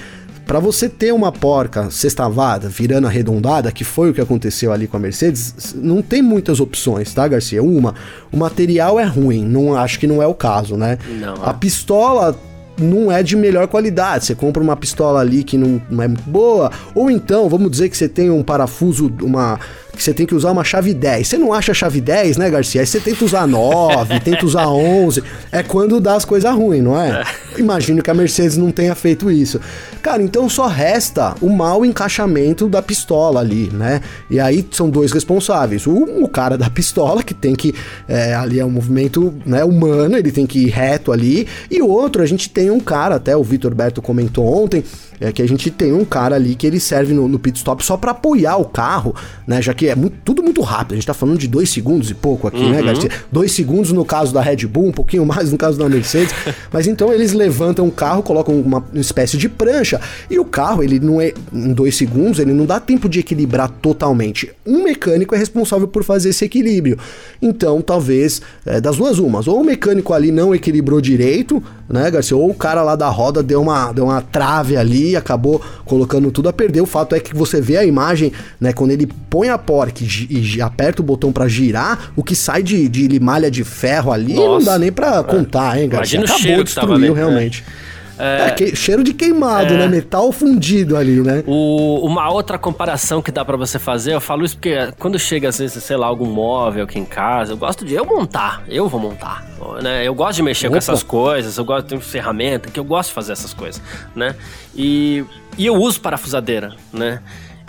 Para 0.48 0.60
você 0.60 0.88
ter 0.88 1.12
uma 1.12 1.30
porca 1.30 1.90
sextavada, 1.90 2.70
virando 2.70 3.06
arredondada, 3.06 3.70
que 3.70 3.84
foi 3.84 4.08
o 4.08 4.14
que 4.14 4.20
aconteceu 4.22 4.72
ali 4.72 4.86
com 4.86 4.96
a 4.96 5.00
Mercedes, 5.00 5.74
não 5.74 6.00
tem 6.00 6.22
muitas 6.22 6.58
opções, 6.58 7.12
tá, 7.12 7.28
Garcia? 7.28 7.62
Uma, 7.62 7.94
o 8.32 8.36
material 8.38 8.98
é 8.98 9.04
ruim, 9.04 9.44
não 9.44 9.76
acho 9.76 10.00
que 10.00 10.06
não 10.06 10.22
é 10.22 10.26
o 10.26 10.32
caso, 10.32 10.74
né? 10.74 10.96
Não. 11.20 11.44
A 11.44 11.50
é. 11.50 11.52
pistola 11.52 12.34
não 12.78 13.12
é 13.12 13.22
de 13.22 13.36
melhor 13.36 13.68
qualidade. 13.68 14.24
Você 14.24 14.34
compra 14.34 14.62
uma 14.62 14.74
pistola 14.74 15.20
ali 15.20 15.44
que 15.44 15.58
não, 15.58 15.82
não 15.90 16.02
é 16.02 16.08
muito 16.08 16.22
boa, 16.22 16.72
ou 16.94 17.10
então, 17.10 17.46
vamos 17.46 17.70
dizer 17.70 17.90
que 17.90 17.96
você 17.98 18.08
tem 18.08 18.30
um 18.30 18.42
parafuso, 18.42 19.12
uma 19.20 19.60
que 19.98 20.04
você 20.04 20.14
tem 20.14 20.24
que 20.24 20.34
usar 20.34 20.52
uma 20.52 20.64
chave 20.64 20.94
10. 20.94 21.26
Você 21.26 21.36
não 21.36 21.52
acha 21.52 21.72
a 21.72 21.74
chave 21.74 22.00
10, 22.00 22.36
né, 22.36 22.48
Garcia? 22.48 22.80
Aí 22.80 22.86
você 22.86 23.00
tenta 23.00 23.24
usar 23.24 23.46
9, 23.46 24.20
tenta 24.24 24.46
usar 24.46 24.68
11. 24.68 25.22
É 25.50 25.62
quando 25.62 26.00
dá 26.00 26.14
as 26.14 26.24
coisas 26.24 26.50
ruins, 26.54 26.82
não 26.82 26.98
é? 26.98 27.22
é? 27.22 27.60
Imagino 27.60 28.02
que 28.02 28.10
a 28.10 28.14
Mercedes 28.14 28.56
não 28.56 28.70
tenha 28.70 28.94
feito 28.94 29.30
isso. 29.30 29.60
Cara, 30.00 30.22
então 30.22 30.48
só 30.48 30.68
resta 30.68 31.34
o 31.40 31.50
mau 31.50 31.84
encaixamento 31.84 32.68
da 32.68 32.80
pistola 32.80 33.40
ali, 33.40 33.68
né? 33.72 34.00
E 34.30 34.38
aí 34.38 34.64
são 34.70 34.88
dois 34.88 35.10
responsáveis. 35.10 35.86
O, 35.86 36.22
o 36.22 36.28
cara 36.28 36.56
da 36.56 36.70
pistola, 36.70 37.22
que 37.22 37.34
tem 37.34 37.54
que. 37.54 37.74
É, 38.06 38.34
ali 38.34 38.60
é 38.60 38.64
um 38.64 38.70
movimento 38.70 39.34
né, 39.44 39.64
humano, 39.64 40.16
ele 40.16 40.30
tem 40.30 40.46
que 40.46 40.60
ir 40.60 40.68
reto 40.68 41.10
ali. 41.10 41.48
E 41.68 41.82
o 41.82 41.88
outro, 41.88 42.22
a 42.22 42.26
gente 42.26 42.48
tem 42.48 42.70
um 42.70 42.78
cara, 42.80 43.16
até 43.16 43.36
o 43.36 43.42
Vitor 43.42 43.74
Berto 43.74 44.00
comentou 44.00 44.46
ontem 44.46 44.84
é 45.20 45.32
que 45.32 45.42
a 45.42 45.48
gente 45.48 45.70
tem 45.70 45.92
um 45.92 46.04
cara 46.04 46.36
ali 46.36 46.54
que 46.54 46.66
ele 46.66 46.78
serve 46.80 47.12
no, 47.12 47.28
no 47.28 47.38
pit 47.38 47.58
stop 47.58 47.84
só 47.84 47.96
para 47.96 48.12
apoiar 48.12 48.56
o 48.56 48.64
carro, 48.64 49.14
né? 49.46 49.60
Já 49.60 49.74
que 49.74 49.88
é 49.88 49.94
muito, 49.94 50.16
tudo 50.24 50.42
muito 50.42 50.60
rápido. 50.60 50.92
A 50.92 50.94
gente 50.96 51.06
tá 51.06 51.14
falando 51.14 51.38
de 51.38 51.48
dois 51.48 51.70
segundos 51.70 52.10
e 52.10 52.14
pouco 52.14 52.46
aqui, 52.46 52.58
né, 52.58 52.66
uhum. 52.66 52.72
né, 52.72 52.82
Garcia? 52.82 53.10
Dois 53.30 53.52
segundos 53.52 53.92
no 53.92 54.04
caso 54.04 54.32
da 54.32 54.40
Red 54.40 54.66
Bull, 54.66 54.86
um 54.86 54.92
pouquinho 54.92 55.24
mais 55.26 55.50
no 55.50 55.58
caso 55.58 55.78
da 55.78 55.88
Mercedes. 55.88 56.34
Mas 56.72 56.86
então 56.86 57.12
eles 57.12 57.32
levantam 57.32 57.86
o 57.86 57.90
carro, 57.90 58.22
colocam 58.22 58.58
uma 58.60 58.84
espécie 58.94 59.36
de 59.36 59.48
prancha 59.48 60.00
e 60.30 60.38
o 60.38 60.44
carro, 60.44 60.82
ele 60.82 61.00
não 61.00 61.20
é 61.20 61.32
em 61.52 61.72
dois 61.72 61.96
segundos, 61.96 62.38
ele 62.38 62.52
não 62.52 62.66
dá 62.66 62.78
tempo 62.80 63.08
de 63.08 63.20
equilibrar 63.20 63.68
totalmente. 63.68 64.50
Um 64.66 64.84
mecânico 64.84 65.34
é 65.34 65.38
responsável 65.38 65.88
por 65.88 66.04
fazer 66.04 66.30
esse 66.30 66.44
equilíbrio. 66.44 66.98
Então, 67.40 67.80
talvez 67.80 68.40
é, 68.64 68.80
das 68.80 68.96
duas 68.96 69.18
umas, 69.18 69.48
ou 69.48 69.60
o 69.60 69.64
mecânico 69.64 70.12
ali 70.12 70.30
não 70.30 70.54
equilibrou 70.54 71.00
direito, 71.00 71.62
né, 71.88 72.10
Garcia? 72.10 72.36
Ou 72.36 72.50
o 72.50 72.54
cara 72.54 72.82
lá 72.82 72.96
da 72.96 73.08
roda 73.08 73.42
deu 73.42 73.62
uma, 73.62 73.92
deu 73.92 74.04
uma 74.04 74.20
trave 74.20 74.76
ali 74.76 75.07
acabou 75.16 75.60
colocando 75.84 76.30
tudo 76.30 76.48
a 76.48 76.52
perder. 76.52 76.80
O 76.80 76.86
fato 76.86 77.14
é 77.14 77.20
que 77.20 77.34
você 77.34 77.60
vê 77.60 77.76
a 77.76 77.84
imagem, 77.84 78.32
né, 78.60 78.72
quando 78.72 78.90
ele 78.90 79.08
põe 79.28 79.48
a 79.48 79.58
porca 79.58 80.02
e, 80.02 80.56
e 80.56 80.62
aperta 80.62 81.02
o 81.02 81.04
botão 81.04 81.32
para 81.32 81.48
girar, 81.48 82.12
o 82.16 82.22
que 82.22 82.34
sai 82.34 82.62
de, 82.62 82.88
de 82.88 83.08
limalha 83.08 83.50
de 83.50 83.64
ferro 83.64 84.12
ali 84.12 84.34
Nossa, 84.34 84.48
não 84.48 84.64
dá 84.64 84.78
nem 84.78 84.92
para 84.92 85.22
contar, 85.22 85.78
hein? 85.78 85.88
Imagina 85.92 86.24
acabou, 86.24 86.64
destruiu 86.64 87.12
realmente. 87.12 87.64
É. 87.84 87.88
É, 88.18 88.48
é 88.48 88.50
que, 88.50 88.74
cheiro 88.74 89.04
de 89.04 89.14
queimado, 89.14 89.74
é, 89.74 89.78
né? 89.78 89.86
Metal 89.86 90.30
fundido 90.32 90.96
ali, 90.96 91.20
né? 91.20 91.44
O, 91.46 92.04
uma 92.04 92.28
outra 92.30 92.58
comparação 92.58 93.22
que 93.22 93.30
dá 93.30 93.44
para 93.44 93.56
você 93.56 93.78
fazer, 93.78 94.14
eu 94.14 94.20
falo 94.20 94.44
isso 94.44 94.56
porque 94.56 94.76
quando 94.98 95.18
chega, 95.18 95.48
às 95.48 95.58
vezes, 95.58 95.82
sei 95.82 95.96
lá, 95.96 96.06
algum 96.06 96.26
móvel 96.26 96.84
aqui 96.84 96.98
em 96.98 97.04
casa, 97.04 97.52
eu 97.52 97.56
gosto 97.56 97.84
de 97.84 97.94
eu 97.94 98.04
montar, 98.04 98.62
eu 98.68 98.88
vou 98.88 99.00
montar, 99.00 99.46
né? 99.82 100.06
Eu 100.06 100.14
gosto 100.14 100.36
de 100.36 100.42
mexer 100.42 100.66
Opa. 100.66 100.74
com 100.74 100.78
essas 100.78 101.02
coisas, 101.02 101.56
eu 101.56 101.64
gosto 101.64 101.96
de 101.96 102.02
ferramenta, 102.02 102.70
que 102.70 102.80
eu 102.80 102.84
gosto 102.84 103.10
de 103.10 103.14
fazer 103.14 103.32
essas 103.32 103.54
coisas, 103.54 103.80
né? 104.14 104.34
E, 104.74 105.24
e 105.56 105.66
eu 105.66 105.74
uso 105.74 106.00
parafusadeira, 106.00 106.74
né? 106.92 107.20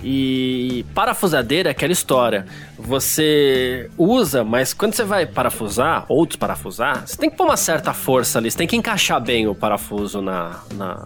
E 0.03 0.85
parafusadeira 0.93 1.69
é 1.69 1.71
aquela 1.71 1.91
história. 1.91 2.45
Você 2.81 3.89
usa, 3.97 4.43
mas 4.43 4.73
quando 4.73 4.93
você 4.93 5.03
vai 5.03 5.25
parafusar 5.25 6.05
ou 6.07 6.25
desparafusar, 6.25 7.05
você 7.05 7.17
tem 7.17 7.29
que 7.29 7.35
pôr 7.35 7.43
uma 7.45 7.57
certa 7.57 7.93
força 7.93 8.39
ali. 8.39 8.49
Você 8.49 8.57
tem 8.57 8.67
que 8.67 8.75
encaixar 8.75 9.21
bem 9.21 9.47
o 9.47 9.53
parafuso 9.53 10.21
na. 10.21 10.61
na 10.75 11.05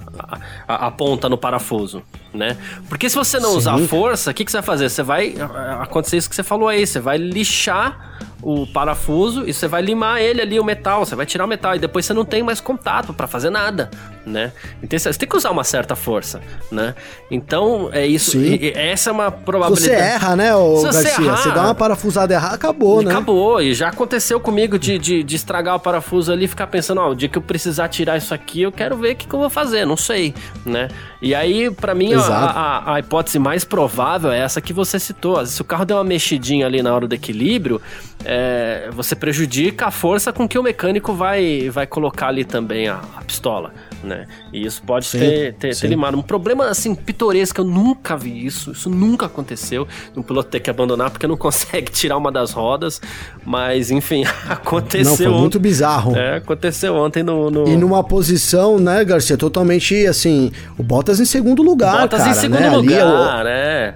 a, 0.67 0.87
a 0.87 0.91
ponta 0.91 1.27
no 1.27 1.37
parafuso, 1.37 2.03
né? 2.33 2.57
Porque 2.87 3.09
se 3.09 3.15
você 3.15 3.39
não 3.39 3.51
Sim. 3.51 3.57
usar 3.57 3.77
força, 3.79 4.31
o 4.31 4.33
que, 4.33 4.45
que 4.45 4.51
você 4.51 4.57
vai 4.57 4.65
fazer? 4.65 4.89
Você 4.89 5.03
vai. 5.03 5.35
Acontecer 5.79 6.17
isso 6.17 6.29
que 6.29 6.35
você 6.35 6.43
falou 6.43 6.67
aí. 6.69 6.85
Você 6.85 6.99
vai 6.99 7.17
lixar 7.17 8.13
o 8.43 8.67
parafuso 8.67 9.47
e 9.47 9.53
você 9.53 9.67
vai 9.67 9.81
limar 9.81 10.21
ele 10.21 10.41
ali, 10.41 10.59
o 10.59 10.63
metal, 10.63 11.05
você 11.05 11.15
vai 11.15 11.25
tirar 11.25 11.45
o 11.45 11.47
metal 11.47 11.75
e 11.75 11.79
depois 11.79 12.05
você 12.05 12.13
não 12.13 12.25
tem 12.25 12.43
mais 12.43 12.59
contato 12.59 13.13
para 13.13 13.25
fazer 13.25 13.49
nada, 13.49 13.89
né? 14.25 14.51
Então 14.81 14.99
você 14.99 15.13
tem 15.13 15.27
que 15.27 15.37
usar 15.37 15.51
uma 15.51 15.63
certa 15.63 15.95
força, 15.95 16.41
né? 16.69 16.93
Então 17.31 17.89
é 17.91 18.05
isso, 18.05 18.37
e, 18.37 18.65
e 18.65 18.71
essa 18.75 19.09
é 19.09 19.13
uma 19.13 19.31
probabilidade. 19.31 19.95
Você 19.95 19.95
erra, 19.95 20.35
né, 20.35 20.51
Se 20.51 20.83
Garcia? 20.83 21.25
Errar, 21.25 21.37
você 21.37 21.51
dá 21.51 21.62
uma 21.65 21.75
parafusada 21.75 22.33
errada, 22.33 22.55
acabou, 22.55 23.01
e 23.01 23.05
né? 23.05 23.11
Acabou, 23.11 23.61
e 23.61 23.73
já 23.73 23.89
aconteceu 23.89 24.39
comigo 24.39 24.77
de, 24.77 24.97
de, 24.97 25.23
de, 25.23 25.35
estragar 25.35 25.75
o 25.75 25.79
parafuso 25.79 26.31
ali 26.31 26.45
e 26.45 26.47
ficar 26.47 26.67
pensando, 26.67 27.01
ó, 27.01 27.09
o 27.09 27.15
dia 27.15 27.29
que 27.29 27.37
eu 27.37 27.41
precisar 27.41 27.87
tirar 27.89 28.17
isso 28.17 28.33
aqui, 28.33 28.61
eu 28.61 28.71
quero 28.71 28.97
ver 28.97 29.13
o 29.13 29.15
que, 29.15 29.27
que 29.27 29.33
eu 29.33 29.39
vou 29.39 29.49
fazer, 29.49 29.85
não 29.85 29.97
sei, 29.97 30.33
né? 30.65 30.87
E 31.21 31.33
aí, 31.33 31.71
para 31.71 31.95
mim, 31.95 32.13
a, 32.13 32.19
a, 32.21 32.93
a, 32.95 32.99
hipótese 32.99 33.39
mais 33.39 33.63
provável 33.63 34.31
é 34.31 34.39
essa 34.39 34.59
que 34.59 34.73
você 34.73 34.99
citou. 34.99 35.45
Se 35.45 35.61
o 35.61 35.65
carro 35.65 35.85
der 35.85 35.95
uma 35.95 36.03
mexidinha 36.03 36.65
ali 36.65 36.81
na 36.81 36.93
hora 36.93 37.07
do 37.07 37.15
equilíbrio, 37.15 37.81
é, 38.25 38.89
você 38.91 39.15
prejudica 39.15 39.87
a 39.87 39.91
força 39.91 40.33
com 40.33 40.47
que 40.47 40.57
o 40.57 40.63
mecânico 40.63 41.13
vai, 41.13 41.69
vai 41.69 41.87
colocar 41.87 42.27
ali 42.27 42.43
também 42.43 42.87
a, 42.87 42.99
a 43.15 43.23
pistola 43.23 43.71
né? 44.03 44.27
E 44.51 44.65
isso 44.65 44.81
pode 44.83 45.05
sim, 45.05 45.19
ter, 45.19 45.53
ter, 45.53 45.75
ter, 45.75 45.87
limado. 45.87 46.17
Um 46.17 46.21
problema, 46.21 46.67
assim, 46.67 46.93
pitoresco, 46.93 47.61
eu 47.61 47.65
nunca 47.65 48.17
vi 48.17 48.45
isso, 48.45 48.71
isso 48.71 48.89
nunca 48.89 49.25
aconteceu. 49.25 49.87
Um 50.15 50.21
piloto 50.21 50.49
ter 50.49 50.59
que 50.59 50.69
abandonar 50.69 51.09
porque 51.09 51.25
não 51.27 51.37
consegue 51.37 51.91
tirar 51.91 52.17
uma 52.17 52.31
das 52.31 52.51
rodas, 52.51 53.01
mas, 53.45 53.91
enfim, 53.91 54.23
aconteceu. 54.47 55.09
Não, 55.09 55.17
foi 55.17 55.27
muito 55.27 55.59
bizarro. 55.59 56.15
É, 56.15 56.37
aconteceu 56.37 56.95
ontem 56.95 57.23
no, 57.23 57.49
no... 57.49 57.67
E 57.67 57.75
numa 57.75 58.03
posição, 58.03 58.77
né, 58.77 59.03
Garcia, 59.03 59.37
totalmente, 59.37 60.05
assim, 60.05 60.51
o 60.77 60.83
Bottas 60.83 61.19
em 61.19 61.25
segundo 61.25 61.63
lugar, 61.63 62.01
Bottas 62.01 62.19
cara, 62.19 62.31
em 62.31 62.33
segundo 62.33 62.59
né? 62.59 62.69
lugar, 62.69 63.45
Ali, 63.45 63.49
é, 63.49 63.93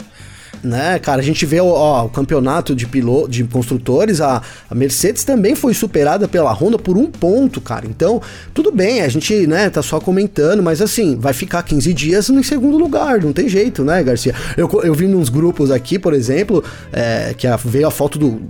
né, 0.63 0.99
cara, 0.99 1.21
a 1.21 1.23
gente 1.23 1.45
vê 1.45 1.59
ó, 1.59 2.05
o 2.05 2.09
campeonato 2.09 2.75
de 2.75 2.85
piloto, 2.85 3.29
de 3.29 3.43
construtores, 3.43 4.21
a, 4.21 4.41
a, 4.69 4.75
Mercedes 4.75 5.23
também 5.23 5.55
foi 5.55 5.73
superada 5.73 6.27
pela 6.27 6.51
Honda 6.51 6.77
por 6.77 6.97
um 6.97 7.05
ponto, 7.05 7.61
cara. 7.61 7.85
Então, 7.87 8.21
tudo 8.53 8.71
bem, 8.71 9.01
a 9.01 9.07
gente, 9.07 9.47
né, 9.47 9.69
tá 9.69 9.81
só 9.81 9.99
comentando, 9.99 10.61
mas 10.61 10.81
assim, 10.81 11.17
vai 11.17 11.33
ficar 11.33 11.63
15 11.63 11.93
dias 11.93 12.29
no 12.29 12.43
segundo 12.43 12.77
lugar, 12.77 13.21
não 13.21 13.33
tem 13.33 13.47
jeito, 13.47 13.83
né, 13.83 14.03
Garcia? 14.03 14.33
Eu, 14.55 14.69
eu 14.83 14.93
vi 14.93 15.07
nos 15.07 15.29
grupos 15.29 15.71
aqui, 15.71 15.99
por 15.99 16.13
exemplo, 16.13 16.63
é, 16.91 17.33
que 17.37 17.47
a, 17.47 17.55
veio 17.55 17.87
a 17.87 17.91
foto 17.91 18.17
do. 18.17 18.41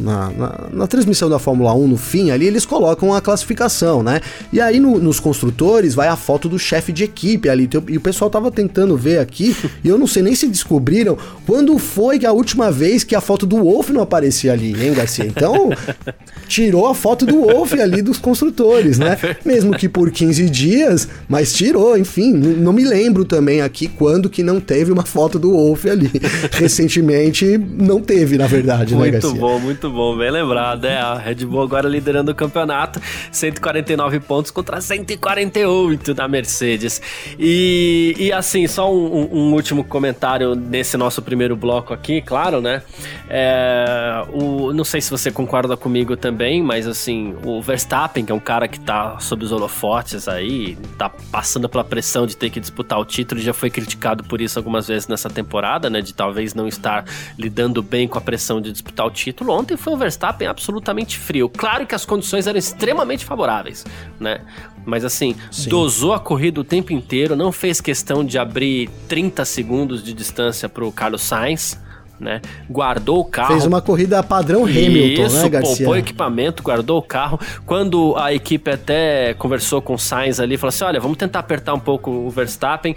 Na, 0.00 0.30
na, 0.30 0.64
na, 0.72 0.86
transmissão 0.86 1.28
da 1.28 1.38
Fórmula 1.38 1.74
1, 1.74 1.88
no 1.88 1.96
fim 1.96 2.30
ali, 2.30 2.46
eles 2.46 2.64
colocam 2.64 3.14
a 3.14 3.20
classificação, 3.20 4.02
né? 4.02 4.20
E 4.52 4.60
aí 4.60 4.80
no, 4.80 4.98
nos 4.98 5.20
construtores 5.20 5.94
vai 5.94 6.08
a 6.08 6.16
foto 6.16 6.48
do 6.48 6.58
chefe 6.58 6.92
de 6.92 7.04
equipe 7.04 7.48
ali. 7.48 7.68
E 7.88 7.96
o 7.96 8.00
pessoal 8.00 8.30
tava 8.30 8.50
tentando 8.50 8.96
ver 8.96 9.18
aqui, 9.18 9.56
e 9.82 9.88
eu 9.88 9.98
não 9.98 10.06
sei 10.06 10.22
nem 10.22 10.34
se 10.34 10.46
descobriram 10.46 11.16
quando 11.48 11.78
foi 11.78 12.18
que 12.18 12.26
a 12.26 12.32
última 12.32 12.70
vez 12.70 13.02
que 13.02 13.14
a 13.14 13.22
foto 13.22 13.46
do 13.46 13.56
Wolf 13.56 13.88
não 13.88 14.02
aparecia 14.02 14.52
ali, 14.52 14.84
hein, 14.84 14.92
Garcia? 14.92 15.24
Então, 15.24 15.70
tirou 16.46 16.86
a 16.86 16.94
foto 16.94 17.24
do 17.24 17.40
Wolf 17.40 17.72
ali 17.72 18.02
dos 18.02 18.18
construtores, 18.18 18.98
né? 18.98 19.16
Mesmo 19.42 19.74
que 19.74 19.88
por 19.88 20.10
15 20.10 20.50
dias, 20.50 21.08
mas 21.26 21.54
tirou, 21.54 21.96
enfim. 21.96 22.34
Não 22.34 22.70
me 22.70 22.84
lembro 22.84 23.24
também 23.24 23.62
aqui 23.62 23.88
quando 23.88 24.28
que 24.28 24.42
não 24.42 24.60
teve 24.60 24.92
uma 24.92 25.06
foto 25.06 25.38
do 25.38 25.52
Wolf 25.52 25.86
ali. 25.86 26.10
Recentemente, 26.52 27.56
não 27.56 28.02
teve, 28.02 28.36
na 28.36 28.46
verdade, 28.46 28.94
muito 28.94 29.06
né, 29.06 29.12
Garcia? 29.12 29.30
Muito 29.30 29.40
bom, 29.40 29.58
muito 29.58 29.90
bom. 29.90 30.18
Bem 30.18 30.30
lembrado, 30.30 30.84
é. 30.84 30.98
A 30.98 31.14
Red 31.14 31.46
Bull 31.46 31.62
agora 31.62 31.88
liderando 31.88 32.30
o 32.30 32.34
campeonato, 32.34 33.00
149 33.32 34.20
pontos 34.20 34.50
contra 34.50 34.82
148 34.82 36.12
da 36.12 36.28
Mercedes. 36.28 37.00
E, 37.38 38.14
e 38.18 38.32
assim, 38.34 38.66
só 38.66 38.94
um, 38.94 39.30
um 39.32 39.54
último 39.54 39.82
comentário 39.82 40.54
nesse 40.54 40.98
nosso 40.98 41.22
primeiro 41.22 41.37
primeiro 41.38 41.54
bloco 41.54 41.94
aqui, 41.94 42.20
claro, 42.20 42.60
né? 42.60 42.82
É, 43.30 44.24
o, 44.32 44.72
não 44.72 44.82
sei 44.82 45.00
se 45.00 45.08
você 45.08 45.30
concorda 45.30 45.76
comigo 45.76 46.16
também, 46.16 46.60
mas 46.60 46.84
assim, 46.88 47.36
o 47.44 47.62
Verstappen, 47.62 48.24
que 48.24 48.32
é 48.32 48.34
um 48.34 48.40
cara 48.40 48.66
que 48.66 48.80
tá 48.80 49.20
sob 49.20 49.44
os 49.44 49.52
holofotes 49.52 50.26
aí, 50.26 50.76
tá 50.98 51.08
passando 51.30 51.68
pela 51.68 51.84
pressão 51.84 52.26
de 52.26 52.36
ter 52.36 52.50
que 52.50 52.58
disputar 52.58 52.98
o 52.98 53.04
título, 53.04 53.40
já 53.40 53.54
foi 53.54 53.70
criticado 53.70 54.24
por 54.24 54.40
isso 54.40 54.58
algumas 54.58 54.88
vezes 54.88 55.06
nessa 55.06 55.30
temporada, 55.30 55.88
né? 55.88 56.00
De 56.00 56.12
talvez 56.12 56.54
não 56.54 56.66
estar 56.66 57.04
lidando 57.38 57.84
bem 57.84 58.08
com 58.08 58.18
a 58.18 58.20
pressão 58.20 58.60
de 58.60 58.72
disputar 58.72 59.06
o 59.06 59.10
título. 59.10 59.52
Ontem 59.52 59.76
foi 59.76 59.92
o 59.92 59.96
Verstappen 59.96 60.48
absolutamente 60.48 61.16
frio. 61.16 61.48
Claro 61.48 61.86
que 61.86 61.94
as 61.94 62.04
condições 62.04 62.48
eram 62.48 62.58
extremamente 62.58 63.24
favoráveis, 63.24 63.86
né? 64.18 64.40
Mas 64.84 65.04
assim, 65.04 65.34
Sim. 65.50 65.68
dosou 65.68 66.12
a 66.12 66.20
corrida 66.20 66.60
o 66.60 66.64
tempo 66.64 66.92
inteiro, 66.92 67.36
não 67.36 67.52
fez 67.52 67.80
questão 67.80 68.24
de 68.24 68.38
abrir 68.38 68.88
30 69.08 69.44
segundos 69.44 70.02
de 70.02 70.12
distância 70.12 70.68
pro 70.68 70.90
Carlos 70.92 71.22
Sainz. 71.22 71.78
Né? 72.20 72.40
Guardou 72.68 73.20
o 73.20 73.24
carro. 73.24 73.52
Fez 73.52 73.64
uma 73.64 73.80
corrida 73.80 74.20
padrão 74.24 74.64
Hamilton, 74.64 75.26
Isso, 75.26 75.40
né, 75.40 75.48
Garcia? 75.48 75.76
poupou 75.76 75.96
equipamento, 75.96 76.64
guardou 76.64 76.98
o 76.98 77.02
carro. 77.02 77.38
Quando 77.64 78.16
a 78.16 78.34
equipe 78.34 78.68
até 78.72 79.34
conversou 79.34 79.80
com 79.80 79.94
o 79.94 79.98
Sainz 79.98 80.40
ali, 80.40 80.56
falou 80.56 80.70
assim: 80.70 80.82
olha, 80.82 80.98
vamos 80.98 81.16
tentar 81.16 81.38
apertar 81.38 81.74
um 81.74 81.78
pouco 81.78 82.10
o 82.10 82.28
Verstappen. 82.28 82.96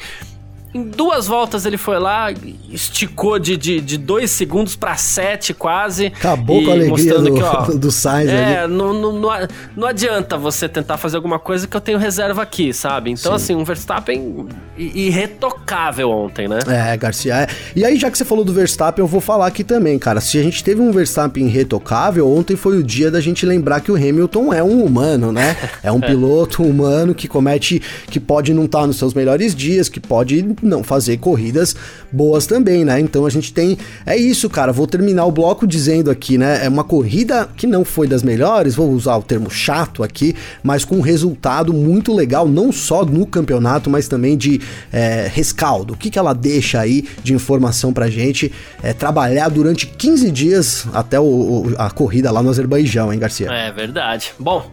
Em 0.74 0.84
duas 0.84 1.28
voltas 1.28 1.66
ele 1.66 1.78
foi 1.78 2.00
lá, 2.00 2.32
esticou 2.70 3.38
de, 3.38 3.58
de, 3.58 3.82
de 3.82 3.98
dois 3.98 4.32
segundos 4.32 4.76
para 4.76 4.96
sete 4.96 5.54
quase. 5.54 6.08
Acabou 6.08 6.64
com 6.64 6.70
a 6.72 6.74
alegria 6.74 7.20
do, 7.20 7.34
que, 7.34 7.44
ó, 7.44 7.66
do 7.76 7.92
Sainz 7.92 8.30
é, 8.30 8.60
ali. 8.60 8.74
Não, 8.74 8.94
não, 8.94 9.48
não, 9.76 9.88
adianta 9.88 10.38
você 10.38 10.70
tentar 10.70 10.98
fazer 10.98 11.18
alguma 11.18 11.40
coisa 11.40 11.68
que 11.68 11.76
eu 11.76 11.82
tenho 11.82 11.98
reserva 11.98 12.42
aqui, 12.42 12.74
sabe? 12.74 13.12
Então, 13.12 13.32
Sim. 13.32 13.36
assim, 13.36 13.56
um 13.56 13.66
Verstappen 13.66 14.48
irretocável 14.78 16.10
ontem, 16.10 16.48
né? 16.48 16.60
É, 16.68 16.96
Garcia. 16.96 17.36
É. 17.36 17.48
E 17.76 17.84
aí, 17.84 17.98
já 17.98 18.10
que 18.10 18.18
você 18.18 18.26
falou 18.26 18.46
do 18.46 18.54
Verstappen, 18.54 19.04
eu 19.04 19.08
vou 19.08 19.22
falar 19.22 19.48
aqui 19.48 19.64
também, 19.64 20.00
cara. 20.00 20.22
Se 20.22 20.38
a 20.38 20.44
gente 20.44 20.64
teve 20.64 20.82
um 20.82 20.92
Verstappen 20.92 21.46
irretocável, 21.46 22.30
ontem 22.30 22.56
foi 22.56 22.78
o 22.78 22.84
dia 22.84 23.12
da 23.12 23.20
gente 23.20 23.46
lembrar 23.46 23.82
que 23.82 23.92
o 23.92 23.96
Hamilton 23.96 24.54
é 24.54 24.64
um 24.64 24.84
humano, 24.84 25.32
né? 25.32 25.56
É 25.84 25.92
um 25.92 26.00
piloto 26.00 26.64
humano 26.64 27.16
que 27.16 27.28
comete, 27.28 27.82
que 28.08 28.20
pode 28.20 28.54
não 28.54 28.66
estar 28.66 28.82
tá 28.82 28.88
nos 28.88 28.98
seus 28.98 29.14
melhores 29.14 29.56
dias, 29.56 29.90
que 29.90 30.00
pode 30.00 30.56
não 30.62 30.84
fazer 30.84 31.18
corridas 31.18 31.76
boas 32.12 32.46
também, 32.46 32.84
né? 32.84 33.00
Então 33.00 33.26
a 33.26 33.30
gente 33.30 33.54
tem. 33.54 33.78
É 34.06 34.16
isso, 34.16 34.50
cara. 34.50 34.72
Vou 34.72 34.88
terminar 34.88 35.26
o 35.26 35.32
bloco 35.32 35.66
dizendo 35.66 36.12
aqui, 36.12 36.38
né? 36.38 36.66
É 36.66 36.70
uma 36.70 36.84
corrida 36.84 37.48
que 37.56 37.66
não 37.66 37.86
foi 37.86 38.08
das 38.08 38.24
melhores, 38.24 38.76
vou 38.76 38.92
usar 38.92 39.16
o 39.16 39.24
termo 39.24 39.50
chato 39.50 40.04
aqui, 40.04 40.36
mas 40.64 40.84
com 40.84 40.98
um 40.98 41.02
resultado 41.02 41.74
muito 41.74 42.14
legal, 42.14 42.48
não 42.48 42.72
só 42.72 43.06
no 43.06 43.26
campeonato, 43.26 43.90
mas 43.90 44.08
também 44.08 44.38
de 44.38 44.60
é, 44.92 45.30
rescaldo. 45.32 45.94
O 45.94 45.98
que, 45.98 46.10
que 46.10 46.20
ela 46.20 46.34
deixa 46.34 46.80
aí 46.80 47.08
de 47.24 47.34
informação 47.34 47.94
pra 47.94 48.10
gente 48.10 48.52
é, 48.84 48.94
trabalhar 48.94 49.50
durante 49.50 49.88
15 49.88 50.32
dias 50.32 50.88
até 50.94 51.20
o, 51.20 51.24
o, 51.24 51.76
a 51.78 51.90
corrida 51.90 52.32
lá 52.32 52.42
no 52.42 52.50
Azerbaijão, 52.50 53.12
hein, 53.12 53.20
Garcia? 53.20 53.52
É 53.52 53.72
verdade. 53.72 54.34
Bom, 54.40 54.70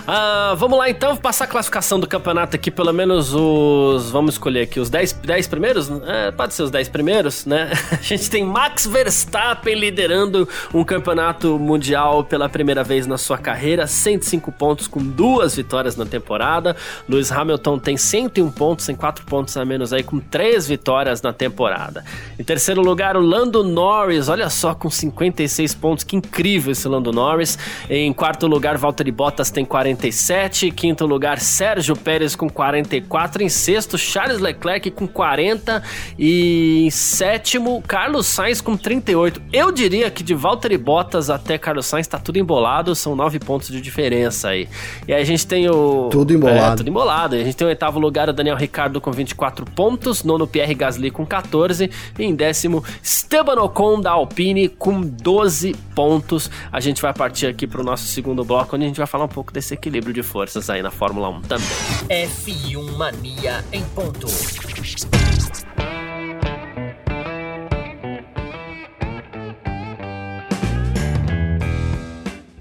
uh, 0.00 0.56
vamos 0.56 0.78
lá 0.78 0.88
então, 0.88 1.16
passar 1.16 1.44
a 1.44 1.48
classificação 1.48 2.00
do 2.00 2.06
campeonato 2.06 2.56
aqui, 2.56 2.70
pelo 2.70 2.92
menos 2.92 3.34
os. 3.34 4.10
Vamos 4.10 4.34
escolher 4.34 4.62
aqui 4.62 4.80
os 4.80 4.90
10 4.90 5.12
10 5.28 5.46
primeiros? 5.46 5.90
É, 6.06 6.30
pode 6.30 6.54
ser 6.54 6.62
os 6.62 6.70
10 6.70 6.88
primeiros, 6.88 7.44
né? 7.44 7.70
A 7.92 7.96
gente 7.96 8.30
tem 8.30 8.42
Max 8.44 8.86
Verstappen 8.86 9.74
liderando 9.74 10.48
um 10.72 10.82
campeonato 10.82 11.58
mundial 11.58 12.24
pela 12.24 12.48
primeira 12.48 12.82
vez 12.82 13.06
na 13.06 13.18
sua 13.18 13.36
carreira, 13.36 13.86
105 13.86 14.50
pontos 14.50 14.88
com 14.88 15.00
duas 15.00 15.54
vitórias 15.54 15.96
na 15.96 16.06
temporada. 16.06 16.74
Lewis 17.06 17.30
Hamilton 17.30 17.78
tem 17.78 17.98
101 17.98 18.50
pontos, 18.50 18.86
tem 18.86 18.96
4 18.96 19.26
pontos 19.26 19.54
a 19.58 19.66
menos 19.66 19.92
aí, 19.92 20.02
com 20.02 20.18
três 20.18 20.66
vitórias 20.66 21.20
na 21.20 21.30
temporada. 21.30 22.02
Em 22.38 22.42
terceiro 22.42 22.80
lugar, 22.80 23.14
o 23.14 23.20
Lando 23.20 23.62
Norris, 23.62 24.30
olha 24.30 24.48
só, 24.48 24.74
com 24.74 24.88
56 24.88 25.74
pontos, 25.74 26.04
que 26.04 26.16
incrível 26.16 26.72
esse 26.72 26.88
Lando 26.88 27.12
Norris. 27.12 27.58
Em 27.90 28.10
quarto 28.14 28.46
lugar, 28.46 28.78
Valtteri 28.78 29.12
Bottas 29.12 29.50
tem 29.50 29.66
47. 29.66 30.70
Quinto 30.70 31.04
lugar, 31.04 31.38
Sérgio 31.38 31.94
Pérez 31.94 32.34
com 32.34 32.48
44. 32.48 33.42
Em 33.42 33.50
sexto, 33.50 33.98
Charles 33.98 34.40
Leclerc 34.40 34.90
com 34.92 35.06
40 35.18 35.82
e 36.16 36.84
em 36.84 36.90
sétimo, 36.90 37.82
Carlos 37.82 38.24
Sainz 38.24 38.60
com 38.60 38.76
38. 38.76 39.42
Eu 39.52 39.72
diria 39.72 40.08
que 40.12 40.22
de 40.22 40.32
Valtteri 40.32 40.78
Bottas 40.78 41.28
até 41.28 41.58
Carlos 41.58 41.86
Sainz 41.86 42.06
tá 42.06 42.20
tudo 42.20 42.38
embolado, 42.38 42.94
são 42.94 43.16
nove 43.16 43.40
pontos 43.40 43.68
de 43.68 43.80
diferença 43.80 44.50
aí. 44.50 44.68
E 45.08 45.12
aí 45.12 45.20
a 45.20 45.24
gente 45.24 45.44
tem 45.44 45.68
o... 45.68 46.08
Tudo 46.08 46.32
embolado. 46.32 46.74
É, 46.74 46.76
tudo 46.76 46.88
embolado. 46.88 47.34
A 47.34 47.38
gente 47.40 47.56
tem 47.56 47.66
o 47.66 47.68
oitavo 47.68 47.98
lugar 47.98 48.28
o 48.28 48.32
Daniel 48.32 48.54
Ricardo 48.56 49.00
com 49.00 49.10
24 49.10 49.64
pontos, 49.66 50.22
nono 50.22 50.46
Pierre 50.46 50.72
Gasly 50.72 51.10
com 51.10 51.26
14 51.26 51.90
e 52.16 52.22
em 52.22 52.32
décimo 52.32 52.84
Esteban 53.02 53.60
Ocon 53.60 54.00
da 54.00 54.12
Alpine 54.12 54.68
com 54.68 55.00
12 55.00 55.74
pontos. 55.96 56.48
A 56.70 56.78
gente 56.78 57.02
vai 57.02 57.12
partir 57.12 57.48
aqui 57.48 57.66
pro 57.66 57.82
nosso 57.82 58.06
segundo 58.06 58.44
bloco, 58.44 58.76
onde 58.76 58.84
a 58.84 58.88
gente 58.88 58.98
vai 58.98 59.06
falar 59.08 59.24
um 59.24 59.28
pouco 59.28 59.52
desse 59.52 59.74
equilíbrio 59.74 60.14
de 60.14 60.22
forças 60.22 60.70
aí 60.70 60.80
na 60.80 60.92
Fórmula 60.92 61.28
1 61.28 61.40
também. 61.42 61.66
F1 62.08 62.96
Mania 62.96 63.64
em 63.72 63.82
ponto. 63.82 64.28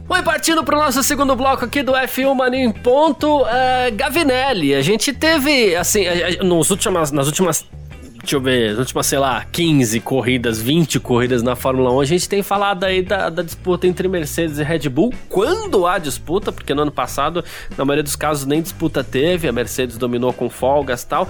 Bom, 0.08 0.24
partindo 0.24 0.64
para 0.64 0.76
o 0.76 0.80
nosso 0.80 1.04
segundo 1.04 1.36
bloco 1.36 1.66
aqui 1.66 1.84
do 1.84 1.92
F1 1.92 2.34
Mania 2.34 2.64
em 2.64 2.72
ponto, 2.72 3.42
uh, 3.42 3.48
Gavinelli, 3.94 4.74
a 4.74 4.82
gente 4.82 5.14
teve, 5.14 5.76
assim, 5.76 6.06
nos 6.44 6.70
últimas, 6.70 7.12
nas 7.12 7.28
últimas 7.28 7.66
deixa 8.28 8.36
eu 8.36 8.42
ver, 8.42 8.72
as 8.72 8.78
últimas, 8.78 9.06
sei 9.06 9.20
lá, 9.20 9.46
15 9.46 10.02
corridas, 10.02 10.62
20 10.62 11.00
corridas 11.00 11.42
na 11.42 11.56
Fórmula 11.56 11.94
1, 11.94 12.02
a 12.02 12.06
gente 12.06 12.28
tem 12.28 12.44
falado 12.44 12.84
aí 12.84 13.02
da, 13.02 13.30
da, 13.30 13.42
disputa 13.42 13.88
entre 13.88 14.06
Mercedes 14.10 14.60
e 14.60 14.64
Red 14.64 14.90
Bull, 14.90 15.14
quando 15.30 15.88
há 15.88 15.98
disputa, 15.98 16.52
porque 16.52 16.74
no 16.74 16.82
ano 16.82 16.92
passado, 16.92 17.42
na 17.78 17.86
maioria 17.86 18.04
dos 18.04 18.18
casos, 18.18 18.46
nem 18.46 18.62
disputa 18.62 19.02
teve, 19.02 19.48
a 19.48 19.52
Mercedes 19.54 19.98
dominou 19.98 20.34
com 20.34 20.50
folgas 20.50 21.04
e 21.04 21.08
tal. 21.08 21.30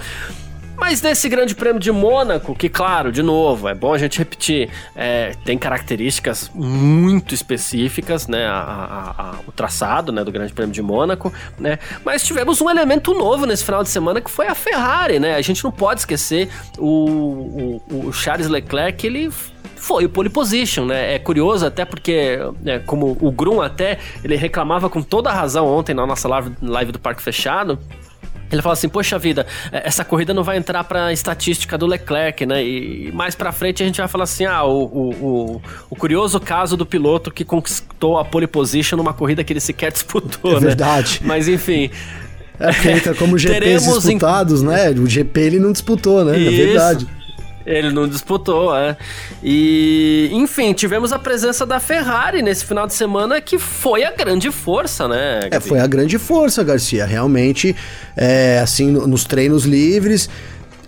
Mas 0.78 1.02
nesse 1.02 1.28
grande 1.28 1.54
prêmio 1.54 1.80
de 1.80 1.90
Mônaco, 1.90 2.54
que 2.54 2.68
claro, 2.68 3.10
de 3.10 3.22
novo, 3.22 3.68
é 3.68 3.74
bom 3.74 3.92
a 3.92 3.98
gente 3.98 4.18
repetir, 4.18 4.70
é, 4.94 5.32
tem 5.44 5.58
características 5.58 6.50
muito 6.54 7.34
específicas, 7.34 8.28
né, 8.28 8.46
a, 8.46 8.52
a, 8.52 9.22
a, 9.22 9.34
o 9.46 9.52
traçado, 9.52 10.12
né, 10.12 10.22
do 10.22 10.30
grande 10.30 10.52
prêmio 10.52 10.72
de 10.72 10.80
Mônaco, 10.80 11.32
né, 11.58 11.78
mas 12.04 12.22
tivemos 12.22 12.60
um 12.60 12.70
elemento 12.70 13.12
novo 13.12 13.44
nesse 13.44 13.64
final 13.64 13.82
de 13.82 13.88
semana 13.90 14.20
que 14.20 14.30
foi 14.30 14.46
a 14.46 14.54
Ferrari, 14.54 15.18
né, 15.18 15.34
a 15.34 15.42
gente 15.42 15.62
não 15.64 15.72
pode 15.72 16.00
esquecer 16.00 16.48
o, 16.78 17.80
o, 17.90 18.06
o 18.06 18.12
Charles 18.12 18.48
Leclerc, 18.48 19.04
ele 19.04 19.30
foi 19.78 20.04
o 20.04 20.08
pole 20.08 20.28
position, 20.28 20.84
né? 20.84 21.14
É 21.14 21.18
curioso 21.18 21.64
até 21.64 21.84
porque, 21.84 22.38
né, 22.60 22.80
como 22.80 23.16
o 23.20 23.30
Grum 23.30 23.62
até, 23.62 23.98
ele 24.24 24.34
reclamava 24.34 24.90
com 24.90 25.00
toda 25.00 25.30
a 25.30 25.32
razão 25.32 25.66
ontem 25.66 25.94
na 25.94 26.04
nossa 26.04 26.28
live, 26.28 26.52
live 26.60 26.92
do 26.92 26.98
Parque 26.98 27.22
Fechado, 27.22 27.78
ele 28.50 28.62
fala 28.62 28.72
assim, 28.72 28.88
poxa 28.88 29.18
vida, 29.18 29.46
é, 29.70 29.86
essa 29.86 30.04
corrida 30.04 30.32
não 30.32 30.42
vai 30.42 30.56
entrar 30.56 30.84
pra 30.84 31.12
estatística 31.12 31.76
do 31.76 31.86
Leclerc, 31.86 32.46
né? 32.46 32.64
E 32.64 33.12
mais 33.12 33.34
pra 33.34 33.52
frente 33.52 33.82
a 33.82 33.86
gente 33.86 33.98
vai 33.98 34.08
falar 34.08 34.24
assim, 34.24 34.44
ah, 34.44 34.64
o, 34.64 34.84
o, 34.84 35.10
o, 35.10 35.62
o 35.90 35.96
curioso 35.96 36.40
caso 36.40 36.76
do 36.76 36.86
piloto 36.86 37.30
que 37.30 37.44
conquistou 37.44 38.18
a 38.18 38.24
pole 38.24 38.46
position 38.46 38.96
numa 38.96 39.12
corrida 39.12 39.44
que 39.44 39.52
ele 39.52 39.60
sequer 39.60 39.90
disputou, 39.92 40.52
é 40.52 40.54
né? 40.54 40.60
verdade. 40.60 41.20
Mas 41.24 41.48
enfim... 41.48 41.90
É, 42.60 42.72
porque 42.72 42.90
entra 42.90 43.14
como 43.14 43.38
GPs 43.38 43.84
disputados, 43.84 44.62
em... 44.62 44.66
né? 44.66 44.90
O 44.90 45.06
GP 45.06 45.40
ele 45.40 45.58
não 45.60 45.70
disputou, 45.70 46.24
né? 46.24 46.36
É 46.36 46.40
Isso. 46.40 46.60
É 46.60 46.64
verdade. 46.66 47.17
Ele 47.68 47.90
não 47.90 48.08
disputou, 48.08 48.74
é. 48.74 48.96
E, 49.42 50.30
enfim, 50.32 50.72
tivemos 50.72 51.12
a 51.12 51.18
presença 51.18 51.66
da 51.66 51.78
Ferrari 51.78 52.40
nesse 52.40 52.64
final 52.64 52.86
de 52.86 52.94
semana, 52.94 53.42
que 53.42 53.58
foi 53.58 54.04
a 54.04 54.10
grande 54.10 54.50
força, 54.50 55.06
né? 55.06 55.40
É, 55.50 55.60
foi 55.60 55.78
a 55.78 55.86
grande 55.86 56.18
força, 56.18 56.64
Garcia. 56.64 57.04
Realmente, 57.04 57.76
é, 58.16 58.58
assim, 58.62 58.90
nos 58.90 59.24
treinos 59.24 59.66
livres 59.66 60.30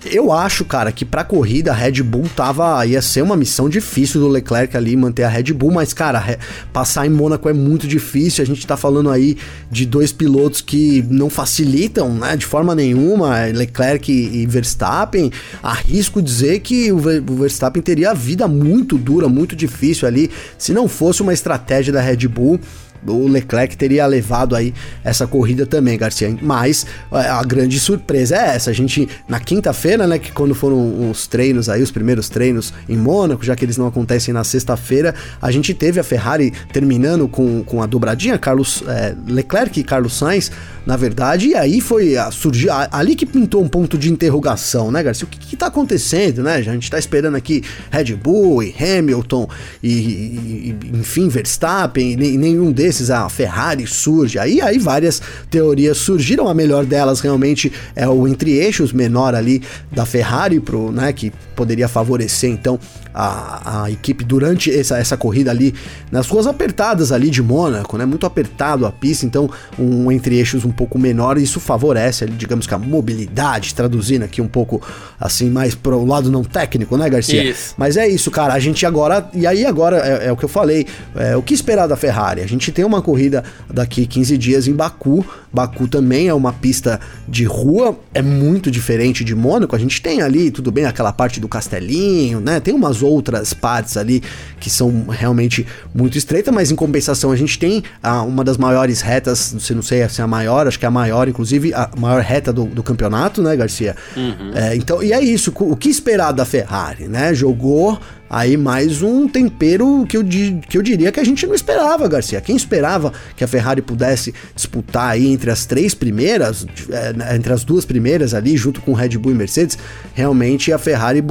eu 0.05 0.33
acho, 0.33 0.65
cara, 0.65 0.91
que 0.91 1.05
pra 1.05 1.23
corrida 1.23 1.73
a 1.73 1.75
Red 1.75 2.03
Bull 2.03 2.25
tava. 2.35 2.85
ia 2.87 3.03
ser 3.03 3.23
uma 3.23 3.37
missão 3.37 3.69
difícil 3.69 4.21
do 4.21 4.29
Leclerc 4.29 4.77
ali 4.77 4.97
manter 4.97 5.25
a 5.25 5.29
Red 5.29 5.53
Bull, 5.53 5.71
mas, 5.71 5.93
cara, 5.93 6.39
passar 6.73 7.07
em 7.07 7.11
Mônaco 7.11 7.49
é 7.49 7.53
muito 7.53 7.87
difícil. 7.87 8.43
A 8.43 8.47
gente 8.47 8.67
tá 8.67 8.77
falando 8.77 9.11
aí 9.11 9.37
de 9.71 9.85
dois 9.85 10.13
pilotos 10.13 10.61
que 10.61 11.05
não 11.11 11.29
facilitam, 11.29 12.15
né, 12.15 12.37
de 12.37 12.47
forma 12.47 12.75
nenhuma, 12.75 13.47
Leclerc 13.47 14.11
e 14.11 14.47
Verstappen. 14.47 15.31
Arrisco 15.63 16.23
dizer 16.23 16.61
que 16.61 16.91
o 16.91 16.99
Verstappen 16.99 17.83
teria 17.83 18.11
a 18.11 18.15
vida 18.15 18.49
muito 18.49 18.97
dura, 18.97 19.29
muito 19.29 19.55
difícil 19.55 20.09
ali, 20.09 20.31
se 20.57 20.73
não 20.73 20.89
fosse 20.89 21.23
uma 21.23 21.33
estratégia 21.33 21.93
da 21.93 22.01
Red 22.01 22.27
Bull 22.29 22.59
o 23.07 23.27
Leclerc 23.29 23.77
teria 23.77 24.07
levado 24.07 24.55
aí 24.55 24.75
essa 25.05 25.27
corrida 25.27 25.67
também, 25.67 25.99
Garcia. 25.99 26.37
Mas 26.41 26.87
a 27.11 27.43
grande 27.43 27.79
surpresa 27.79 28.37
é 28.37 28.57
essa. 28.57 28.71
A 28.71 28.73
gente, 28.73 29.09
na 29.29 29.41
quinta-feira, 29.41 30.07
né, 30.07 30.19
que 30.19 30.33
quando 30.33 30.55
foram 30.55 31.11
os 31.11 31.27
treinos 31.27 31.69
aí, 31.69 31.83
os 31.83 31.91
primeiros 31.91 32.29
treinos 32.29 32.73
em 32.89 32.97
Mônaco, 32.97 33.45
já 33.45 33.57
que 33.57 33.65
eles 33.65 33.77
não 33.77 33.87
acontecem 33.87 34.33
na 34.33 34.45
sexta-feira, 34.45 35.15
a 35.41 35.51
gente 35.51 35.73
teve 35.75 36.01
a 36.01 36.05
Ferrari 36.05 36.53
terminando 36.73 37.29
com, 37.29 37.63
com 37.65 37.83
a 37.83 37.87
dobradinha, 37.87 38.39
Carlos 38.39 38.83
é, 38.87 39.15
Leclerc 39.27 39.79
e 39.79 39.85
Carlos 39.85 40.15
Sainz, 40.15 40.51
na 40.87 40.97
verdade, 40.97 41.49
e 41.49 41.55
aí 41.55 41.81
foi 41.81 42.17
a, 42.17 42.31
surgir, 42.31 42.71
a, 42.71 42.89
ali 42.93 43.15
que 43.15 43.27
pintou 43.27 43.63
um 43.63 43.69
ponto 43.69 43.99
de 43.99 44.11
interrogação, 44.11 44.91
né, 44.91 45.03
Garcia? 45.03 45.27
O 45.27 45.29
que, 45.29 45.39
que 45.39 45.57
tá 45.57 45.67
acontecendo, 45.67 46.43
né? 46.43 46.55
A 46.55 46.63
gente 46.63 46.91
tá 46.91 46.99
esperando 46.99 47.37
aqui 47.37 47.63
Red 47.91 48.15
Bull 48.17 48.63
e 48.63 48.75
Hamilton 48.79 49.49
e, 49.83 49.89
e, 49.91 50.77
e 50.93 50.99
enfim, 50.99 51.29
Verstappen, 51.29 52.13
e 52.13 52.39
nenhum 52.39 52.73
desses 52.73 53.11
a 53.11 53.29
Ferrari 53.29 53.87
surge. 53.87 54.39
Aí, 54.39 54.61
aí 54.61 54.79
várias 54.79 55.21
teorias 55.51 55.99
surgiram. 55.99 56.49
A 56.49 56.55
melhor 56.55 56.85
delas 56.85 57.21
realmente 57.21 57.73
é 57.95 58.09
o 58.09 58.27
entre-eixos 58.27 58.93
menor 58.93 59.35
ali 59.35 59.63
da 59.93 60.07
Ferrari, 60.07 60.61
pro, 60.61 60.91
né, 60.91 61.13
que 61.13 61.33
poderia 61.61 61.89
favorecer 61.89 62.49
então 62.49 62.81
a, 63.13 63.83
a 63.83 63.91
equipe 63.91 64.25
durante 64.25 64.71
essa, 64.71 64.97
essa 64.97 65.15
corrida 65.15 65.51
ali 65.51 65.75
nas 66.11 66.27
ruas 66.27 66.47
apertadas 66.47 67.13
ali 67.13 67.29
de 67.29 67.43
Mônaco, 67.43 67.99
né? 67.99 68.07
Muito 68.07 68.25
apertado 68.25 68.87
a 68.87 68.91
pista, 68.91 69.27
então 69.27 69.51
um 69.79 70.11
entre-eixos 70.11 70.65
um 70.65 70.71
pouco 70.71 70.99
menor, 70.99 71.37
isso 71.37 71.61
favorece, 71.61 72.25
digamos 72.25 72.67
que 72.67 72.73
a 72.73 72.79
mobilidade, 72.79 73.75
traduzindo 73.75 74.23
aqui 74.23 74.41
um 74.41 74.49
pouco 74.49 74.81
assim, 75.19 75.51
mais 75.51 75.75
para 75.75 75.95
o 75.95 76.07
lado 76.07 76.31
não 76.31 76.43
técnico, 76.43 76.97
né, 76.97 77.11
Garcia? 77.11 77.45
Isso. 77.45 77.75
Mas 77.77 77.99
é 77.99 78.09
isso, 78.09 78.31
cara. 78.31 78.55
A 78.55 78.59
gente 78.59 78.87
agora, 78.87 79.29
e 79.35 79.47
aí 79.47 79.67
agora 79.67 79.99
é, 79.99 80.29
é 80.29 80.33
o 80.33 80.37
que 80.37 80.47
eu 80.47 80.49
falei, 80.49 80.87
é, 81.15 81.37
o 81.37 81.43
que 81.43 81.53
esperar 81.53 81.87
da 81.87 81.97
Ferrari? 81.97 82.41
A 82.41 82.49
gente 82.49 82.73
tem 82.73 82.87
uma 82.87 83.03
corrida 83.03 83.45
daqui 83.69 84.07
15 84.07 84.39
dias 84.39 84.67
em 84.67 84.73
Baku. 84.73 85.23
Baku 85.53 85.87
também 85.89 86.29
é 86.29 86.33
uma 86.33 86.55
pista 86.55 86.99
de 87.29 87.45
rua, 87.45 87.99
é 88.15 88.23
muito 88.23 88.71
diferente 88.71 89.23
de 89.23 89.35
Mônaco. 89.35 89.77
A 89.77 89.79
gente 89.79 90.01
tem 90.01 90.23
ali, 90.23 90.51
tudo 90.51 90.73
bem, 90.73 90.87
aquela 90.87 91.13
parte 91.13 91.39
do 91.39 91.50
castelinho, 91.51 92.41
né? 92.41 92.61
Tem 92.61 92.73
umas 92.73 93.03
outras 93.03 93.53
partes 93.53 93.97
ali 93.97 94.23
que 94.59 94.71
são 94.71 95.07
realmente 95.09 95.67
muito 95.95 96.17
estreitas, 96.17 96.55
mas 96.55 96.71
em 96.71 96.77
compensação 96.77 97.31
a 97.31 97.37
gente 97.37 97.59
tem 97.59 97.83
ah, 98.03 98.23
uma 98.23 98.43
das 98.45 98.57
maiores 98.57 99.01
retas, 99.01 99.55
sei, 99.59 99.77
não 99.77 99.83
sei 99.83 100.09
se 100.09 100.21
é 100.21 100.25
a 100.25 100.27
maior, 100.27 100.67
acho 100.67 100.79
que 100.79 100.85
é 100.85 100.89
a 100.89 100.91
maior, 100.91 101.29
inclusive, 101.29 101.75
a 101.75 101.91
maior 101.99 102.23
reta 102.23 102.53
do, 102.53 102.65
do 102.65 102.83
campeonato, 102.83 103.43
né, 103.43 103.57
Garcia? 103.57 103.97
Uhum. 104.17 104.53
É, 104.55 104.77
então, 104.77 105.03
e 105.03 105.13
é 105.13 105.21
isso, 105.21 105.53
o 105.57 105.77
que 105.77 105.89
esperar 105.89 106.33
da 106.33 106.45
Ferrari, 106.45 107.09
né? 107.09 107.35
Jogou 107.35 107.99
Aí 108.31 108.57
mais 108.57 109.03
um 109.03 109.27
tempero 109.27 110.07
que 110.09 110.17
eu, 110.17 110.25
que 110.25 110.79
eu 110.79 110.83
diria 110.83 111.11
que 111.11 111.19
a 111.19 111.25
gente 111.25 111.45
não 111.49 111.55
esperava, 111.55 112.07
Garcia. 112.07 112.41
Quem 112.41 112.55
esperava 112.55 113.13
que 113.37 113.43
a 113.43 113.49
Ferrari 113.49 113.83
pudesse 113.83 114.33
disputar 114.55 115.11
aí 115.11 115.27
entre 115.27 115.51
as 115.51 115.67
três 115.67 115.97
primeiras, 115.97 116.65
é, 116.91 117.35
entre 117.35 117.53
as 117.53 117.65
duas 117.65 117.85
primeiras 117.85 118.33
ali, 118.33 118.57
junto 118.57 118.81
com 118.83 118.93
Red 118.93 119.19
Bull 119.19 119.33
e 119.33 119.35
Mercedes, 119.35 119.77
realmente 120.15 120.73
a 120.73 120.79
Ferrari 120.79 121.25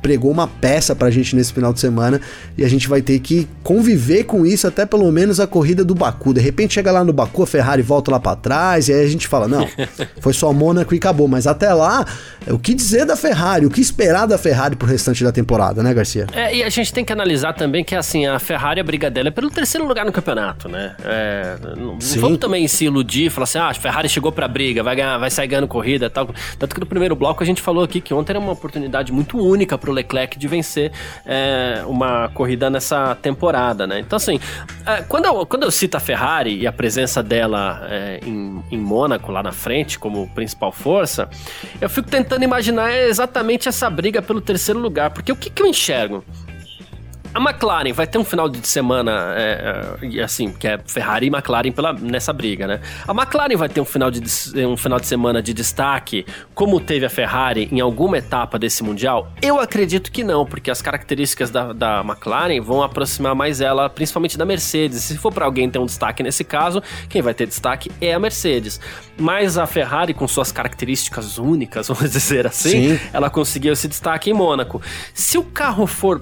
pregou 0.00 0.30
uma 0.30 0.48
peça 0.48 0.96
pra 0.96 1.10
gente 1.10 1.36
nesse 1.36 1.52
final 1.52 1.70
de 1.70 1.80
semana 1.80 2.18
e 2.56 2.64
a 2.64 2.68
gente 2.68 2.88
vai 2.88 3.02
ter 3.02 3.18
que 3.18 3.46
conviver 3.62 4.24
com 4.24 4.46
isso 4.46 4.66
até 4.66 4.86
pelo 4.86 5.12
menos 5.12 5.40
a 5.40 5.46
corrida 5.46 5.84
do 5.84 5.94
Baku. 5.94 6.32
De 6.32 6.40
repente 6.40 6.72
chega 6.72 6.90
lá 6.90 7.04
no 7.04 7.12
Baku, 7.12 7.42
a 7.42 7.46
Ferrari 7.46 7.82
volta 7.82 8.10
lá 8.10 8.18
para 8.18 8.36
trás 8.36 8.88
e 8.88 8.94
aí 8.94 9.04
a 9.04 9.08
gente 9.08 9.28
fala: 9.28 9.46
não, 9.46 9.68
foi 10.22 10.32
só 10.32 10.50
Mônaco 10.50 10.94
e 10.94 10.96
acabou. 10.96 11.28
Mas 11.28 11.46
até 11.46 11.74
lá, 11.74 12.06
o 12.46 12.58
que 12.58 12.72
dizer 12.72 13.04
da 13.04 13.16
Ferrari? 13.16 13.66
O 13.66 13.70
que 13.70 13.82
esperar 13.82 14.24
da 14.24 14.38
Ferrari 14.38 14.76
pro 14.76 14.88
restante 14.88 15.22
da 15.22 15.30
temporada, 15.30 15.82
né, 15.82 15.92
Garcia? 15.92 16.26
É, 16.38 16.54
e 16.54 16.62
a 16.62 16.68
gente 16.68 16.92
tem 16.92 17.04
que 17.04 17.12
analisar 17.12 17.52
também 17.52 17.82
que, 17.82 17.96
assim, 17.96 18.24
a 18.24 18.38
Ferrari, 18.38 18.78
a 18.80 18.84
briga 18.84 19.10
dela 19.10 19.26
é 19.26 19.30
pelo 19.32 19.50
terceiro 19.50 19.84
lugar 19.84 20.06
no 20.06 20.12
campeonato, 20.12 20.68
né? 20.68 20.94
É, 21.04 21.56
não, 21.76 21.98
vamos 22.20 22.38
também 22.38 22.68
se 22.68 22.84
iludir 22.84 23.26
e 23.26 23.30
falar 23.30 23.42
assim, 23.42 23.58
ah, 23.58 23.70
a 23.70 23.74
Ferrari 23.74 24.08
chegou 24.08 24.30
pra 24.30 24.46
briga, 24.46 24.80
vai, 24.80 24.94
ganhar, 24.94 25.18
vai 25.18 25.32
sair 25.32 25.48
ganhando 25.48 25.66
corrida 25.66 26.06
e 26.06 26.08
tal. 26.08 26.32
Tanto 26.56 26.76
que 26.76 26.80
no 26.80 26.86
primeiro 26.86 27.16
bloco 27.16 27.42
a 27.42 27.46
gente 27.46 27.60
falou 27.60 27.82
aqui 27.82 28.00
que 28.00 28.14
ontem 28.14 28.30
era 28.30 28.38
uma 28.38 28.52
oportunidade 28.52 29.10
muito 29.10 29.36
única 29.36 29.76
pro 29.76 29.90
Leclerc 29.90 30.38
de 30.38 30.46
vencer 30.46 30.92
é, 31.26 31.82
uma 31.86 32.28
corrida 32.28 32.70
nessa 32.70 33.16
temporada, 33.16 33.84
né? 33.84 33.98
Então, 33.98 34.16
assim, 34.16 34.38
é, 34.86 35.02
quando, 35.08 35.24
eu, 35.24 35.44
quando 35.44 35.64
eu 35.64 35.72
cito 35.72 35.96
a 35.96 36.00
Ferrari 36.00 36.56
e 36.56 36.68
a 36.68 36.72
presença 36.72 37.20
dela 37.20 37.84
é, 37.90 38.20
em, 38.24 38.62
em 38.70 38.78
Mônaco, 38.78 39.32
lá 39.32 39.42
na 39.42 39.50
frente, 39.50 39.98
como 39.98 40.28
principal 40.28 40.70
força, 40.70 41.28
eu 41.80 41.90
fico 41.90 42.08
tentando 42.08 42.44
imaginar 42.44 42.96
exatamente 42.96 43.68
essa 43.68 43.90
briga 43.90 44.22
pelo 44.22 44.40
terceiro 44.40 44.78
lugar, 44.78 45.10
porque 45.10 45.32
o 45.32 45.36
que, 45.36 45.50
que 45.50 45.60
eu 45.60 45.66
enxergo? 45.66 46.24
A 47.38 47.40
McLaren 47.40 47.92
vai 47.92 48.04
ter 48.04 48.18
um 48.18 48.24
final 48.24 48.48
de 48.48 48.66
semana, 48.66 49.32
é, 49.36 49.96
é, 50.02 50.22
assim, 50.24 50.50
que 50.50 50.66
é 50.66 50.76
Ferrari 50.84 51.26
e 51.26 51.28
McLaren 51.28 51.70
pela, 51.70 51.92
nessa 51.92 52.32
briga, 52.32 52.66
né? 52.66 52.80
A 53.06 53.12
McLaren 53.12 53.56
vai 53.56 53.68
ter 53.68 53.80
um 53.80 53.84
final, 53.84 54.10
de, 54.10 54.20
um 54.66 54.76
final 54.76 54.98
de 54.98 55.06
semana 55.06 55.40
de 55.40 55.54
destaque, 55.54 56.26
como 56.52 56.80
teve 56.80 57.06
a 57.06 57.08
Ferrari 57.08 57.68
em 57.70 57.78
alguma 57.78 58.18
etapa 58.18 58.58
desse 58.58 58.82
Mundial? 58.82 59.30
Eu 59.40 59.60
acredito 59.60 60.10
que 60.10 60.24
não, 60.24 60.44
porque 60.44 60.68
as 60.68 60.82
características 60.82 61.48
da, 61.48 61.72
da 61.72 62.00
McLaren 62.00 62.60
vão 62.60 62.82
aproximar 62.82 63.36
mais 63.36 63.60
ela, 63.60 63.88
principalmente 63.88 64.36
da 64.36 64.44
Mercedes. 64.44 65.04
Se 65.04 65.16
for 65.16 65.32
para 65.32 65.44
alguém 65.44 65.70
ter 65.70 65.78
um 65.78 65.86
destaque 65.86 66.24
nesse 66.24 66.42
caso, 66.42 66.82
quem 67.08 67.22
vai 67.22 67.34
ter 67.34 67.46
destaque 67.46 67.88
é 68.00 68.14
a 68.14 68.18
Mercedes. 68.18 68.80
Mas 69.16 69.56
a 69.56 69.64
Ferrari, 69.64 70.12
com 70.12 70.26
suas 70.26 70.50
características 70.50 71.38
únicas, 71.38 71.86
vamos 71.86 72.10
dizer 72.10 72.48
assim, 72.48 72.96
Sim. 72.96 73.00
ela 73.12 73.30
conseguiu 73.30 73.74
esse 73.74 73.86
destaque 73.86 74.28
em 74.28 74.34
Mônaco. 74.34 74.82
Se 75.14 75.38
o 75.38 75.44
carro 75.44 75.86
for 75.86 76.20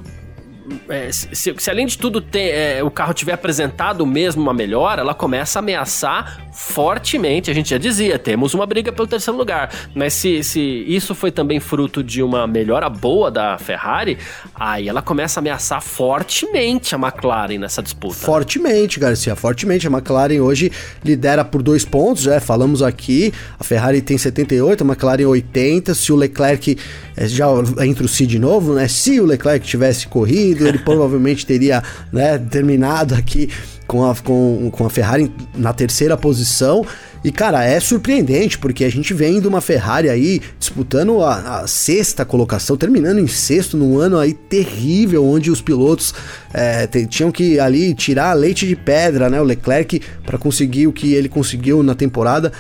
é, 0.89 1.11
se, 1.13 1.55
se, 1.57 1.71
além 1.71 1.87
de 1.87 1.97
tudo 1.97 2.21
ter, 2.21 2.51
é, 2.51 2.83
o 2.83 2.91
carro 2.91 3.15
tiver 3.15 3.33
apresentado 3.33 4.05
mesmo 4.05 4.43
uma 4.43 4.55
melhora, 4.55 5.03
ela 5.03 5.15
começa 5.15 5.59
a 5.59 5.61
ameaçar 5.61 6.49
fortemente. 6.53 7.51
A 7.51 7.55
gente 7.55 7.71
já 7.71 7.79
dizia, 7.79 8.19
temos 8.19 8.55
uma 8.55 8.67
briga 8.67 8.93
pelo 8.93 9.07
terceiro 9.07 9.37
lugar. 9.37 9.71
Mas 9.95 10.15
se, 10.15 10.43
se 10.43 10.61
isso 10.61 11.15
foi 11.15 11.31
também 11.31 11.61
fruto 11.61 12.03
de 12.03 12.23
uma 12.23 12.47
melhora 12.47 12.89
boa 12.89 13.31
da 13.31 13.59
Ferrari, 13.59 14.19
aí 14.55 14.89
ela 14.89 15.03
começa 15.03 15.39
a 15.39 15.43
ameaçar 15.43 15.83
fortemente 15.83 16.95
a 16.95 16.99
McLaren 16.99 17.59
nessa 17.59 17.83
disputa. 17.83 18.15
Fortemente, 18.15 18.99
Garcia, 18.99 19.37
fortemente. 19.37 19.87
A 19.87 19.91
McLaren 19.91 20.41
hoje 20.41 20.73
lidera 21.05 21.45
por 21.45 21.63
dois 21.63 21.85
pontos, 21.85 22.25
já 22.25 22.41
falamos 22.41 22.83
aqui. 22.83 23.33
A 23.59 23.65
Ferrari 23.65 24.01
tem 24.01 24.19
78, 24.19 24.83
a 24.83 24.87
McLaren 24.87 25.27
80. 25.27 25.95
Se 25.95 26.13
o 26.13 26.17
Leclerc 26.17 26.77
é, 27.17 27.29
já 27.29 27.47
entra 27.85 28.05
o 28.05 28.09
C 28.09 28.27
de 28.27 28.39
novo, 28.39 28.75
né? 28.75 28.89
Se 28.89 29.21
o 29.21 29.27
Leclerc 29.27 29.67
tivesse 29.67 30.07
corrido, 30.09 30.56
ele 30.65 30.79
provavelmente 30.79 31.45
teria 31.45 31.83
né, 32.13 32.39
terminado 32.39 33.15
aqui 33.15 33.49
com 33.87 34.09
a, 34.09 34.15
com, 34.15 34.71
com 34.71 34.87
a 34.87 34.91
Ferrari 34.91 35.33
na 35.55 35.73
terceira 35.73 36.17
posição. 36.17 36.85
E, 37.25 37.33
cara, 37.33 37.65
é 37.65 37.81
surpreendente, 37.81 38.57
porque 38.57 38.85
a 38.85 38.89
gente 38.89 39.13
vem 39.13 39.41
de 39.41 39.49
uma 39.49 39.61
Ferrari 39.61 40.09
aí 40.09 40.41
disputando 40.61 41.21
a, 41.23 41.63
a, 41.63 41.67
sexta 41.67 42.25
colocação, 42.25 42.77
terminando 42.77 43.19
em 43.19 43.27
sexto 43.27 43.77
num 43.77 43.99
ano 43.99 44.17
aí 44.17 44.33
terrível, 44.33 45.27
onde 45.27 45.51
os 45.51 45.61
pilotos 45.61 46.15
é, 46.55 46.87
tinham 46.87 47.33
que 47.33 47.59
ali 47.59 47.95
tirar 47.95 48.33
leite 48.35 48.65
de 48.65 48.77
pedra, 48.77 49.29
né? 49.29 49.41
O 49.41 49.45
Leclerc, 49.45 50.01
para 50.25 50.39
conseguir 50.39 50.87
o 50.87 50.93
que 50.93 51.15
ele 51.15 51.29
conseguiu 51.29 51.83
na 51.83 51.97
temporada, 51.97 52.53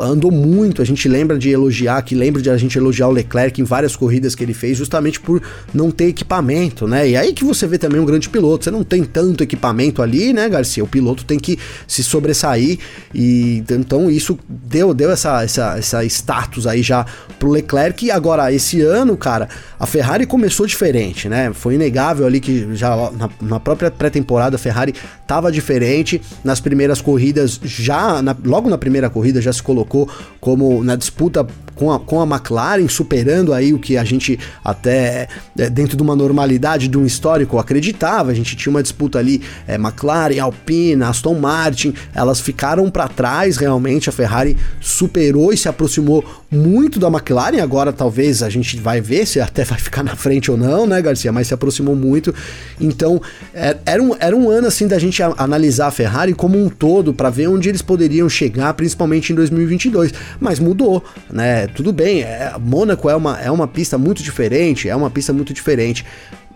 andou 0.00 0.30
muito. 0.30 0.82
A 0.82 0.84
gente 0.84 1.08
lembra 1.08 1.38
de 1.38 1.50
elogiar, 1.50 2.02
que 2.02 2.14
lembra 2.14 2.40
de 2.42 2.50
a 2.50 2.56
gente 2.56 2.76
elogiar 2.76 3.08
o 3.08 3.12
Leclerc 3.12 3.60
em 3.60 3.64
várias 3.64 3.96
corridas 3.96 4.34
que 4.34 4.42
ele 4.42 4.54
fez, 4.54 4.76
justamente 4.76 5.20
por 5.20 5.42
não 5.72 5.90
ter 5.90 6.06
equipamento, 6.06 6.86
né? 6.86 7.08
E 7.08 7.16
aí 7.16 7.32
que 7.32 7.44
você 7.44 7.66
vê 7.66 7.78
também 7.78 8.00
um 8.00 8.04
grande 8.04 8.28
piloto, 8.28 8.64
você 8.64 8.70
não 8.70 8.84
tem 8.84 9.04
tanto 9.04 9.42
equipamento 9.42 10.02
ali, 10.02 10.32
né, 10.32 10.48
Garcia? 10.48 10.84
O 10.84 10.88
piloto 10.88 11.24
tem 11.24 11.38
que 11.38 11.58
se 11.86 12.02
sobressair 12.04 12.78
e 13.14 13.62
então 13.70 14.10
isso 14.10 14.38
deu, 14.48 14.92
deu 14.92 15.10
essa, 15.10 15.42
essa, 15.42 15.78
essa 15.78 16.04
status 16.04 16.66
aí 16.66 16.82
já 16.82 17.06
pro 17.38 17.50
Leclerc. 17.50 18.10
Agora, 18.10 18.52
esse 18.52 18.80
ano, 18.80 19.16
cara, 19.16 19.48
a 19.78 19.86
Ferrari 19.86 20.26
começou 20.26 20.66
diferente, 20.66 21.28
né? 21.28 21.52
Foi 21.52 21.74
inegável 21.74 22.26
ali 22.26 22.40
que 22.40 22.74
já 22.74 23.10
na, 23.12 23.30
na 23.40 23.60
própria 23.60 23.90
pré-temporada 23.90 24.56
a 24.56 24.58
Ferrari 24.58 24.94
tava 25.26 25.50
diferente. 25.50 26.20
Nas 26.44 26.60
primeiras 26.60 27.00
corridas, 27.00 27.60
já 27.62 28.20
na, 28.22 28.36
logo 28.44 28.68
na 28.68 28.78
primeira 28.78 29.08
corrida 29.08 29.40
já 29.40 29.52
se 29.52 29.62
colocou 29.62 29.77
como 30.40 30.82
na 30.82 30.96
disputa 30.96 31.46
com 31.78 31.92
a, 31.92 32.00
com 32.00 32.20
a 32.20 32.24
McLaren, 32.26 32.88
superando 32.88 33.54
aí 33.54 33.72
o 33.72 33.78
que 33.78 33.96
a 33.96 34.02
gente 34.02 34.38
até 34.64 35.28
é, 35.56 35.70
dentro 35.70 35.96
de 35.96 36.02
uma 36.02 36.16
normalidade 36.16 36.88
de 36.88 36.98
um 36.98 37.06
histórico 37.06 37.56
acreditava. 37.56 38.32
A 38.32 38.34
gente 38.34 38.56
tinha 38.56 38.70
uma 38.70 38.82
disputa 38.82 39.18
ali, 39.18 39.40
é, 39.66 39.76
McLaren, 39.76 40.40
Alpine, 40.40 41.04
Aston 41.04 41.34
Martin, 41.34 41.94
elas 42.12 42.40
ficaram 42.40 42.90
para 42.90 43.06
trás 43.06 43.56
realmente. 43.56 44.08
A 44.08 44.12
Ferrari 44.12 44.56
superou 44.80 45.52
e 45.52 45.56
se 45.56 45.68
aproximou 45.68 46.24
muito 46.50 46.98
da 46.98 47.06
McLaren. 47.06 47.60
Agora 47.60 47.92
talvez 47.92 48.42
a 48.42 48.50
gente 48.50 48.76
vai 48.78 49.00
ver 49.00 49.24
se 49.24 49.40
até 49.40 49.62
vai 49.64 49.78
ficar 49.78 50.02
na 50.02 50.16
frente 50.16 50.50
ou 50.50 50.56
não, 50.56 50.84
né, 50.84 51.00
Garcia? 51.00 51.30
Mas 51.30 51.46
se 51.46 51.54
aproximou 51.54 51.94
muito. 51.94 52.34
Então 52.80 53.22
é, 53.54 53.76
era, 53.86 54.02
um, 54.02 54.16
era 54.18 54.36
um 54.36 54.50
ano 54.50 54.66
assim 54.66 54.88
da 54.88 54.98
gente 54.98 55.22
analisar 55.22 55.86
a 55.86 55.92
Ferrari 55.92 56.34
como 56.34 56.60
um 56.60 56.68
todo 56.68 57.14
para 57.14 57.30
ver 57.30 57.46
onde 57.46 57.68
eles 57.68 57.82
poderiam 57.82 58.28
chegar, 58.28 58.74
principalmente 58.74 59.32
em 59.32 59.36
2022. 59.68 60.12
Mas 60.40 60.58
mudou, 60.58 61.04
né? 61.30 61.66
tudo 61.68 61.92
bem, 61.92 62.22
é, 62.22 62.52
Mônaco 62.58 63.08
é 63.08 63.16
uma, 63.16 63.40
é 63.40 63.50
uma 63.50 63.68
pista 63.68 63.96
muito 63.96 64.22
diferente, 64.22 64.88
é 64.88 64.96
uma 64.96 65.10
pista 65.10 65.32
muito 65.32 65.52
diferente. 65.52 66.04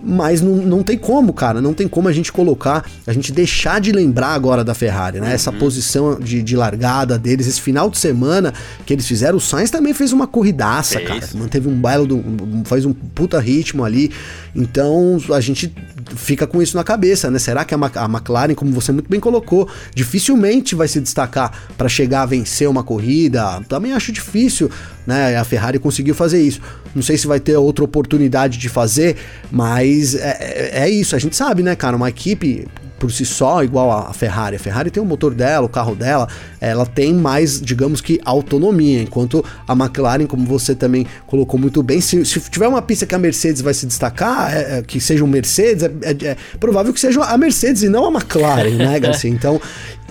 Mas 0.04 0.40
não, 0.40 0.56
não 0.56 0.82
tem 0.82 0.98
como, 0.98 1.32
cara, 1.32 1.60
não 1.60 1.72
tem 1.72 1.86
como 1.86 2.08
a 2.08 2.12
gente 2.12 2.32
colocar, 2.32 2.84
a 3.06 3.12
gente 3.12 3.30
deixar 3.30 3.80
de 3.80 3.92
lembrar 3.92 4.34
agora 4.34 4.64
da 4.64 4.74
Ferrari, 4.74 5.20
né? 5.20 5.28
Uhum. 5.28 5.32
Essa 5.32 5.52
posição 5.52 6.18
de, 6.18 6.42
de 6.42 6.56
largada 6.56 7.18
deles, 7.18 7.46
esse 7.46 7.60
final 7.60 7.88
de 7.88 7.98
semana 7.98 8.52
que 8.84 8.92
eles 8.92 9.06
fizeram, 9.06 9.38
o 9.38 9.40
Sainz 9.40 9.70
também 9.70 9.94
fez 9.94 10.12
uma 10.12 10.26
corridaça, 10.26 10.98
é 10.98 11.04
cara. 11.04 11.28
Manteve 11.34 11.68
um 11.68 11.74
baile, 11.74 12.06
do, 12.06 12.22
faz 12.64 12.84
um 12.84 12.92
puta 12.92 13.38
ritmo 13.38 13.84
ali. 13.84 14.10
Então 14.54 15.18
a 15.32 15.40
gente 15.40 15.72
fica 16.16 16.46
com 16.46 16.60
isso 16.60 16.76
na 16.76 16.84
cabeça, 16.84 17.30
né? 17.30 17.38
Será 17.38 17.64
que 17.64 17.74
a, 17.74 17.78
a 17.78 18.04
McLaren, 18.04 18.54
como 18.54 18.72
você 18.72 18.92
muito 18.92 19.08
bem 19.08 19.20
colocou, 19.20 19.68
dificilmente 19.94 20.74
vai 20.74 20.88
se 20.88 21.00
destacar 21.00 21.52
para 21.76 21.88
chegar 21.88 22.22
a 22.22 22.26
vencer 22.26 22.68
uma 22.68 22.82
corrida? 22.82 23.60
Também 23.68 23.92
acho 23.92 24.12
difícil, 24.12 24.70
né? 25.06 25.36
A 25.36 25.44
Ferrari 25.44 25.78
conseguiu 25.78 26.14
fazer 26.14 26.40
isso. 26.40 26.60
Não 26.94 27.02
sei 27.02 27.16
se 27.16 27.26
vai 27.26 27.40
ter 27.40 27.56
outra 27.56 27.84
oportunidade 27.84 28.58
de 28.58 28.68
fazer, 28.68 29.16
mas 29.50 30.14
é, 30.14 30.36
é, 30.40 30.84
é 30.84 30.90
isso. 30.90 31.16
A 31.16 31.18
gente 31.18 31.36
sabe, 31.36 31.62
né, 31.62 31.74
cara? 31.74 31.96
Uma 31.96 32.08
equipe 32.08 32.66
por 33.02 33.10
si 33.10 33.26
só 33.26 33.64
igual 33.64 33.90
a 33.90 34.12
Ferrari. 34.12 34.54
A 34.54 34.58
Ferrari 34.60 34.88
tem 34.88 35.02
o 35.02 35.04
motor 35.04 35.34
dela, 35.34 35.66
o 35.66 35.68
carro 35.68 35.96
dela, 35.96 36.28
ela 36.60 36.86
tem 36.86 37.12
mais, 37.12 37.60
digamos 37.60 38.00
que, 38.00 38.20
autonomia, 38.24 39.02
enquanto 39.02 39.44
a 39.66 39.72
McLaren, 39.72 40.24
como 40.24 40.46
você 40.46 40.72
também 40.72 41.04
colocou 41.26 41.58
muito 41.58 41.82
bem, 41.82 42.00
se, 42.00 42.24
se 42.24 42.38
tiver 42.48 42.68
uma 42.68 42.80
pista 42.80 43.04
que 43.04 43.12
a 43.12 43.18
Mercedes 43.18 43.60
vai 43.60 43.74
se 43.74 43.86
destacar, 43.86 44.54
é, 44.54 44.78
é, 44.78 44.82
que 44.82 45.00
seja 45.00 45.24
um 45.24 45.26
Mercedes, 45.26 45.82
é, 45.82 45.92
é, 46.02 46.26
é, 46.28 46.36
provável 46.60 46.92
que 46.92 47.00
seja 47.00 47.24
a 47.24 47.36
Mercedes 47.36 47.82
e 47.82 47.88
não 47.88 48.06
a 48.06 48.12
McLaren, 48.12 48.76
né, 48.76 48.96
Garcia? 49.02 49.28
Então, 49.28 49.60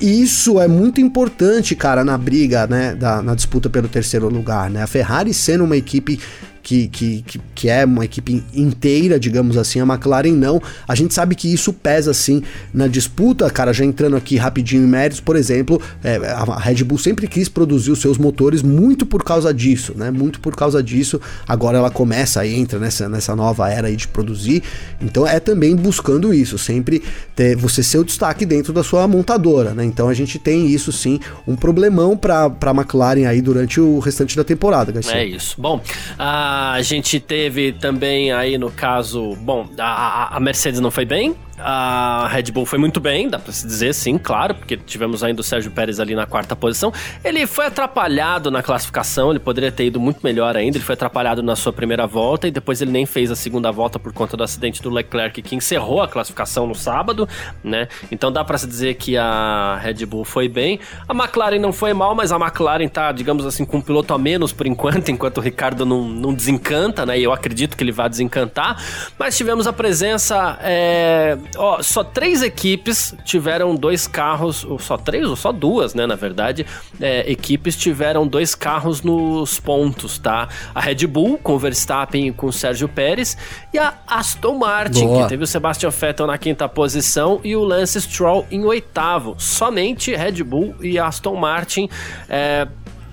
isso 0.02 0.60
é 0.60 0.68
muito 0.68 1.00
importante, 1.00 1.74
cara, 1.78 2.04
na 2.04 2.18
briga, 2.18 2.68
né, 2.68 2.94
da, 2.94 3.22
na 3.22 3.36
disputa 3.36 3.70
pelo 3.70 3.88
terceiro 3.88 4.28
lugar, 4.28 4.70
né? 4.70 4.84
A 4.84 4.88
Ferrari 4.88 5.34
sendo 5.34 5.64
uma 5.64 5.78
equipe 5.78 6.20
que, 6.62 6.88
que, 6.88 7.26
que, 7.56 7.70
é 7.70 7.86
uma 7.86 8.06
equipe 8.06 8.44
inteira, 8.54 9.20
digamos 9.20 9.58
assim, 9.58 9.80
a 9.80 9.84
McLaren 9.84 10.34
não. 10.34 10.62
A 10.88 10.96
gente 10.96 11.14
sabe 11.14 11.36
que 11.36 11.52
isso 11.52 11.74
pesa 11.74 12.12
assim 12.12 12.44
na 12.74 12.88
disputa, 12.88 13.50
cara, 13.50 13.74
já 13.74 13.84
entrando 13.84 14.16
aqui 14.16 14.38
rapidinho 14.38 14.84
em 14.84 14.88
méritos, 14.88 15.20
por 15.20 15.36
exemplo, 15.36 15.82
é, 16.04 16.18
a 16.18 16.60
Red 16.60 16.84
Bull 16.84 16.98
sempre 16.98 17.28
quis 17.28 17.50
produzir 17.50 17.92
os 17.92 18.00
seus 18.00 18.18
motores 18.18 18.62
muito 18.62 19.06
por 19.06 19.24
causa 19.24 19.54
disso, 19.54 19.94
né? 19.96 20.12
Muito 20.12 20.40
por 20.40 20.56
causa 20.56 20.82
disso. 20.84 21.20
Agora 21.48 21.78
ela 21.78 21.90
começa 21.90 22.46
e 22.46 22.54
entra 22.54 22.80
nessa, 22.80 23.10
nessa 23.10 23.36
nova 23.36 23.70
era 23.70 23.88
aí 23.88 23.96
de 23.96 24.08
produzir. 24.08 24.64
Então 25.02 25.28
é 25.28 25.40
também 25.40 25.76
buscando 25.76 26.34
isso, 26.34 26.58
sempre 26.58 27.02
ter 27.36 27.56
você 27.56 27.82
ser 27.82 27.98
o 27.98 28.04
destaque 28.04 28.46
dentro 28.46 28.72
da 28.72 28.84
sua 28.84 29.08
montadora, 29.08 29.74
né? 29.74 29.84
Então 29.84 30.10
a 30.10 30.14
gente 30.14 30.38
tem 30.38 30.68
isso 30.68 30.92
sim, 30.92 31.20
um 31.48 31.56
problemão 31.56 32.16
para 32.16 32.46
a 32.46 32.72
McLaren 32.72 33.26
aí 33.28 33.42
durante 33.42 33.80
o 33.80 34.00
restante 34.00 34.36
da 34.36 34.44
temporada, 34.44 34.92
Garcia. 34.92 35.16
É 35.16 35.26
isso. 35.26 35.56
Bom, 35.60 35.82
a 36.18 36.51
a 36.52 36.82
gente 36.82 37.20
teve 37.20 37.72
também 37.72 38.32
aí 38.32 38.58
no 38.58 38.70
caso, 38.70 39.36
bom, 39.38 39.70
a, 39.78 40.36
a 40.36 40.40
Mercedes 40.40 40.80
não 40.80 40.92
foi 40.92 41.06
bem, 41.06 41.36
a 41.64 42.28
Red 42.28 42.52
Bull 42.52 42.66
foi 42.66 42.80
muito 42.80 43.00
bem, 43.00 43.30
dá 43.30 43.40
pra 43.40 43.52
se 43.52 43.66
dizer, 43.66 43.94
sim, 43.94 44.18
claro, 44.18 44.56
porque 44.56 44.78
tivemos 44.78 45.24
ainda 45.24 45.42
o 45.42 45.44
Sérgio 45.44 45.72
Pérez 45.72 46.00
ali 46.00 46.16
na 46.16 46.26
quarta 46.26 46.56
posição. 46.56 46.92
Ele 47.24 47.46
foi 47.46 47.68
atrapalhado 47.68 48.50
na 48.50 48.64
classificação, 48.64 49.30
ele 49.30 49.40
poderia 49.40 49.72
ter 49.72 49.86
ido 49.86 50.00
muito 50.00 50.20
melhor 50.24 50.56
ainda. 50.58 50.78
Ele 50.78 50.84
foi 50.84 50.94
atrapalhado 50.94 51.44
na 51.44 51.56
sua 51.56 51.72
primeira 51.72 52.08
volta 52.08 52.48
e 52.48 52.52
depois 52.52 52.82
ele 52.82 52.92
nem 52.92 53.06
fez 53.06 53.32
a 53.32 53.36
segunda 53.36 53.72
volta 53.72 54.00
por 54.00 54.14
conta 54.14 54.36
do 54.36 54.44
acidente 54.44 54.82
do 54.82 54.90
Leclerc 54.90 55.42
que 55.42 55.56
encerrou 55.56 56.02
a 56.02 56.08
classificação 56.08 56.66
no 56.68 56.76
sábado, 56.76 57.28
né? 57.64 57.88
Então 58.12 58.32
dá 58.32 58.44
para 58.44 58.58
se 58.58 58.68
dizer 58.68 58.96
que 58.96 59.18
a 59.18 59.78
Red 59.82 60.06
Bull 60.06 60.26
foi 60.26 60.48
bem. 60.48 60.80
A 61.08 61.14
McLaren 61.14 61.60
não 61.60 61.72
foi 61.72 61.94
mal, 61.94 62.16
mas 62.16 62.32
a 62.32 62.38
McLaren 62.38 62.88
tá, 62.88 63.12
digamos 63.12 63.46
assim, 63.46 63.66
com 63.66 63.78
um 63.78 63.82
piloto 63.82 64.14
a 64.14 64.18
menos 64.18 64.52
por 64.52 64.66
enquanto, 64.66 65.10
enquanto 65.12 65.38
o 65.38 65.42
Ricardo 65.42 65.86
não, 65.86 66.04
não 66.08 66.34
desencanta, 66.34 67.06
né? 67.06 67.20
E 67.20 67.24
eu 67.24 67.32
acredito 67.32 67.78
que 67.78 67.84
ele 67.84 67.92
vai 67.92 68.10
desencantar. 68.10 68.82
Mas 69.18 69.38
tivemos 69.38 69.68
a 69.68 69.74
presença. 69.74 70.58
É 70.62 71.38
ó, 71.58 71.82
só 71.82 72.04
três 72.04 72.42
equipes 72.42 73.16
tiveram 73.26 73.76
dois 73.76 74.08
carros, 74.08 74.64
ou 74.64 74.80
só 74.80 74.98
três, 74.98 75.28
ou 75.28 75.36
só 75.36 75.52
duas, 75.52 75.94
né, 75.94 76.06
na 76.06 76.16
verdade, 76.16 76.66
é, 77.00 77.30
equipes 77.32 77.76
tiveram 77.76 78.28
dois 78.28 78.56
carros 78.56 79.02
nos 79.02 79.60
pontos, 79.60 80.18
tá? 80.18 80.48
A 80.74 80.82
Red 80.82 81.08
Bull 81.08 81.38
com 81.38 81.54
o 81.54 81.60
Verstappen 81.60 82.28
e 82.28 82.32
com 82.32 82.48
o 82.48 82.54
Sérgio 82.54 82.88
Pérez 82.88 83.38
e 83.74 83.80
a 83.80 83.94
Aston 84.08 84.58
Martin, 84.58 85.06
Boa. 85.06 85.24
que 85.24 85.30
teve 85.30 85.44
o 85.44 85.48
Sebastian 85.48 85.90
Vettel 85.90 86.28
na 86.28 86.38
quinta 86.38 86.68
posição 86.68 87.40
e 87.44 87.56
o 87.56 87.64
Lance 87.64 88.00
Stroll 88.02 88.46
em 88.52 88.66
oitavo. 88.66 89.36
Somente 89.38 90.16
Red 90.16 90.44
Bull 90.44 90.76
e 90.82 91.00
Aston 91.00 91.36
Martin 91.36 91.90
é, 92.28 92.68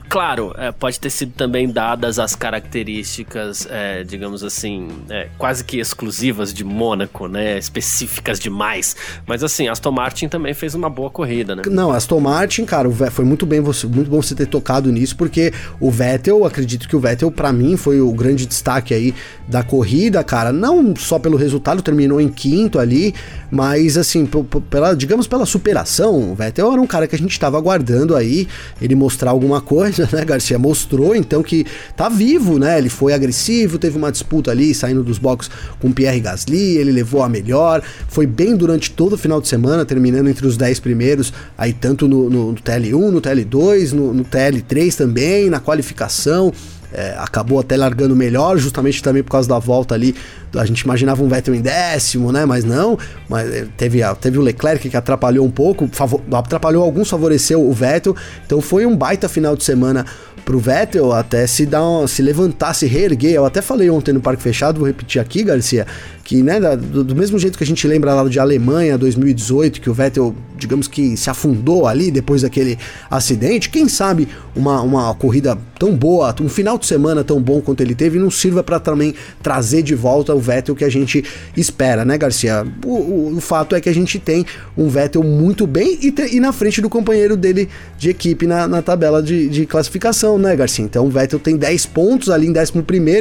Claro, 0.09 0.55
é, 0.57 0.73
pode 0.73 0.99
ter 0.99 1.11
sido 1.11 1.33
também 1.33 1.69
dadas 1.69 2.19
as 2.19 2.35
características, 2.35 3.69
é, 3.71 4.03
digamos 4.05 4.43
assim, 4.43 4.89
é, 5.11 5.29
quase 5.37 5.63
que 5.63 5.79
exclusivas 5.79 6.53
de 6.53 6.65
Mônaco, 6.65 7.29
né? 7.29 7.59
Específicas 7.59 8.41
demais. 8.41 8.97
Mas 9.27 9.45
assim, 9.45 9.69
Aston 9.69 9.93
Martin 9.93 10.29
também 10.29 10.55
fez 10.55 10.75
uma 10.75 10.89
boa 10.89 11.11
corrida, 11.11 11.55
né? 11.55 11.63
Não, 11.67 11.93
Aston 11.93 12.21
Martin, 12.21 12.65
cara, 12.65 12.89
foi 13.11 13.25
muito 13.25 13.45
bem 13.45 13.61
você, 13.61 13.87
muito 13.87 14.11
bom 14.11 14.23
você 14.23 14.35
ter 14.35 14.47
tocado 14.47 14.91
nisso, 14.91 15.15
porque 15.15 15.53
o 15.79 15.91
Vettel, 15.91 16.45
acredito 16.47 16.89
que 16.89 16.97
o 16.97 17.01
Vettel, 17.01 17.31
para 17.31 17.53
mim, 17.53 17.77
foi 17.77 18.01
o 18.01 18.11
grande 18.13 18.47
destaque 18.47 18.95
aí 18.95 19.15
da 19.47 19.63
corrida, 19.63 20.25
cara. 20.25 20.53
Não 20.53 20.97
só 20.97 21.19
pelo 21.19 21.37
resultado, 21.37 21.83
terminou 21.83 22.19
em 22.19 22.29
quinto 22.29 22.79
ali, 22.79 23.15
mas 23.51 23.99
assim, 23.99 24.27
pela, 24.71 24.95
digamos 24.95 25.27
pela 25.27 25.45
superação. 25.45 26.33
O 26.33 26.35
Vettel 26.35 26.73
era 26.73 26.81
um 26.81 26.87
cara 26.87 27.07
que 27.07 27.15
a 27.15 27.19
gente 27.19 27.33
estava 27.33 27.59
aguardando 27.59 28.17
aí 28.17 28.49
ele 28.81 28.95
mostrar 28.95 29.31
alguma 29.31 29.61
coisa 29.61 29.98
né, 30.13 30.25
Garcia? 30.25 30.59
Mostrou 30.59 31.15
então 31.15 31.43
que 31.43 31.67
tá 31.97 32.09
vivo, 32.09 32.59
né? 32.59 32.79
Ele 32.79 32.89
foi 32.89 33.13
agressivo, 33.13 33.79
teve 33.79 33.97
uma 33.97 34.13
disputa 34.13 34.51
ali, 34.51 34.75
saindo 34.75 35.03
dos 35.03 35.19
boxes 35.19 35.51
com 35.81 35.93
Pierre 35.93 36.21
Gasly, 36.21 36.77
ele 36.77 36.93
levou 36.93 37.23
a 37.23 37.29
melhor, 37.29 37.83
foi 38.09 38.27
bem 38.27 38.57
durante 38.57 38.91
todo 38.91 39.15
o 39.15 39.19
final 39.19 39.41
de 39.41 39.49
semana, 39.49 39.85
terminando 39.85 40.29
entre 40.29 40.47
os 40.47 40.57
10 40.57 40.81
primeiros, 40.81 41.33
aí 41.57 41.73
tanto 41.73 42.07
no, 42.07 42.29
no, 42.29 42.53
no 42.53 42.59
TL1, 42.59 43.11
no 43.11 43.21
TL2, 43.21 43.93
no, 43.93 44.13
no 44.15 44.25
TL3 44.25 44.95
também, 44.95 45.51
na 45.51 45.61
qualificação. 45.61 46.53
É, 46.93 47.15
acabou 47.19 47.61
até 47.61 47.77
largando 47.77 48.17
melhor, 48.17 48.57
justamente 48.57 49.03
também 49.03 49.23
por 49.23 49.31
causa 49.31 49.49
da 49.49 49.59
volta 49.59 49.95
ali. 49.95 50.15
A 50.57 50.65
gente 50.65 50.81
imaginava 50.81 51.23
um 51.23 51.29
Vettel 51.29 51.55
em 51.55 51.61
décimo, 51.61 52.33
né? 52.33 52.47
Mas 52.47 52.65
não. 52.65 52.99
Mas 53.29 53.53
é, 53.53 53.67
teve, 53.77 54.01
teve 54.21 54.39
o 54.39 54.43
Leclerc 54.43 54.89
que 54.89 54.97
atrapalhou 54.97 55.45
um 55.45 55.51
pouco, 55.51 55.89
atrapalhou 56.33 56.83
alguns, 56.83 57.11
favoreceu 57.11 57.63
o 57.63 57.73
Vettel. 57.73 58.17
Então 58.47 58.61
foi 58.61 58.87
um 58.87 58.97
baita 58.97 59.29
final 59.29 59.55
de 59.55 59.65
semana 59.65 60.07
pro 60.49 60.59
Vettel 60.59 61.13
até 61.13 61.47
se 61.47 61.67
dar 61.67 61.87
um, 61.87 62.07
se 62.07 62.23
levantar, 62.23 62.73
se 62.73 62.87
reerguer. 62.87 63.33
Eu 63.33 63.45
até 63.45 63.61
falei 63.61 63.91
ontem 63.91 64.15
no 64.15 64.21
Parque 64.23 64.43
Fechado, 64.43 64.79
vou 64.79 64.87
repetir 64.87 65.21
aqui, 65.21 65.45
Garcia, 65.45 65.87
que 66.25 66.43
né, 66.43 66.59
do, 66.59 67.05
do, 67.05 67.15
mesmo 67.15 67.39
jeito 67.39 67.59
que 67.59 67.65
a 67.65 67.67
gente 67.67 67.87
lembra 67.87 68.15
lá 68.15 68.27
de 68.27 68.41
Alemanha 68.41 68.97
2018, 68.97 69.79
que 69.79 69.91
o 69.91 69.93
Vettel, 69.93 70.35
digamos 70.57 70.89
que 70.89 71.19
se 71.19 71.29
afundou 71.29 71.87
ali 71.87 72.11
depois 72.11 72.41
daquele 72.41 72.79
acidente, 73.11 73.69
quem 73.69 73.91
sabe 73.91 74.27
uma, 74.57 74.81
uma 74.81 75.15
corrida 75.15 75.59
tão 75.79 75.95
boa, 75.95 76.35
um 76.41 76.49
final 76.49 76.78
final 76.79 76.81
de 76.81 76.87
semana 76.87 77.25
tão 77.25 77.41
bom 77.41 77.61
quanto 77.61 77.81
ele 77.81 77.95
teve 77.95 78.19
não 78.19 78.31
sirva 78.31 78.63
para 78.63 78.79
também 78.79 79.15
trazer 79.43 79.83
de 79.83 79.95
volta 79.95 80.35
o 80.35 80.39
Vettel 80.39 80.75
que 80.75 80.85
a 80.85 80.89
gente 80.89 81.25
espera, 81.57 82.05
né, 82.05 82.17
Garcia? 82.17 82.65
O, 82.85 82.89
o, 82.89 83.37
o 83.37 83.41
fato 83.41 83.75
é 83.75 83.81
que 83.81 83.89
a 83.89 83.93
gente 83.93 84.19
tem 84.19 84.47
um 84.77 84.89
Vettel 84.89 85.23
muito 85.23 85.67
bem 85.67 85.99
e, 86.01 86.13
te, 86.13 86.37
e 86.37 86.41
na 86.41 86.53
frente 86.53 86.81
do 86.81 86.89
companheiro 86.89 87.37
dele 87.37 87.69
de 87.99 88.11
equipe 88.11 88.47
na, 88.47 88.69
na 88.69 88.83
tabela 88.83 89.23
de, 89.23 89.49
de, 89.49 89.67
classificação, 89.67 90.39
né, 90.39 90.55
Garcia? 90.55 90.85
Então 90.85 91.07
o 91.07 91.11
Vettel 91.11 91.39
tem 91.39 91.57
10 91.57 91.87
pontos 91.87 92.31
ali 92.31 92.47
em 92.47 92.53
11 92.53 92.73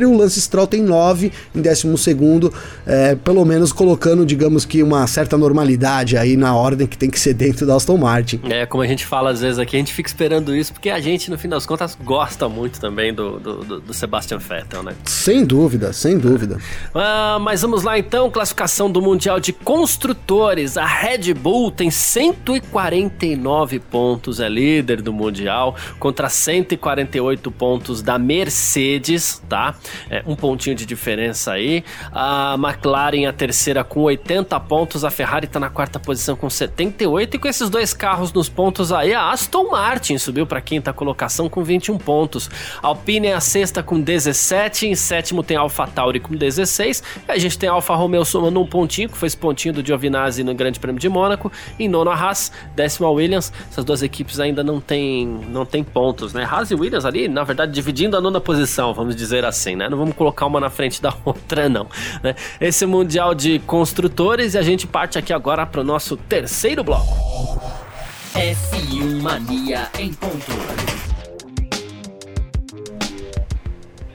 e 0.02 0.06
o 0.06 0.16
Lance 0.16 0.40
Stroll 0.42 0.68
tem 0.68 0.82
9 0.82 1.32
em 1.56 1.62
12, 1.62 2.52
é, 2.86 3.16
pelo 3.16 3.44
menos 3.44 3.72
colocando, 3.72 4.26
digamos 4.26 4.66
que, 4.66 4.84
uma 4.84 5.06
certa 5.08 5.38
normalidade 5.38 6.18
aí 6.18 6.38
na 6.38 6.56
ordem 6.56 6.88
que 6.88 6.98
tem 6.98 7.10
que 7.10 7.20
ser 7.20 7.34
dentro 7.34 7.66
da 7.66 7.76
Aston 7.76 7.98
Martin. 7.98 8.40
É, 8.50 8.66
como 8.66 8.84
a 8.84 8.88
gente 8.88 9.06
fala 9.06 9.32
às 9.32 9.42
vezes 9.42 9.60
aqui, 9.60 9.76
a 9.76 9.80
gente 9.80 9.94
fica 9.94 10.10
esperando 10.10 10.56
isso 10.56 10.74
porque 10.74 10.90
a 10.90 11.00
gente, 11.00 11.30
no 11.30 11.38
fim 11.38 11.50
das 11.50 11.66
contas, 11.66 11.98
gosta 12.04 12.48
muito 12.48 12.80
também 12.80 13.14
do, 13.14 13.40
do, 13.48 13.64
do, 13.64 13.80
do 13.80 13.94
Sebastian 13.94 14.38
Vettel, 14.38 14.84
né? 14.84 14.94
Sem 15.06 15.46
dúvida, 15.46 15.94
sem 15.94 16.18
dúvida. 16.18 16.58
Ah, 17.00 17.38
mas 17.40 17.62
vamos 17.62 17.84
lá 17.84 18.00
então, 18.00 18.30
classificação 18.32 18.90
do 18.90 19.02
Mundial 19.02 19.40
de 19.40 19.54
Construtores. 19.54 20.78
A 20.78 20.86
Red 20.86 21.34
Bull 21.34 21.70
tem 21.70 21.92
149 21.92 23.80
pontos, 23.80 24.40
é 24.40 24.50
líder 24.50 25.02
do 25.02 25.14
Mundial, 25.14 25.76
contra 26.00 26.28
148 26.28 27.52
pontos 27.52 28.02
da 28.02 28.18
Mercedes, 28.18 29.44
tá? 29.48 29.76
É, 30.10 30.24
um 30.26 30.36
pontinho 30.36 30.76
de 30.76 30.86
diferença 30.86 31.52
aí. 31.52 31.84
A 32.12 32.56
McLaren 32.56 33.28
a 33.28 33.34
terceira 33.34 33.84
com 33.84 34.02
80 34.02 34.60
pontos, 34.62 35.06
a 35.06 35.12
Ferrari 35.12 35.46
tá 35.46 35.60
na 35.60 35.70
quarta 35.70 36.00
posição 36.00 36.36
com 36.36 36.50
78 36.50 37.36
e 37.36 37.40
com 37.40 37.48
esses 37.48 37.70
dois 37.70 37.94
carros 37.94 38.34
nos 38.34 38.50
pontos 38.50 38.92
aí, 38.92 39.14
a 39.14 39.30
Aston 39.30 39.70
Martin 39.70 40.18
subiu 40.18 40.48
para 40.48 40.62
quinta 40.62 40.92
colocação 40.92 41.48
com 41.48 41.64
21 41.64 41.98
pontos. 41.98 42.50
A 42.82 42.88
Alpine 42.88 43.28
é 43.28 43.37
a 43.38 43.40
sexta 43.40 43.84
com 43.84 44.02
17, 44.02 44.88
em 44.88 44.96
sétimo 44.96 45.44
tem 45.44 45.56
a 45.56 45.60
AlphaTauri 45.60 46.20
com 46.20 46.36
16, 46.36 47.04
e 47.28 47.32
a 47.32 47.38
gente 47.38 47.58
tem 47.58 47.70
Alfa 47.70 47.94
Romeo 47.94 48.26
somando 48.26 48.60
um 48.60 48.66
pontinho, 48.66 49.08
que 49.08 49.16
foi 49.16 49.28
esse 49.28 49.38
pontinho 49.38 49.76
do 49.76 49.86
Giovinazzi 49.86 50.44
no 50.44 50.56
Grande 50.56 50.80
Prêmio 50.80 51.00
de 51.00 51.08
Mônaco, 51.08 51.52
em 51.78 51.88
nono 51.88 52.10
a 52.10 52.16
Haas, 52.16 52.52
décimo 52.76 53.06
a 53.06 53.12
Williams. 53.12 53.54
Essas 53.70 53.86
duas 53.86 54.02
equipes 54.02 54.40
ainda 54.40 54.64
não 54.64 54.82
tem 54.82 55.28
não 55.50 55.66
tem 55.68 55.84
pontos, 55.84 56.34
né? 56.34 56.44
Haas 56.44 56.72
e 56.72 56.76
Williams 56.76 57.06
ali, 57.06 57.28
na 57.28 57.44
verdade, 57.44 57.72
dividindo 57.72 58.18
a 58.18 58.22
nona 58.22 58.42
posição, 58.42 58.92
vamos 58.92 59.16
dizer 59.16 59.46
assim, 59.46 59.76
né? 59.76 59.88
Não 59.88 60.00
vamos 60.00 60.16
colocar 60.16 60.48
uma 60.48 60.60
na 60.60 60.72
frente 60.72 61.00
da 61.00 61.14
outra, 61.24 61.70
não. 61.70 61.88
Né? 62.24 62.34
Esse 62.60 62.88
Mundial 62.88 63.36
de 63.36 63.60
Construtores 63.60 64.56
e 64.56 64.58
a 64.58 64.64
gente 64.64 64.88
parte 64.88 65.20
aqui 65.20 65.32
agora 65.32 65.64
para 65.64 65.82
o 65.82 65.84
nosso 65.84 66.18
terceiro 66.18 66.84
bloco. 66.84 67.62
F1 68.34 69.22
Mania 69.22 69.90
em 70.00 70.12
ponto. 70.12 71.07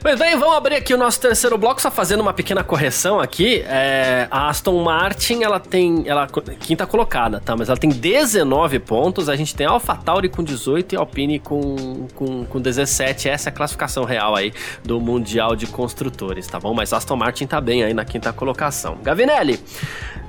Pois 0.03 0.19
bem, 0.19 0.37
vamos 0.37 0.57
abrir 0.57 0.75
aqui 0.75 0.93
o 0.93 0.97
nosso 0.97 1.17
terceiro 1.21 1.57
bloco, 1.57 1.81
só 1.81 1.89
fazendo 1.89 2.19
uma 2.19 2.33
pequena 2.33 2.61
correção 2.61 3.21
aqui. 3.21 3.63
É, 3.65 4.27
a 4.29 4.49
Aston 4.49 4.83
Martin, 4.83 5.43
ela 5.43 5.61
tem. 5.61 6.03
Ela 6.05 6.27
quinta 6.59 6.85
colocada, 6.85 7.39
tá? 7.39 7.55
Mas 7.55 7.69
ela 7.69 7.77
tem 7.77 7.89
19 7.89 8.79
pontos. 8.79 9.29
A 9.29 9.35
gente 9.37 9.55
tem 9.55 9.65
a 9.65 9.69
AlphaTauri 9.69 10.27
com 10.27 10.43
18 10.43 10.93
e 10.93 10.97
Alpine 10.97 11.39
com, 11.39 12.05
com, 12.15 12.43
com 12.43 12.59
17. 12.59 13.29
Essa 13.29 13.47
é 13.47 13.49
a 13.49 13.53
classificação 13.53 14.03
real 14.03 14.35
aí 14.35 14.51
do 14.83 14.99
Mundial 14.99 15.55
de 15.55 15.67
Construtores, 15.67 16.47
tá 16.47 16.59
bom? 16.59 16.73
Mas 16.73 16.91
a 16.91 16.97
Aston 16.97 17.15
Martin 17.15 17.47
tá 17.47 17.61
bem 17.61 17.85
aí 17.85 17.93
na 17.93 18.03
quinta 18.03 18.33
colocação. 18.33 18.97
Gavinelli, 19.01 19.57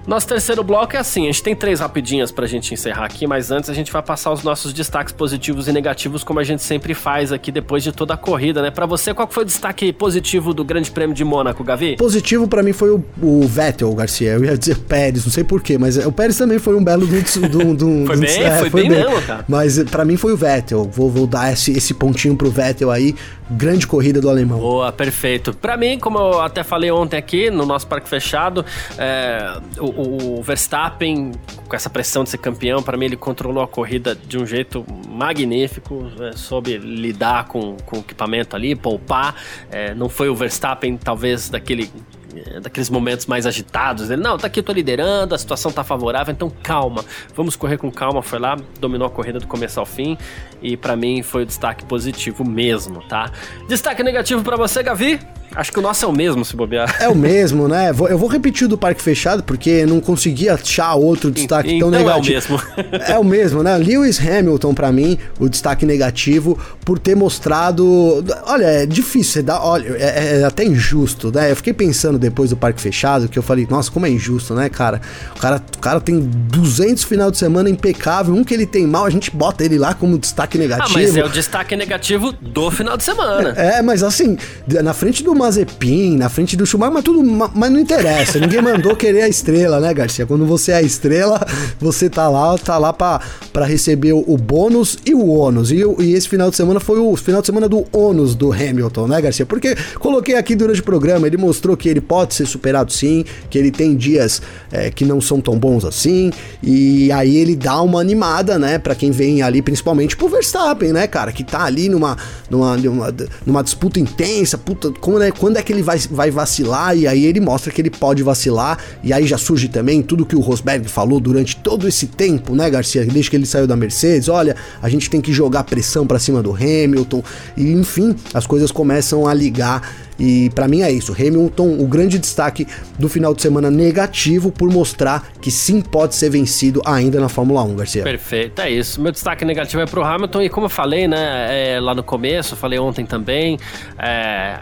nosso 0.06 0.28
terceiro 0.28 0.62
bloco 0.62 0.96
é 0.96 0.98
assim, 0.98 1.22
a 1.22 1.26
gente 1.26 1.42
tem 1.42 1.56
três 1.56 1.80
rapidinhas 1.80 2.30
pra 2.30 2.46
gente 2.46 2.74
encerrar 2.74 3.06
aqui, 3.06 3.26
mas 3.26 3.50
antes 3.50 3.70
a 3.70 3.74
gente 3.74 3.90
vai 3.90 4.02
passar 4.02 4.32
os 4.32 4.42
nossos 4.42 4.72
destaques 4.72 5.12
positivos 5.12 5.66
e 5.66 5.72
negativos, 5.72 6.22
como 6.22 6.40
a 6.40 6.44
gente 6.44 6.62
sempre 6.62 6.94
faz 6.94 7.32
aqui 7.32 7.50
depois 7.50 7.82
de 7.82 7.92
toda 7.92 8.14
a 8.14 8.16
corrida, 8.16 8.60
né? 8.60 8.70
Pra 8.70 8.86
você, 8.86 9.14
qual 9.14 9.28
foi 9.30 9.44
o 9.44 9.46
destaque 9.46 9.92
positivo 9.92 10.52
do 10.52 10.64
Grande 10.64 10.90
Prêmio 10.90 11.14
de 11.14 11.24
Mônaco, 11.24 11.64
Gavi? 11.64 11.96
Positivo 11.96 12.46
para 12.46 12.62
mim 12.62 12.72
foi 12.72 12.90
o, 12.90 13.04
o, 13.22 13.46
Vettel, 13.46 13.92
Garcia. 13.94 14.32
Eu 14.32 14.44
ia 14.44 14.58
dizer 14.58 14.78
Pérez, 14.78 15.24
não 15.24 15.32
sei 15.32 15.44
porquê, 15.44 15.78
mas 15.78 15.96
o 15.96 16.12
Pérez 16.12 16.36
também 16.36 16.58
foi 16.58 16.74
um 16.76 16.84
belo 16.84 17.06
do, 17.06 17.48
do, 17.48 17.74
do, 17.74 18.06
Foi 18.06 18.16
bem, 18.16 18.42
é, 18.42 18.58
foi, 18.58 18.70
foi, 18.70 18.82
bem, 18.82 18.90
bem 18.90 19.04
mesmo, 19.04 19.22
cara. 19.22 19.44
Mas 19.48 19.82
para 19.84 20.04
mim 20.04 20.16
foi 20.16 20.32
o 20.32 20.36
Vettel. 20.36 20.84
Vou, 20.84 21.10
vou 21.10 21.26
dar 21.26 21.52
esse, 21.52 21.72
esse 21.72 21.94
pontinho 21.94 22.36
pro 22.36 22.50
Vettel 22.50 22.90
aí. 22.90 23.14
Grande 23.50 23.86
corrida 23.86 24.20
do 24.20 24.28
alemão. 24.30 24.58
Boa, 24.58 24.90
perfeito. 24.90 25.52
Para 25.52 25.76
mim, 25.76 25.98
como 25.98 26.18
eu 26.18 26.40
até 26.40 26.62
falei 26.62 26.90
ontem 26.90 27.16
aqui 27.16 27.50
no 27.50 27.66
nosso 27.66 27.86
parque 27.86 28.08
fechado, 28.08 28.64
é, 28.96 29.58
o, 29.78 29.93
o, 29.96 30.42
Verstappen, 30.42 31.32
com 31.68 31.76
essa 31.76 31.88
pressão 31.88 32.24
de 32.24 32.30
ser 32.30 32.38
campeão, 32.38 32.82
para 32.82 32.96
mim 32.96 33.06
ele 33.06 33.16
controlou 33.16 33.62
a 33.62 33.68
corrida 33.68 34.14
de 34.14 34.38
um 34.38 34.46
jeito 34.46 34.84
magnífico, 35.08 36.10
é, 36.20 36.32
soube 36.32 36.76
lidar 36.78 37.46
com, 37.46 37.76
com 37.86 37.96
o 37.96 38.00
equipamento 38.00 38.56
ali, 38.56 38.74
poupar. 38.74 39.34
É, 39.70 39.94
não 39.94 40.08
foi 40.08 40.28
o 40.28 40.34
Verstappen, 40.34 40.96
talvez, 40.96 41.48
daquele 41.48 41.90
é, 42.36 42.58
daqueles 42.58 42.90
momentos 42.90 43.26
mais 43.26 43.46
agitados. 43.46 44.10
Ele, 44.10 44.20
não, 44.20 44.36
tá 44.36 44.48
aqui, 44.48 44.58
eu 44.58 44.64
tô 44.64 44.72
liderando, 44.72 45.34
a 45.34 45.38
situação 45.38 45.70
tá 45.70 45.84
favorável, 45.84 46.32
então 46.32 46.50
calma, 46.62 47.04
vamos 47.34 47.54
correr 47.54 47.78
com 47.78 47.90
calma. 47.90 48.22
Foi 48.22 48.38
lá, 48.38 48.56
dominou 48.80 49.06
a 49.06 49.10
corrida 49.10 49.38
do 49.38 49.46
começo 49.46 49.78
ao 49.78 49.86
fim 49.86 50.18
e 50.60 50.76
para 50.76 50.96
mim 50.96 51.22
foi 51.22 51.44
o 51.44 51.46
destaque 51.46 51.84
positivo 51.84 52.44
mesmo, 52.44 53.02
tá? 53.02 53.30
Destaque 53.68 54.02
negativo 54.02 54.42
para 54.42 54.56
você, 54.56 54.82
Gavi? 54.82 55.20
Acho 55.54 55.72
que 55.72 55.78
o 55.78 55.82
nosso 55.82 56.04
é 56.04 56.08
o 56.08 56.12
mesmo, 56.12 56.44
se 56.44 56.56
bobear. 56.56 56.96
É 57.00 57.08
o 57.08 57.14
mesmo, 57.14 57.68
né? 57.68 57.90
Eu 57.90 58.18
vou 58.18 58.28
repetir 58.28 58.66
o 58.66 58.68
do 58.68 58.78
Parque 58.78 59.02
Fechado, 59.02 59.42
porque 59.42 59.86
não 59.86 60.00
consegui 60.00 60.48
achar 60.48 60.94
outro 60.94 61.30
destaque 61.30 61.74
então 61.74 61.90
tão 61.90 61.98
negativo. 61.98 62.54
É 62.54 62.78
o 62.78 62.84
mesmo. 62.86 63.04
é 63.14 63.18
o 63.18 63.24
mesmo, 63.24 63.62
né? 63.62 63.76
Lewis 63.76 64.18
Hamilton, 64.18 64.74
para 64.74 64.90
mim, 64.90 65.18
o 65.38 65.48
destaque 65.48 65.86
negativo, 65.86 66.58
por 66.84 66.98
ter 66.98 67.14
mostrado. 67.14 68.24
Olha, 68.44 68.64
é 68.64 68.86
difícil, 68.86 69.42
dá. 69.42 69.62
Olha, 69.62 69.88
é, 69.96 70.40
é, 70.40 70.44
até 70.44 70.64
injusto, 70.64 71.30
né? 71.32 71.50
Eu 71.50 71.56
fiquei 71.56 71.72
pensando 71.72 72.18
depois 72.18 72.50
do 72.50 72.56
Parque 72.56 72.80
Fechado, 72.80 73.28
que 73.28 73.38
eu 73.38 73.42
falei, 73.42 73.66
nossa, 73.70 73.90
como 73.90 74.06
é 74.06 74.10
injusto, 74.10 74.54
né, 74.54 74.68
cara? 74.68 75.00
O 75.36 75.40
cara, 75.40 75.62
o 75.76 75.78
cara 75.78 76.00
tem 76.00 76.18
200 76.20 77.04
final 77.04 77.30
de 77.30 77.38
semana 77.38 77.70
impecável, 77.70 78.34
um 78.34 78.42
que 78.42 78.52
ele 78.52 78.66
tem 78.66 78.86
mal, 78.86 79.04
a 79.04 79.10
gente 79.10 79.30
bota 79.30 79.64
ele 79.64 79.78
lá 79.78 79.94
como 79.94 80.18
destaque 80.18 80.58
negativo. 80.58 80.98
Ah, 80.98 81.02
mas 81.02 81.16
é 81.16 81.24
o 81.24 81.28
destaque 81.28 81.76
negativo 81.76 82.32
do 82.32 82.70
final 82.70 82.96
de 82.96 83.04
semana. 83.04 83.50
É, 83.56 83.82
mas 83.82 84.02
assim, 84.02 84.36
na 84.82 84.92
frente 84.92 85.22
do 85.22 85.34
Mazepin, 85.44 86.16
na 86.16 86.30
frente 86.30 86.56
do 86.56 86.64
Schumacher, 86.64 86.94
mas 86.94 87.04
tudo, 87.04 87.22
mas 87.22 87.70
não 87.70 87.78
interessa. 87.78 88.38
Ninguém 88.38 88.62
mandou 88.62 88.96
querer 88.96 89.22
a 89.22 89.28
estrela, 89.28 89.78
né, 89.78 89.92
Garcia? 89.92 90.24
Quando 90.24 90.46
você 90.46 90.72
é 90.72 90.76
a 90.76 90.82
estrela, 90.82 91.44
você 91.78 92.08
tá 92.08 92.28
lá, 92.30 92.56
tá 92.56 92.78
lá 92.78 92.94
para 92.94 93.66
receber 93.66 94.12
o, 94.14 94.36
bônus 94.38 94.98
e 95.04 95.14
o 95.14 95.26
ônus. 95.26 95.70
E, 95.70 95.82
e, 96.00 96.14
esse 96.14 96.28
final 96.28 96.48
de 96.48 96.56
semana 96.56 96.80
foi 96.80 96.98
o 96.98 97.14
final 97.14 97.42
de 97.42 97.46
semana 97.46 97.68
do 97.68 97.84
ônus 97.92 98.34
do 98.34 98.52
Hamilton, 98.52 99.06
né, 99.06 99.20
Garcia? 99.20 99.44
Porque 99.44 99.76
coloquei 99.98 100.34
aqui 100.34 100.56
durante 100.56 100.80
o 100.80 100.84
programa, 100.84 101.26
ele 101.26 101.36
mostrou 101.36 101.76
que 101.76 101.90
ele 101.90 102.00
pode 102.00 102.34
ser 102.34 102.46
superado 102.46 102.90
sim, 102.90 103.24
que 103.50 103.58
ele 103.58 103.70
tem 103.70 103.94
dias 103.94 104.40
é, 104.72 104.90
que 104.90 105.04
não 105.04 105.20
são 105.20 105.40
tão 105.40 105.58
bons 105.58 105.84
assim, 105.84 106.30
e 106.62 107.12
aí 107.12 107.36
ele 107.36 107.54
dá 107.54 107.82
uma 107.82 108.00
animada, 108.00 108.58
né, 108.58 108.78
para 108.78 108.94
quem 108.94 109.10
vem 109.10 109.42
ali, 109.42 109.60
principalmente 109.60 110.16
pro 110.16 110.28
Verstappen, 110.28 110.92
né, 110.92 111.06
cara, 111.06 111.32
que 111.32 111.44
tá 111.44 111.64
ali 111.64 111.88
numa, 111.88 112.16
numa, 112.48 112.76
numa, 112.76 113.14
numa 113.44 113.62
disputa 113.62 114.00
intensa, 114.00 114.56
puta, 114.56 114.90
como, 115.00 115.18
né, 115.18 115.30
quando 115.38 115.56
é 115.56 115.62
que 115.62 115.72
ele 115.72 115.82
vai, 115.82 115.98
vai 116.10 116.30
vacilar? 116.30 116.96
E 116.96 117.06
aí 117.06 117.24
ele 117.24 117.40
mostra 117.40 117.72
que 117.72 117.80
ele 117.80 117.90
pode 117.90 118.22
vacilar. 118.22 118.78
E 119.02 119.12
aí 119.12 119.26
já 119.26 119.38
surge 119.38 119.68
também 119.68 120.02
tudo 120.02 120.26
que 120.26 120.36
o 120.36 120.40
Rosberg 120.40 120.88
falou 120.88 121.20
durante 121.20 121.56
todo 121.56 121.86
esse 121.86 122.06
tempo, 122.06 122.54
né, 122.54 122.68
Garcia? 122.70 123.04
Desde 123.04 123.30
que 123.30 123.36
ele 123.36 123.46
saiu 123.46 123.66
da 123.66 123.76
Mercedes. 123.76 124.28
Olha, 124.28 124.56
a 124.82 124.88
gente 124.88 125.10
tem 125.10 125.20
que 125.20 125.32
jogar 125.32 125.64
pressão 125.64 126.06
para 126.06 126.18
cima 126.18 126.42
do 126.42 126.54
Hamilton. 126.54 127.22
E 127.56 127.72
enfim, 127.72 128.14
as 128.32 128.46
coisas 128.46 128.70
começam 128.70 129.26
a 129.26 129.34
ligar. 129.34 129.82
E 130.18 130.50
para 130.50 130.68
mim 130.68 130.82
é 130.82 130.90
isso. 130.90 131.12
Hamilton, 131.12 131.78
o 131.80 131.86
grande 131.86 132.18
destaque 132.18 132.66
do 132.98 133.08
final 133.08 133.34
de 133.34 133.42
semana 133.42 133.70
negativo 133.70 134.50
por 134.50 134.70
mostrar 134.70 135.32
que 135.40 135.50
sim 135.50 135.80
pode 135.80 136.14
ser 136.14 136.30
vencido 136.30 136.80
ainda 136.84 137.20
na 137.20 137.28
Fórmula 137.28 137.62
1, 137.62 137.76
Garcia. 137.76 138.02
Perfeito, 138.02 138.60
é 138.60 138.70
isso. 138.70 139.00
Meu 139.00 139.10
destaque 139.10 139.44
negativo 139.44 139.82
é 139.82 139.86
pro 139.86 140.02
Hamilton 140.04 140.42
e 140.42 140.48
como 140.48 140.66
eu 140.66 140.70
falei, 140.70 141.08
né, 141.08 141.74
é, 141.74 141.80
lá 141.80 141.94
no 141.94 142.02
começo, 142.02 142.54
falei 142.54 142.78
ontem 142.78 143.04
também, 143.04 143.58
é, 143.98 144.60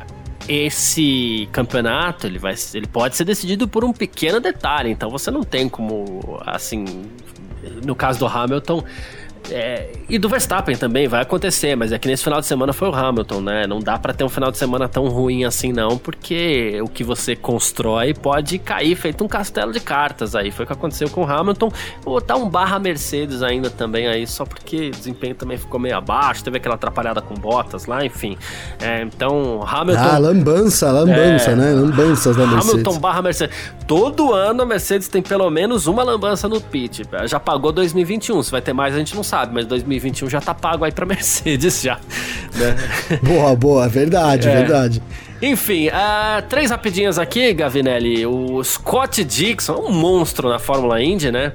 esse 0.48 1.48
campeonato 1.52 2.26
ele 2.26 2.38
vai 2.38 2.54
ele 2.74 2.86
pode 2.86 3.16
ser 3.16 3.24
decidido 3.24 3.68
por 3.68 3.84
um 3.84 3.92
pequeno 3.92 4.40
detalhe 4.40 4.90
então 4.90 5.10
você 5.10 5.30
não 5.30 5.42
tem 5.42 5.68
como 5.68 6.40
assim 6.44 6.84
no 7.84 7.94
caso 7.94 8.18
do 8.18 8.26
Hamilton 8.26 8.84
é, 9.50 9.90
e 10.08 10.18
do 10.18 10.28
Verstappen 10.28 10.76
também 10.76 11.08
vai 11.08 11.22
acontecer, 11.22 11.74
mas 11.76 11.92
é 11.92 11.98
que 11.98 12.06
nesse 12.06 12.22
final 12.22 12.40
de 12.40 12.46
semana 12.46 12.72
foi 12.72 12.88
o 12.88 12.94
Hamilton, 12.94 13.40
né? 13.40 13.66
Não 13.66 13.80
dá 13.80 13.98
para 13.98 14.12
ter 14.12 14.24
um 14.24 14.28
final 14.28 14.50
de 14.50 14.58
semana 14.58 14.88
tão 14.88 15.08
ruim 15.08 15.44
assim, 15.44 15.72
não, 15.72 15.98
porque 15.98 16.78
o 16.82 16.88
que 16.88 17.02
você 17.02 17.34
constrói 17.34 18.14
pode 18.14 18.58
cair 18.58 18.94
feito 18.94 19.24
um 19.24 19.28
castelo 19.28 19.72
de 19.72 19.80
cartas 19.80 20.34
aí. 20.36 20.50
Foi 20.50 20.64
o 20.64 20.66
que 20.66 20.72
aconteceu 20.72 21.08
com 21.10 21.22
o 21.24 21.30
Hamilton. 21.30 21.70
Vou 22.02 22.14
botar 22.14 22.36
um 22.36 22.48
barra 22.48 22.78
Mercedes 22.78 23.42
ainda 23.42 23.70
também 23.70 24.06
aí, 24.06 24.26
só 24.26 24.44
porque 24.44 24.88
o 24.88 24.90
desempenho 24.90 25.34
também 25.34 25.56
ficou 25.56 25.80
meio 25.80 25.96
abaixo, 25.96 26.44
teve 26.44 26.58
aquela 26.58 26.74
atrapalhada 26.76 27.20
com 27.20 27.34
botas 27.34 27.86
lá, 27.86 28.04
enfim. 28.04 28.36
É, 28.80 29.02
então, 29.02 29.62
Hamilton. 29.66 30.02
Ah, 30.02 30.18
lambança, 30.18 30.90
lambança, 30.90 31.50
é, 31.50 31.56
né? 31.56 31.72
Lambanças 31.72 32.36
da 32.36 32.46
Mercedes. 32.46 32.70
Hamilton 32.70 32.98
barra 32.98 33.22
Mercedes. 33.22 33.56
todo 33.86 34.32
ano 34.32 34.62
a 34.62 34.66
Mercedes 34.66 35.08
tem 35.08 35.22
pelo 35.22 35.48
menos 35.50 35.86
uma 35.86 36.02
lambança 36.02 36.48
no 36.48 36.60
pit. 36.60 37.02
Já 37.26 37.40
pagou 37.40 37.72
2021, 37.72 38.42
se 38.42 38.50
vai 38.50 38.60
ter 38.60 38.72
mais 38.72 38.94
a 38.94 38.98
gente 38.98 39.14
não 39.14 39.22
sabe, 39.22 39.31
mas 39.52 39.66
2021 39.66 40.28
já 40.28 40.40
tá 40.40 40.54
pago 40.54 40.84
aí 40.84 40.92
pra 40.92 41.04
Mercedes 41.06 41.82
já. 41.82 41.98
Né? 42.54 42.76
Boa, 43.22 43.56
boa, 43.56 43.88
verdade, 43.88 44.48
é. 44.48 44.56
verdade. 44.56 45.02
Enfim, 45.40 45.88
uh, 45.88 46.42
três 46.48 46.70
rapidinhas 46.70 47.18
aqui, 47.18 47.52
Gavinelli. 47.52 48.24
O 48.24 48.62
Scott 48.62 49.24
Dixon, 49.24 49.74
um 49.74 49.92
monstro 49.92 50.48
na 50.48 50.58
Fórmula 50.58 51.02
Indy, 51.02 51.32
né? 51.32 51.52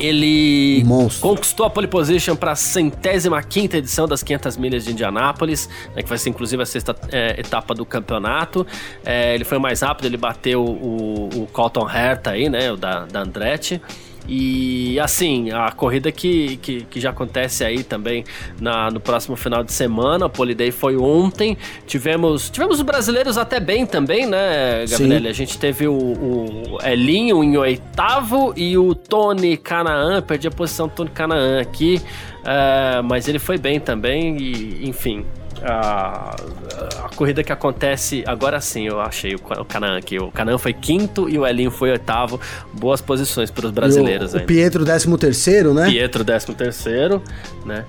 Ele 0.00 0.82
Monstro. 0.84 1.28
conquistou 1.28 1.66
a 1.66 1.70
pole 1.70 1.86
position 1.86 2.34
para 2.34 2.52
a 2.52 2.56
centésima 2.56 3.42
quinta 3.42 3.76
edição 3.76 4.08
das 4.08 4.22
500 4.22 4.56
milhas 4.56 4.84
de 4.84 4.92
Indianápolis, 4.92 5.68
né, 5.94 6.02
que 6.02 6.08
vai 6.08 6.16
ser 6.16 6.30
inclusive 6.30 6.62
a 6.62 6.66
sexta 6.66 6.96
é, 7.12 7.38
etapa 7.38 7.74
do 7.74 7.84
campeonato. 7.84 8.66
É, 9.04 9.34
ele 9.34 9.44
foi 9.44 9.58
mais 9.58 9.82
rápido, 9.82 10.06
ele 10.06 10.16
bateu 10.16 10.64
o, 10.64 11.28
o 11.42 11.46
Colton 11.52 11.88
Herta 11.88 12.30
aí, 12.30 12.48
né, 12.48 12.72
o 12.72 12.78
da, 12.78 13.04
da 13.04 13.20
Andretti. 13.20 13.80
E 14.28 14.98
assim, 15.00 15.50
a 15.50 15.72
corrida 15.72 16.12
que, 16.12 16.56
que, 16.58 16.82
que, 16.82 17.00
já 17.00 17.10
acontece 17.10 17.64
aí 17.64 17.82
também 17.82 18.24
na, 18.60 18.90
no 18.90 19.00
próximo 19.00 19.36
final 19.36 19.64
de 19.64 19.72
semana, 19.72 20.26
o 20.26 20.30
Poliday 20.30 20.70
foi 20.70 20.96
ontem. 20.96 21.56
Tivemos 21.86 22.50
tivemos 22.50 22.76
os 22.76 22.82
brasileiros 22.82 23.38
até 23.38 23.58
bem 23.58 23.86
também, 23.86 24.26
né, 24.26 24.84
Gabriel? 24.88 25.28
A 25.28 25.32
gente 25.32 25.58
teve 25.58 25.86
o, 25.88 25.94
o, 25.94 26.78
Elinho 26.82 27.42
em 27.42 27.56
oitavo 27.56 28.52
e 28.56 28.76
o 28.76 28.94
Tony 28.94 29.56
Canaan, 29.56 30.22
perdi 30.22 30.48
a 30.48 30.50
posição 30.50 30.86
do 30.88 30.94
Tony 30.94 31.10
Canaan 31.10 31.60
aqui, 31.60 32.00
uh, 32.40 33.02
mas 33.02 33.26
ele 33.28 33.38
foi 33.38 33.58
bem 33.58 33.80
também 33.80 34.36
e, 34.36 34.88
enfim, 34.88 35.24
a, 35.62 36.36
a, 37.04 37.08
corrida 37.14 37.42
que 37.42 37.52
acontece 37.52 38.24
agora 38.26 38.60
sim, 38.60 38.86
eu 38.86 39.00
achei 39.00 39.34
o, 39.34 39.60
o 39.60 39.64
Canaan 39.64 39.98
aqui. 39.98 40.18
O 40.18 40.30
Canaan 40.30 40.58
foi 40.58 40.72
quinto 40.72 41.28
e 41.28 41.38
o 41.38 41.46
Elinho 41.46 41.70
foi 41.70 41.90
oitavo. 41.90 42.40
Boas 42.72 43.00
posições 43.00 43.50
para 43.50 43.66
os 43.66 43.72
brasileiros. 43.72 44.34
E 44.34 44.38
o, 44.38 44.40
o 44.40 44.46
Pietro, 44.46 44.84
décimo 44.84 45.18
terceiro, 45.18 45.74
né? 45.74 45.90
Pietro, 45.90 46.24
décimo 46.24 46.54
terceiro, 46.54 47.22
né? 47.64 47.84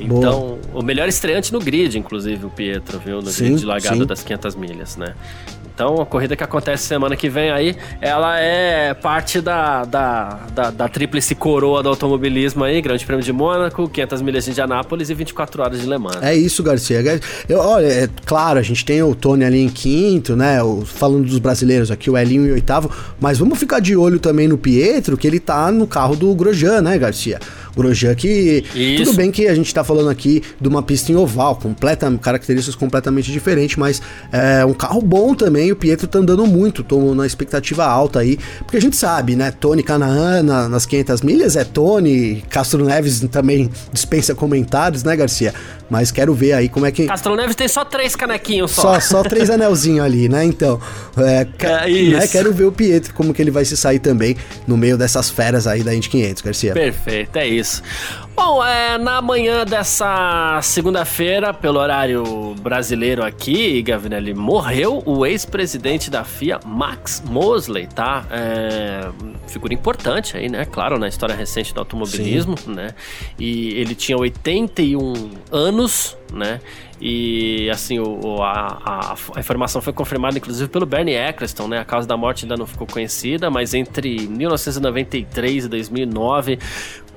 Então, 0.00 0.58
Boa. 0.72 0.80
o 0.80 0.82
melhor 0.82 1.08
estreante 1.08 1.52
no 1.52 1.58
grid, 1.58 1.98
inclusive, 1.98 2.46
o 2.46 2.50
Pietro, 2.50 3.00
viu? 3.00 3.16
No 3.20 3.30
sim, 3.30 3.44
grid 3.46 3.60
de 3.60 3.66
largada 3.66 3.96
sim. 3.96 4.06
das 4.06 4.22
500 4.22 4.54
milhas, 4.54 4.96
né? 4.96 5.14
Então, 5.78 6.00
a 6.02 6.04
corrida 6.04 6.34
que 6.34 6.42
acontece 6.42 6.88
semana 6.88 7.14
que 7.14 7.28
vem 7.28 7.52
aí, 7.52 7.76
ela 8.00 8.36
é 8.40 8.92
parte 8.94 9.40
da, 9.40 9.84
da, 9.84 10.40
da, 10.52 10.70
da 10.72 10.88
tríplice 10.88 11.36
coroa 11.36 11.84
do 11.84 11.88
automobilismo 11.88 12.64
aí, 12.64 12.82
Grande 12.82 13.06
Prêmio 13.06 13.24
de 13.24 13.32
Mônaco, 13.32 13.88
500 13.88 14.20
milhas 14.20 14.44
de 14.44 14.50
Indianápolis 14.50 15.08
e 15.08 15.14
24 15.14 15.62
horas 15.62 15.80
de 15.80 15.86
Le 15.86 15.96
Mans. 15.96 16.20
É 16.20 16.34
isso, 16.34 16.64
Garcia. 16.64 17.00
Eu, 17.48 17.60
olha, 17.60 17.86
é 17.86 18.08
claro, 18.26 18.58
a 18.58 18.62
gente 18.62 18.84
tem 18.84 19.00
o 19.04 19.14
Tony 19.14 19.44
ali 19.44 19.62
em 19.62 19.68
quinto, 19.68 20.34
né? 20.34 20.60
O, 20.60 20.84
falando 20.84 21.26
dos 21.26 21.38
brasileiros 21.38 21.92
aqui, 21.92 22.10
o 22.10 22.18
Elinho 22.18 22.48
em 22.48 22.50
oitavo, 22.50 22.90
mas 23.20 23.38
vamos 23.38 23.56
ficar 23.56 23.78
de 23.78 23.94
olho 23.94 24.18
também 24.18 24.48
no 24.48 24.58
Pietro, 24.58 25.16
que 25.16 25.28
ele 25.28 25.38
tá 25.38 25.70
no 25.70 25.86
carro 25.86 26.16
do 26.16 26.34
Grosjean, 26.34 26.82
né, 26.82 26.98
Garcia? 26.98 27.38
Grosjean 27.78 28.14
que 28.14 28.64
Isso. 28.74 29.04
tudo 29.04 29.16
bem 29.16 29.30
que 29.30 29.46
a 29.46 29.54
gente 29.54 29.72
tá 29.72 29.82
falando 29.84 30.10
aqui 30.10 30.42
de 30.60 30.68
uma 30.68 30.82
pista 30.82 31.12
em 31.12 31.16
oval, 31.16 31.56
completa, 31.56 32.10
características 32.20 32.74
completamente 32.74 33.30
diferentes, 33.32 33.76
mas 33.76 34.02
é 34.32 34.64
um 34.64 34.74
carro 34.74 35.00
bom 35.00 35.34
também, 35.34 35.70
o 35.72 35.76
Pietro 35.76 36.06
tá 36.06 36.18
andando 36.18 36.46
muito, 36.46 36.82
tô 36.82 37.14
na 37.14 37.26
expectativa 37.26 37.84
alta 37.84 38.20
aí, 38.20 38.38
porque 38.58 38.76
a 38.76 38.80
gente 38.80 38.96
sabe, 38.96 39.36
né, 39.36 39.50
Tony 39.50 39.82
Canaan 39.82 40.42
nas 40.68 40.84
500 40.84 41.22
milhas 41.22 41.56
é 41.56 41.64
Tony, 41.64 42.42
Castro 42.50 42.84
Neves 42.84 43.20
também 43.30 43.70
dispensa 43.92 44.34
comentários, 44.34 45.04
né, 45.04 45.16
Garcia? 45.16 45.54
Mas 45.90 46.10
quero 46.10 46.34
ver 46.34 46.52
aí 46.52 46.68
como 46.68 46.86
é 46.86 46.92
que. 46.92 47.06
Castro 47.06 47.34
Neves 47.34 47.56
tem 47.56 47.68
só 47.68 47.84
três 47.84 48.14
canequinhos 48.14 48.70
só. 48.72 48.94
Só, 48.94 49.00
só 49.00 49.22
três 49.22 49.48
anelzinhos 49.50 50.04
ali, 50.04 50.28
né? 50.28 50.44
Então. 50.44 50.80
É, 51.16 51.46
é 51.58 52.10
né? 52.10 52.26
Quero 52.26 52.52
ver 52.52 52.64
o 52.64 52.72
Pietro, 52.72 53.14
como 53.14 53.32
que 53.32 53.40
ele 53.40 53.50
vai 53.50 53.64
se 53.64 53.76
sair 53.76 53.98
também 53.98 54.36
no 54.66 54.76
meio 54.76 54.98
dessas 54.98 55.30
feras 55.30 55.66
aí 55.66 55.82
da 55.82 55.94
Indy 55.94 56.08
500, 56.08 56.42
Garcia. 56.42 56.72
Perfeito, 56.74 57.36
é 57.36 57.46
isso. 57.46 57.82
Bom, 58.40 58.64
é, 58.64 58.96
na 58.96 59.20
manhã 59.20 59.64
dessa 59.64 60.60
segunda-feira, 60.62 61.52
pelo 61.52 61.80
horário 61.80 62.54
brasileiro 62.60 63.24
aqui, 63.24 63.82
Gavinelli, 63.82 64.32
morreu 64.32 65.02
o 65.04 65.26
ex-presidente 65.26 66.08
da 66.08 66.22
FIA, 66.22 66.60
Max 66.64 67.20
Mosley, 67.26 67.88
tá? 67.88 68.24
É, 68.30 69.10
figura 69.48 69.74
importante 69.74 70.36
aí, 70.36 70.48
né? 70.48 70.64
Claro, 70.64 71.00
na 71.00 71.08
história 71.08 71.34
recente 71.34 71.74
do 71.74 71.80
automobilismo, 71.80 72.56
Sim. 72.56 72.74
né? 72.74 72.94
E 73.40 73.70
ele 73.70 73.96
tinha 73.96 74.16
81 74.16 75.30
anos, 75.50 76.16
né? 76.32 76.60
E 77.00 77.70
assim, 77.70 78.00
o, 78.00 78.42
a, 78.42 78.78
a, 78.84 79.16
a, 79.36 79.40
informação 79.40 79.80
foi 79.80 79.92
confirmada 79.92 80.36
inclusive 80.36 80.68
pelo 80.68 80.84
Bernie 80.84 81.14
Eccleston, 81.14 81.68
né? 81.68 81.78
A 81.78 81.84
causa 81.84 82.08
da 82.08 82.16
morte 82.16 82.44
ainda 82.44 82.56
não 82.56 82.66
ficou 82.66 82.86
conhecida, 82.86 83.48
mas 83.50 83.72
entre 83.72 84.26
1993 84.26 85.64
e 85.64 85.68
2009, 85.68 86.58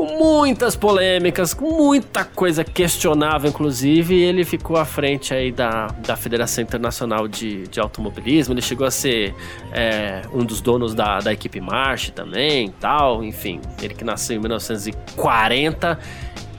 com 0.02 0.18
muitas 0.18 0.76
polêmicas, 0.76 1.54
com 1.54 1.70
muita 1.78 2.26
coisa 2.26 2.64
questionável, 2.64 3.52
inclusive, 3.52 4.20
ele 4.20 4.44
ficou 4.44 4.76
à 4.76 4.84
frente 4.84 5.32
aí 5.32 5.52
da, 5.52 5.90
da 6.08 6.16
Federação 6.16 6.64
Internacional 6.64 7.28
de, 7.28 7.68
de 7.68 7.80
Automobilismo. 7.80 8.56
Ele 8.56 8.64
chegou 8.64 8.88
a 8.88 8.90
ser 8.90 9.36
é, 9.72 10.24
um 10.34 10.44
dos 10.44 10.60
donos 10.60 10.96
da, 10.96 11.20
da 11.20 11.32
equipe 11.32 11.62
March 11.62 12.10
também, 12.10 12.74
tal, 12.80 13.24
enfim. 13.24 13.62
Ele 13.80 13.94
que 13.94 14.04
nasceu 14.04 14.38
em 14.38 14.40
1940 14.40 16.00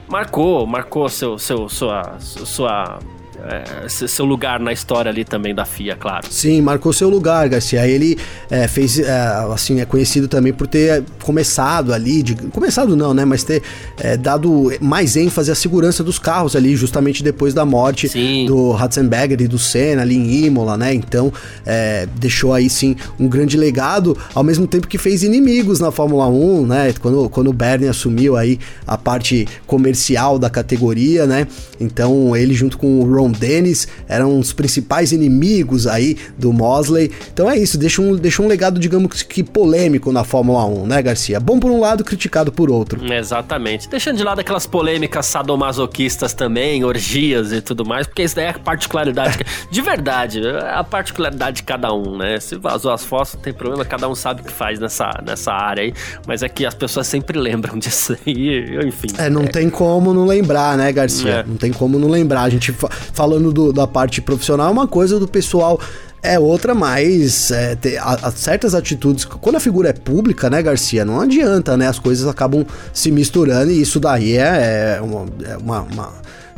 marcou, 0.07 0.65
marcou 0.65 1.09
seu, 1.09 1.37
seu, 1.37 1.67
sua, 1.67 2.17
sua 2.19 2.99
é, 3.45 3.89
seu 3.89 4.23
lugar 4.23 4.59
na 4.59 4.71
história 4.71 5.11
ali 5.11 5.25
também 5.25 5.53
da 5.53 5.65
FIA, 5.65 5.97
claro. 5.97 6.27
Sim, 6.29 6.61
marcou 6.61 6.93
seu 6.93 7.09
lugar, 7.09 7.49
Garcia. 7.49 7.85
Ele 7.85 8.17
é, 8.49 8.67
fez, 8.69 8.99
é, 8.99 9.11
assim, 9.53 9.81
é 9.81 9.85
conhecido 9.85 10.29
também 10.29 10.53
por 10.53 10.65
ter 10.65 11.03
começado 11.21 11.93
ali, 11.93 12.23
de, 12.23 12.35
começado 12.35 12.95
não, 12.95 13.13
né, 13.13 13.25
mas 13.25 13.43
ter 13.43 13.61
é, 13.97 14.15
dado 14.15 14.71
mais 14.79 15.17
ênfase 15.17 15.51
à 15.51 15.55
segurança 15.55 16.03
dos 16.03 16.17
carros 16.17 16.55
ali, 16.55 16.75
justamente 16.75 17.21
depois 17.21 17.53
da 17.53 17.65
morte 17.65 18.07
sim. 18.07 18.45
do 18.45 18.71
Ratzenberger 18.71 19.41
e 19.41 19.47
do 19.47 19.59
Senna 19.59 20.03
ali 20.03 20.15
em 20.15 20.45
Imola, 20.45 20.77
né, 20.77 20.93
então 20.93 21.31
é, 21.65 22.07
deixou 22.15 22.53
aí 22.53 22.69
sim 22.69 22.95
um 23.19 23.27
grande 23.27 23.57
legado, 23.57 24.17
ao 24.33 24.43
mesmo 24.43 24.65
tempo 24.65 24.87
que 24.87 24.97
fez 24.97 25.21
inimigos 25.21 25.79
na 25.81 25.91
Fórmula 25.91 26.27
1, 26.27 26.65
né, 26.65 26.93
quando, 27.01 27.29
quando 27.29 27.49
o 27.49 27.53
Bernie 27.53 27.89
assumiu 27.89 28.37
aí 28.37 28.57
a 28.87 28.97
parte 28.97 29.47
comercial 29.67 30.39
da 30.39 30.49
categoria, 30.49 31.25
né, 31.25 31.45
então 31.79 32.35
ele 32.35 32.53
junto 32.53 32.77
com 32.77 33.01
o 33.01 33.13
Ron 33.13 33.32
Dennis 33.33 33.87
eram 34.07 34.39
os 34.39 34.53
principais 34.53 35.11
inimigos 35.11 35.85
aí 35.85 36.17
do 36.37 36.53
Mosley. 36.53 37.11
Então 37.33 37.49
é 37.49 37.57
isso, 37.57 37.77
deixa 37.77 38.01
um, 38.01 38.15
deixa 38.15 38.41
um 38.41 38.47
legado, 38.47 38.79
digamos 38.79 39.21
que 39.23 39.43
polêmico 39.43 40.11
na 40.11 40.23
Fórmula 40.23 40.65
1, 40.65 40.87
né, 40.87 41.01
Garcia? 41.01 41.39
Bom 41.39 41.59
por 41.59 41.69
um 41.69 41.79
lado, 41.79 42.03
criticado 42.03 42.51
por 42.51 42.69
outro. 42.69 43.01
Exatamente. 43.13 43.89
Deixando 43.89 44.17
de 44.17 44.23
lado 44.23 44.39
aquelas 44.39 44.65
polêmicas 44.65 45.25
sadomasoquistas 45.25 46.33
também, 46.33 46.83
orgias 46.83 47.51
e 47.51 47.61
tudo 47.61 47.85
mais, 47.85 48.07
porque 48.07 48.23
isso 48.23 48.35
daí 48.35 48.45
é 48.45 48.49
a 48.49 48.59
particularidade. 48.59 49.39
de 49.69 49.81
verdade, 49.81 50.45
é 50.45 50.73
a 50.73 50.83
particularidade 50.83 51.57
de 51.57 51.63
cada 51.63 51.93
um, 51.93 52.17
né? 52.17 52.39
Se 52.39 52.55
vazou 52.55 52.91
as 52.91 53.03
fotos, 53.03 53.35
não 53.35 53.41
tem 53.41 53.53
problema, 53.53 53.83
cada 53.85 54.07
um 54.07 54.15
sabe 54.15 54.41
o 54.41 54.45
que 54.45 54.51
faz 54.51 54.79
nessa, 54.79 55.09
nessa 55.25 55.51
área 55.51 55.83
aí. 55.83 55.93
Mas 56.27 56.43
é 56.43 56.49
que 56.49 56.65
as 56.65 56.73
pessoas 56.73 57.07
sempre 57.07 57.37
lembram 57.39 57.77
disso 57.77 58.15
aí, 58.25 58.77
enfim. 58.85 59.07
É, 59.17 59.29
não 59.29 59.43
é. 59.43 59.47
tem 59.47 59.69
como 59.69 60.13
não 60.13 60.25
lembrar, 60.25 60.77
né, 60.77 60.91
Garcia? 60.91 61.31
É. 61.31 61.43
Não 61.43 61.55
tem 61.55 61.71
como 61.71 61.97
não 61.97 62.09
lembrar. 62.09 62.43
A 62.43 62.49
gente 62.49 62.75
falando 63.23 63.53
do, 63.53 63.71
da 63.71 63.87
parte 63.87 64.21
profissional, 64.21 64.67
é 64.67 64.71
uma 64.71 64.87
coisa 64.87 65.17
do 65.17 65.27
pessoal 65.27 65.79
é 66.21 66.37
outra, 66.39 66.73
mas 66.73 67.51
é, 67.51 67.75
ter, 67.75 67.97
a, 67.97 68.13
a 68.13 68.31
certas 68.31 68.75
atitudes. 68.75 69.25
Quando 69.25 69.55
a 69.55 69.59
figura 69.59 69.89
é 69.89 69.93
pública, 69.93 70.49
né, 70.49 70.61
Garcia? 70.61 71.03
Não 71.03 71.19
adianta, 71.19 71.75
né? 71.75 71.87
As 71.87 71.99
coisas 71.99 72.27
acabam 72.27 72.65
se 72.93 73.11
misturando 73.11 73.71
e 73.71 73.81
isso 73.81 73.99
daí 73.99 74.37
é, 74.37 74.95
é 74.97 75.01
uma, 75.01 75.25
é 75.45 75.57
uma, 75.57 75.81
uma 75.81 76.13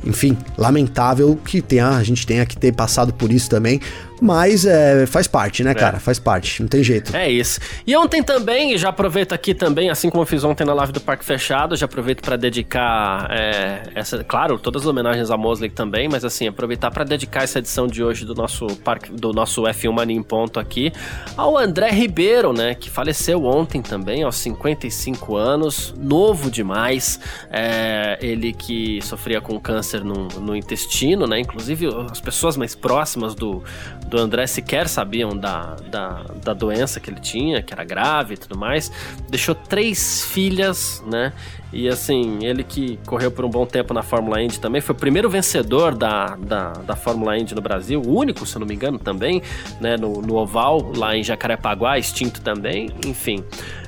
enfim, 0.05 0.37
lamentável 0.55 1.37
que 1.43 1.61
tenha, 1.61 1.89
a 1.89 2.03
gente 2.03 2.27
tenha 2.27 2.45
que 2.45 2.57
ter 2.57 2.73
passado 2.73 3.13
por 3.13 3.31
isso 3.31 3.49
também. 3.49 3.79
Mas 4.21 4.65
é, 4.65 5.05
faz 5.05 5.27
parte, 5.27 5.63
né, 5.63 5.71
é. 5.71 5.73
cara? 5.73 5.99
Faz 5.99 6.19
parte, 6.19 6.61
não 6.61 6.67
tem 6.67 6.83
jeito. 6.83 7.15
É 7.15 7.29
isso. 7.29 7.59
E 7.85 7.95
ontem 7.95 8.23
também, 8.23 8.77
já 8.77 8.89
aproveito 8.89 9.33
aqui 9.33 9.53
também, 9.53 9.89
assim 9.89 10.09
como 10.09 10.23
eu 10.23 10.27
fiz 10.27 10.43
ontem 10.43 10.65
na 10.65 10.73
live 10.73 10.93
do 10.93 11.01
Parque 11.01 11.25
Fechado, 11.25 11.75
já 11.75 11.85
aproveito 11.85 12.21
para 12.21 12.35
dedicar 12.35 13.27
é, 13.31 13.83
essa, 13.95 14.23
claro, 14.23 14.57
todas 14.57 14.83
as 14.83 14.87
homenagens 14.87 15.29
a 15.29 15.37
Mosley 15.37 15.69
também, 15.69 16.07
mas 16.07 16.23
assim, 16.23 16.47
aproveitar 16.47 16.91
para 16.91 17.03
dedicar 17.03 17.43
essa 17.43 17.59
edição 17.59 17.87
de 17.87 18.03
hoje 18.03 18.25
do 18.25 18.33
nosso 18.33 18.67
parque, 18.83 19.11
do 19.11 19.33
nosso 19.33 19.63
F1 19.63 19.91
Mania 19.91 20.15
em 20.15 20.23
ponto 20.23 20.59
aqui 20.59 20.91
ao 21.35 21.57
André 21.57 21.89
Ribeiro, 21.91 22.53
né, 22.53 22.75
que 22.75 22.89
faleceu 22.89 23.43
ontem 23.45 23.81
também, 23.81 24.23
aos 24.23 24.35
55 24.37 25.35
anos, 25.35 25.93
novo 25.97 26.49
demais. 26.49 27.19
É, 27.49 28.17
ele 28.21 28.53
que 28.53 28.99
sofria 29.01 29.41
com 29.41 29.59
câncer 29.59 30.03
no, 30.03 30.27
no 30.27 30.55
intestino, 30.55 31.27
né? 31.27 31.39
Inclusive 31.39 31.87
as 32.09 32.21
pessoas 32.21 32.57
mais 32.57 32.75
próximas 32.75 33.35
do 33.35 33.63
do 34.07 34.17
André 34.17 34.45
sequer 34.47 34.87
sabiam 34.87 35.35
da, 35.35 35.75
da, 35.89 36.25
da 36.43 36.53
doença 36.53 36.99
que 36.99 37.09
ele 37.09 37.19
tinha, 37.19 37.61
que 37.61 37.73
era 37.73 37.83
grave 37.83 38.35
e 38.35 38.37
tudo 38.37 38.57
mais. 38.57 38.91
Deixou 39.29 39.55
três 39.55 40.23
filhas, 40.25 41.03
né? 41.05 41.33
E 41.73 41.89
assim, 41.89 42.45
ele 42.45 42.63
que 42.63 42.97
correu 43.05 43.31
por 43.31 43.43
um 43.43 43.49
bom 43.49 43.65
tempo 43.65 43.93
na 43.93 44.01
Fórmula 44.01 44.41
Indy 44.41 44.59
também, 44.59 44.79
foi 44.79 44.95
o 44.95 44.97
primeiro 44.97 45.29
vencedor 45.29 45.93
da, 45.93 46.35
da, 46.35 46.71
da 46.71 46.95
Fórmula 46.95 47.37
Indy 47.37 47.53
no 47.53 47.61
Brasil, 47.61 48.01
o 48.01 48.17
único, 48.17 48.45
se 48.45 48.55
eu 48.55 48.61
não 48.61 48.67
me 48.67 48.75
engano, 48.75 48.97
também, 48.97 49.41
né? 49.81 49.97
No, 49.97 50.21
no 50.21 50.35
Oval, 50.35 50.93
lá 50.95 51.17
em 51.17 51.23
Jacarepaguá, 51.23 51.97
extinto 51.97 52.41
também, 52.41 52.89
enfim. 53.05 53.43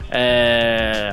É, 0.09 1.11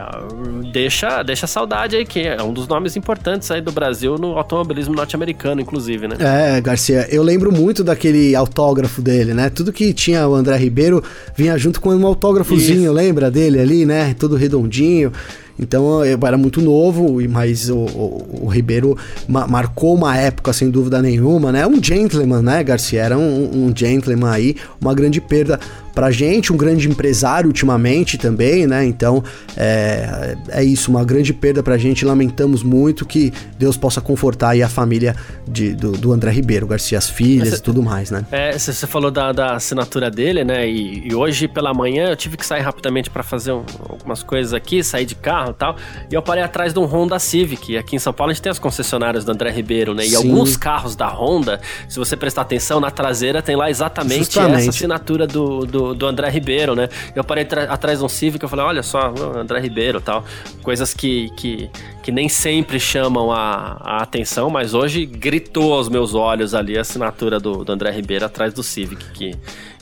deixa, 0.74 1.22
deixa 1.22 1.46
saudade 1.46 1.94
aí, 1.94 2.04
que 2.04 2.18
é 2.18 2.42
um 2.42 2.52
dos 2.52 2.66
nomes 2.66 2.96
importantes 2.96 3.48
aí 3.48 3.60
do 3.60 3.70
Brasil 3.70 4.18
no 4.18 4.36
automobilismo 4.36 4.92
norte-americano, 4.92 5.60
inclusive, 5.60 6.08
né? 6.08 6.16
É, 6.18 6.60
Garcia, 6.60 7.06
eu 7.12 7.22
lembro 7.22 7.52
muito 7.52 7.84
daquele 7.84 8.34
autógrafo 8.34 9.00
dele, 9.00 9.32
né? 9.32 9.48
Tudo 9.48 9.72
que 9.72 9.92
tinha 9.92 10.26
o 10.26 10.34
André 10.34 10.56
Ribeiro 10.56 11.00
vinha 11.36 11.56
junto 11.56 11.80
com 11.80 11.94
um 11.94 12.04
autógrafozinho, 12.04 12.86
Isso. 12.86 12.92
lembra 12.92 13.30
dele 13.30 13.60
ali, 13.60 13.86
né? 13.86 14.16
Todo 14.18 14.34
redondinho. 14.34 15.12
Então 15.56 16.04
eu 16.04 16.18
era 16.26 16.36
muito 16.36 16.60
novo, 16.60 17.20
mas 17.30 17.70
o, 17.70 17.76
o, 17.76 18.40
o 18.42 18.48
Ribeiro 18.48 18.98
ma 19.28 19.46
marcou 19.46 19.94
uma 19.94 20.16
época 20.16 20.52
sem 20.52 20.68
dúvida 20.68 21.00
nenhuma, 21.00 21.52
né? 21.52 21.64
Um 21.64 21.80
gentleman, 21.80 22.42
né, 22.42 22.64
Garcia? 22.64 23.00
Era 23.00 23.16
um, 23.16 23.68
um 23.68 23.72
gentleman 23.74 24.30
aí, 24.30 24.56
uma 24.80 24.92
grande 24.92 25.20
perda 25.20 25.60
pra 25.94 26.10
gente, 26.10 26.52
um 26.52 26.56
grande 26.56 26.88
empresário 26.88 27.46
ultimamente 27.46 28.18
também, 28.18 28.66
né? 28.66 28.84
Então 28.84 29.22
é, 29.56 30.36
é 30.48 30.64
isso, 30.64 30.90
uma 30.90 31.04
grande 31.04 31.32
perda 31.32 31.62
pra 31.62 31.78
gente. 31.78 32.04
Lamentamos 32.04 32.62
muito 32.62 33.06
que 33.06 33.32
Deus 33.58 33.76
possa 33.76 34.00
confortar 34.00 34.50
aí 34.50 34.62
a 34.62 34.68
família 34.68 35.14
de, 35.46 35.74
do, 35.74 35.92
do 35.92 36.12
André 36.12 36.32
Ribeiro, 36.32 36.66
Garcia, 36.66 36.98
as 36.98 37.08
filhas 37.08 37.58
e 37.58 37.62
tudo 37.62 37.82
mais, 37.82 38.10
né? 38.10 38.24
É, 38.32 38.58
você 38.58 38.86
falou 38.86 39.10
da, 39.10 39.32
da 39.32 39.54
assinatura 39.54 40.10
dele, 40.10 40.44
né? 40.44 40.68
E, 40.68 41.08
e, 41.08 41.14
hoje 41.14 41.46
pela 41.46 41.72
manhã 41.72 42.08
eu 42.10 42.16
tive 42.16 42.36
que 42.36 42.44
sair 42.44 42.62
rapidamente 42.62 43.08
para 43.08 43.22
fazer 43.22 43.52
um, 43.52 43.64
algumas 43.88 44.22
coisas 44.22 44.52
aqui, 44.52 44.82
sair 44.82 45.06
de 45.06 45.14
carro 45.14 45.50
e 45.50 45.54
tal. 45.54 45.76
E 46.10 46.14
eu 46.14 46.22
parei 46.22 46.42
atrás 46.42 46.72
de 46.72 46.78
um 46.78 46.84
Honda 46.84 47.18
Civic. 47.18 47.76
Aqui 47.76 47.94
em 47.96 47.98
São 47.98 48.12
Paulo 48.12 48.30
a 48.30 48.34
gente 48.34 48.42
tem 48.42 48.50
as 48.50 48.58
concessionárias 48.58 49.24
do 49.24 49.30
André 49.30 49.50
Ribeiro, 49.50 49.94
né? 49.94 50.04
E 50.04 50.10
Sim. 50.10 50.16
alguns 50.16 50.56
carros 50.56 50.96
da 50.96 51.08
Honda, 51.08 51.60
se 51.88 51.98
você 51.98 52.16
prestar 52.16 52.42
atenção, 52.42 52.80
na 52.80 52.90
traseira 52.90 53.40
tem 53.40 53.54
lá 53.54 53.70
exatamente 53.70 54.24
Justamente. 54.24 54.60
essa 54.60 54.70
assinatura 54.70 55.26
do, 55.26 55.64
do 55.64 55.83
do, 55.92 56.06
André 56.06 56.30
Ribeiro, 56.30 56.74
né? 56.74 56.88
Eu 57.14 57.24
parei 57.24 57.46
atrás 57.68 57.98
de 57.98 58.04
um 58.04 58.08
Civic 58.08 58.44
e 58.44 58.48
falei, 58.48 58.64
olha 58.64 58.82
só, 58.82 59.12
André 59.36 59.60
Ribeiro 59.60 60.00
tal. 60.00 60.24
Coisas 60.62 60.94
que, 60.94 61.30
que, 61.36 61.68
que 62.02 62.12
nem 62.12 62.28
sempre 62.28 62.78
chamam 62.78 63.32
a, 63.32 63.76
a, 63.80 64.02
atenção, 64.02 64.48
mas 64.48 64.72
hoje 64.72 65.04
gritou 65.04 65.74
aos 65.74 65.88
meus 65.88 66.14
olhos 66.14 66.54
ali 66.54 66.78
a 66.78 66.82
assinatura 66.82 67.40
do, 67.40 67.64
do 67.64 67.72
André 67.72 67.90
Ribeiro 67.90 68.24
atrás 68.24 68.54
do 68.54 68.62
Civic, 68.62 69.04
que, 69.12 69.32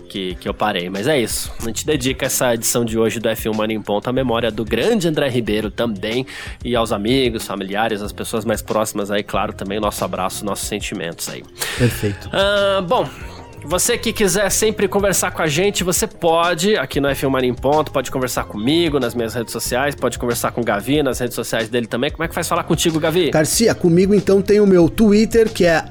que, 0.09 0.35
que, 0.35 0.49
eu 0.49 0.53
parei. 0.53 0.91
Mas 0.91 1.07
é 1.07 1.19
isso. 1.19 1.51
A 1.61 1.65
gente 1.65 1.87
dedica 1.87 2.27
essa 2.27 2.55
edição 2.55 2.85
de 2.85 2.99
hoje 2.99 3.19
do 3.19 3.29
F1 3.29 3.55
Mania 3.55 3.77
em 3.77 3.83
Ponto 3.83 4.09
à 4.09 4.13
memória 4.13 4.51
do 4.51 4.65
grande 4.65 5.09
André 5.09 5.29
Ribeiro 5.29 5.71
também 5.71 6.27
e 6.65 6.77
aos 6.77 6.93
amigos, 6.93 7.47
familiares, 7.47 8.03
as 8.03 8.13
pessoas 8.13 8.45
mais 8.45 8.61
próximas 8.61 9.11
aí, 9.11 9.23
claro, 9.23 9.53
também 9.53 9.81
nosso 9.81 10.05
abraço, 10.05 10.45
nossos 10.45 10.69
sentimentos 10.69 11.29
aí. 11.29 11.43
Perfeito. 11.79 12.29
Ah, 12.33 12.83
bom, 12.83 13.09
você 13.65 13.97
que 13.97 14.13
quiser 14.13 14.51
sempre 14.51 14.89
conversar 14.89 15.31
com 15.31 15.43
a 15.43 15.47
gente, 15.47 15.85
você 15.85 16.07
pode, 16.07 16.77
aqui 16.77 17.01
no 17.01 17.09
F1 17.09 17.29
Mania 17.29 17.51
em 17.51 17.55
Ponto, 17.55 17.93
pode 17.93 18.11
conversar 18.11 18.45
comigo 18.45 18.99
nas 18.99 19.15
minhas 19.15 19.35
redes 19.35 19.53
sociais, 19.53 19.95
pode 19.95 20.19
conversar 20.19 20.53
com 20.53 20.61
o 20.61 20.65
Gavi 20.65 21.03
nas 21.03 21.19
redes 21.19 21.35
sociais 21.35 21.69
dele 21.69 21.87
também. 21.87 22.11
Como 22.11 22.25
é 22.25 22.29
que 22.29 22.35
faz 22.35 22.49
falar 22.49 22.65
contigo, 22.65 22.99
Gavi? 22.99 23.31
Garcia, 23.31 23.75
comigo 23.75 24.15
então 24.15 24.43
tem 24.43 24.61
o 24.61 24.67
meu 24.67 24.89
Twitter, 24.89 25.49
que 25.51 25.65
é 25.65 25.85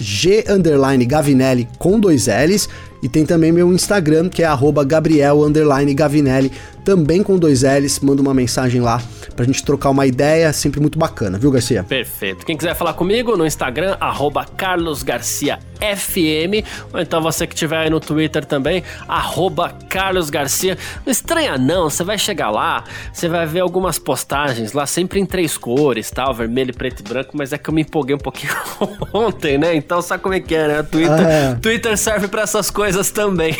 g_gavinelli 0.00 1.68
com 1.78 1.98
dois 2.00 2.26
L's. 2.26 2.68
E 3.02 3.08
tem 3.08 3.26
também 3.26 3.50
meu 3.50 3.72
Instagram, 3.72 4.28
que 4.28 4.44
é 4.44 4.48
Gabriel_Gavinelli, 4.86 6.52
também 6.84 7.22
com 7.22 7.38
dois 7.38 7.62
L's. 7.62 8.00
Manda 8.00 8.22
uma 8.22 8.34
mensagem 8.34 8.80
lá 8.80 9.02
pra 9.34 9.44
gente 9.44 9.64
trocar 9.64 9.90
uma 9.90 10.06
ideia, 10.06 10.52
sempre 10.52 10.80
muito 10.80 10.98
bacana, 10.98 11.38
viu, 11.38 11.50
Garcia? 11.50 11.82
Perfeito. 11.82 12.44
Quem 12.44 12.56
quiser 12.56 12.74
falar 12.74 12.94
comigo 12.94 13.36
no 13.36 13.46
Instagram, 13.46 13.96
arroba 14.00 14.44
Carlos 14.44 15.02
Garcia 15.02 15.58
FM, 15.82 16.64
ou 16.92 17.00
então 17.00 17.20
você 17.20 17.46
que 17.46 17.54
tiver 17.54 17.76
aí 17.76 17.90
no 17.90 17.98
Twitter 17.98 18.44
também, 18.44 18.84
arroba 19.08 19.74
Carlos 19.88 20.30
Garcia. 20.30 20.78
Não 21.04 21.10
estranha 21.10 21.58
não, 21.58 21.90
você 21.90 22.04
vai 22.04 22.16
chegar 22.16 22.50
lá, 22.50 22.84
você 23.12 23.28
vai 23.28 23.44
ver 23.46 23.60
algumas 23.60 23.98
postagens 23.98 24.72
lá, 24.72 24.86
sempre 24.86 25.18
em 25.18 25.26
três 25.26 25.58
cores, 25.58 26.10
tal, 26.10 26.32
vermelho, 26.32 26.72
preto 26.72 27.00
e 27.00 27.02
branco, 27.02 27.30
mas 27.34 27.52
é 27.52 27.58
que 27.58 27.68
eu 27.68 27.74
me 27.74 27.82
empolguei 27.82 28.14
um 28.14 28.18
pouquinho 28.18 28.52
ontem, 29.12 29.58
né? 29.58 29.74
Então 29.74 30.00
sabe 30.00 30.22
como 30.22 30.34
é 30.34 30.40
que 30.40 30.54
é, 30.54 30.68
né? 30.68 30.82
Twitter, 30.82 31.26
ah, 31.26 31.32
é. 31.32 31.54
Twitter 31.56 31.96
serve 31.98 32.28
para 32.28 32.42
essas 32.42 32.70
coisas 32.70 33.10
também. 33.10 33.56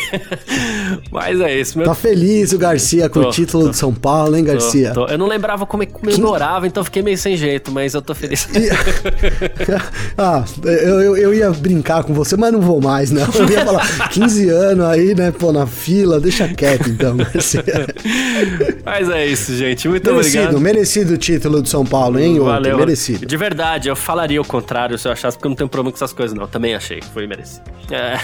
mas 1.11 1.41
é 1.41 1.59
isso, 1.59 1.77
meu. 1.77 1.87
Tá 1.87 1.95
feliz 1.95 2.53
o 2.53 2.57
Garcia 2.57 3.09
com 3.13 3.21
tô, 3.21 3.29
o 3.29 3.31
título 3.31 3.65
tô, 3.65 3.69
de 3.69 3.77
São 3.77 3.93
Paulo, 3.93 4.35
hein, 4.35 4.43
Garcia? 4.43 4.91
Tô, 4.91 5.05
eu 5.05 5.17
não 5.17 5.27
lembrava 5.27 5.65
como 5.65 5.83
é 5.83 5.85
que 5.85 5.93
comemorava, 5.93 6.65
então 6.65 6.83
fiquei 6.83 7.03
meio 7.03 7.17
sem 7.17 7.37
jeito, 7.37 7.71
mas 7.71 7.93
eu 7.93 8.01
tô 8.01 8.15
feliz. 8.15 8.47
ah, 10.17 10.43
eu, 10.63 11.01
eu, 11.01 11.17
eu 11.17 11.33
ia 11.33 11.51
brincar 11.51 12.03
com 12.03 12.13
você, 12.13 12.35
mas 12.35 12.51
não 12.51 12.59
vou 12.59 12.81
mais, 12.81 13.11
não. 13.11 13.21
Eu 13.21 13.49
ia 13.49 13.63
falar, 13.63 14.09
15 14.09 14.49
anos 14.49 14.85
aí, 14.85 15.13
né, 15.13 15.31
pô, 15.31 15.51
na 15.53 15.67
fila, 15.67 16.19
deixa 16.19 16.47
quieto 16.47 16.89
então. 16.89 17.15
mas 18.83 19.09
é 19.09 19.27
isso, 19.27 19.55
gente. 19.55 19.87
Muito 19.87 20.11
merecido, 20.11 20.39
obrigado. 20.39 20.61
Merecido 20.61 21.13
o 21.13 21.17
título 21.17 21.61
do 21.61 21.69
São 21.69 21.85
Paulo, 21.85 22.19
hein? 22.19 22.39
Valeu. 22.39 22.73
Ontem, 22.73 22.85
merecido. 22.85 23.25
De 23.25 23.37
verdade, 23.37 23.89
eu 23.89 23.95
falaria 23.95 24.41
o 24.41 24.45
contrário 24.45 24.97
se 24.97 25.07
eu 25.07 25.11
achasse, 25.11 25.37
porque 25.37 25.47
eu 25.47 25.49
não 25.49 25.55
tenho 25.55 25.69
problema 25.69 25.91
com 25.91 25.97
essas 25.97 26.13
coisas, 26.13 26.35
não. 26.37 26.47
Também 26.47 26.73
achei 26.73 26.99
foi 27.13 27.27
merecido. 27.27 27.63
É. 27.91 28.17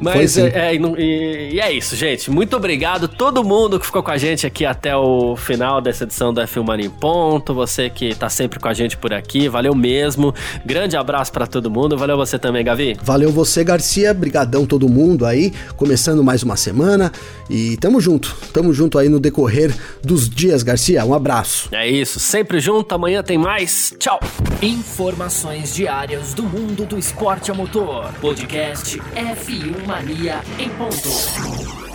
Mas 0.00 0.38
é, 0.38 0.70
é, 0.70 0.74
e, 0.74 1.54
e, 1.54 1.60
é 1.60 1.70
isso, 1.70 1.94
gente. 1.94 2.30
Muito 2.30 2.56
obrigado 2.56 3.06
todo 3.06 3.44
mundo 3.44 3.78
que 3.78 3.84
ficou 3.84 4.02
com 4.02 4.10
a 4.10 4.16
gente 4.16 4.46
aqui 4.46 4.64
até 4.64 4.96
o 4.96 5.36
final 5.36 5.80
dessa 5.80 6.04
edição 6.04 6.32
da 6.32 6.46
F1 6.46 6.64
Mania 6.64 6.86
em 6.86 6.90
Ponto. 6.90 7.52
Você 7.52 7.90
que 7.90 8.14
tá 8.14 8.30
sempre 8.30 8.58
com 8.58 8.68
a 8.68 8.72
gente 8.72 8.96
por 8.96 9.12
aqui, 9.12 9.48
valeu 9.48 9.74
mesmo. 9.74 10.34
Grande 10.64 10.96
abraço 10.96 11.30
para 11.30 11.46
todo 11.46 11.70
mundo. 11.70 11.98
Valeu 11.98 12.16
você 12.16 12.38
também, 12.38 12.64
Gavi. 12.64 12.96
Valeu 13.02 13.30
você, 13.30 13.62
Garcia. 13.62 14.14
Brigadão 14.14 14.64
todo 14.64 14.88
mundo 14.88 15.26
aí. 15.26 15.52
Começando 15.76 16.24
mais 16.24 16.42
uma 16.42 16.56
semana 16.56 17.12
e 17.50 17.76
tamo 17.76 18.00
junto. 18.00 18.34
Tamo 18.54 18.72
junto 18.72 18.98
aí 18.98 19.08
no 19.08 19.20
decorrer 19.20 19.74
dos 20.02 20.30
dias, 20.30 20.62
Garcia. 20.62 21.04
Um 21.04 21.12
abraço. 21.12 21.68
É 21.72 21.88
isso, 21.88 22.18
sempre 22.18 22.58
junto. 22.58 22.94
Amanhã 22.94 23.22
tem 23.22 23.36
mais. 23.36 23.94
Tchau. 23.98 24.18
Informações 24.62 25.74
diárias 25.74 26.32
do 26.32 26.44
mundo 26.44 26.86
do 26.86 26.98
esporte 26.98 27.50
a 27.50 27.54
motor. 27.54 28.12
Podcast 28.20 28.98
F1 29.14 29.89
Mania 29.90 30.40
em 30.56 30.70
ponto. 30.70 31.89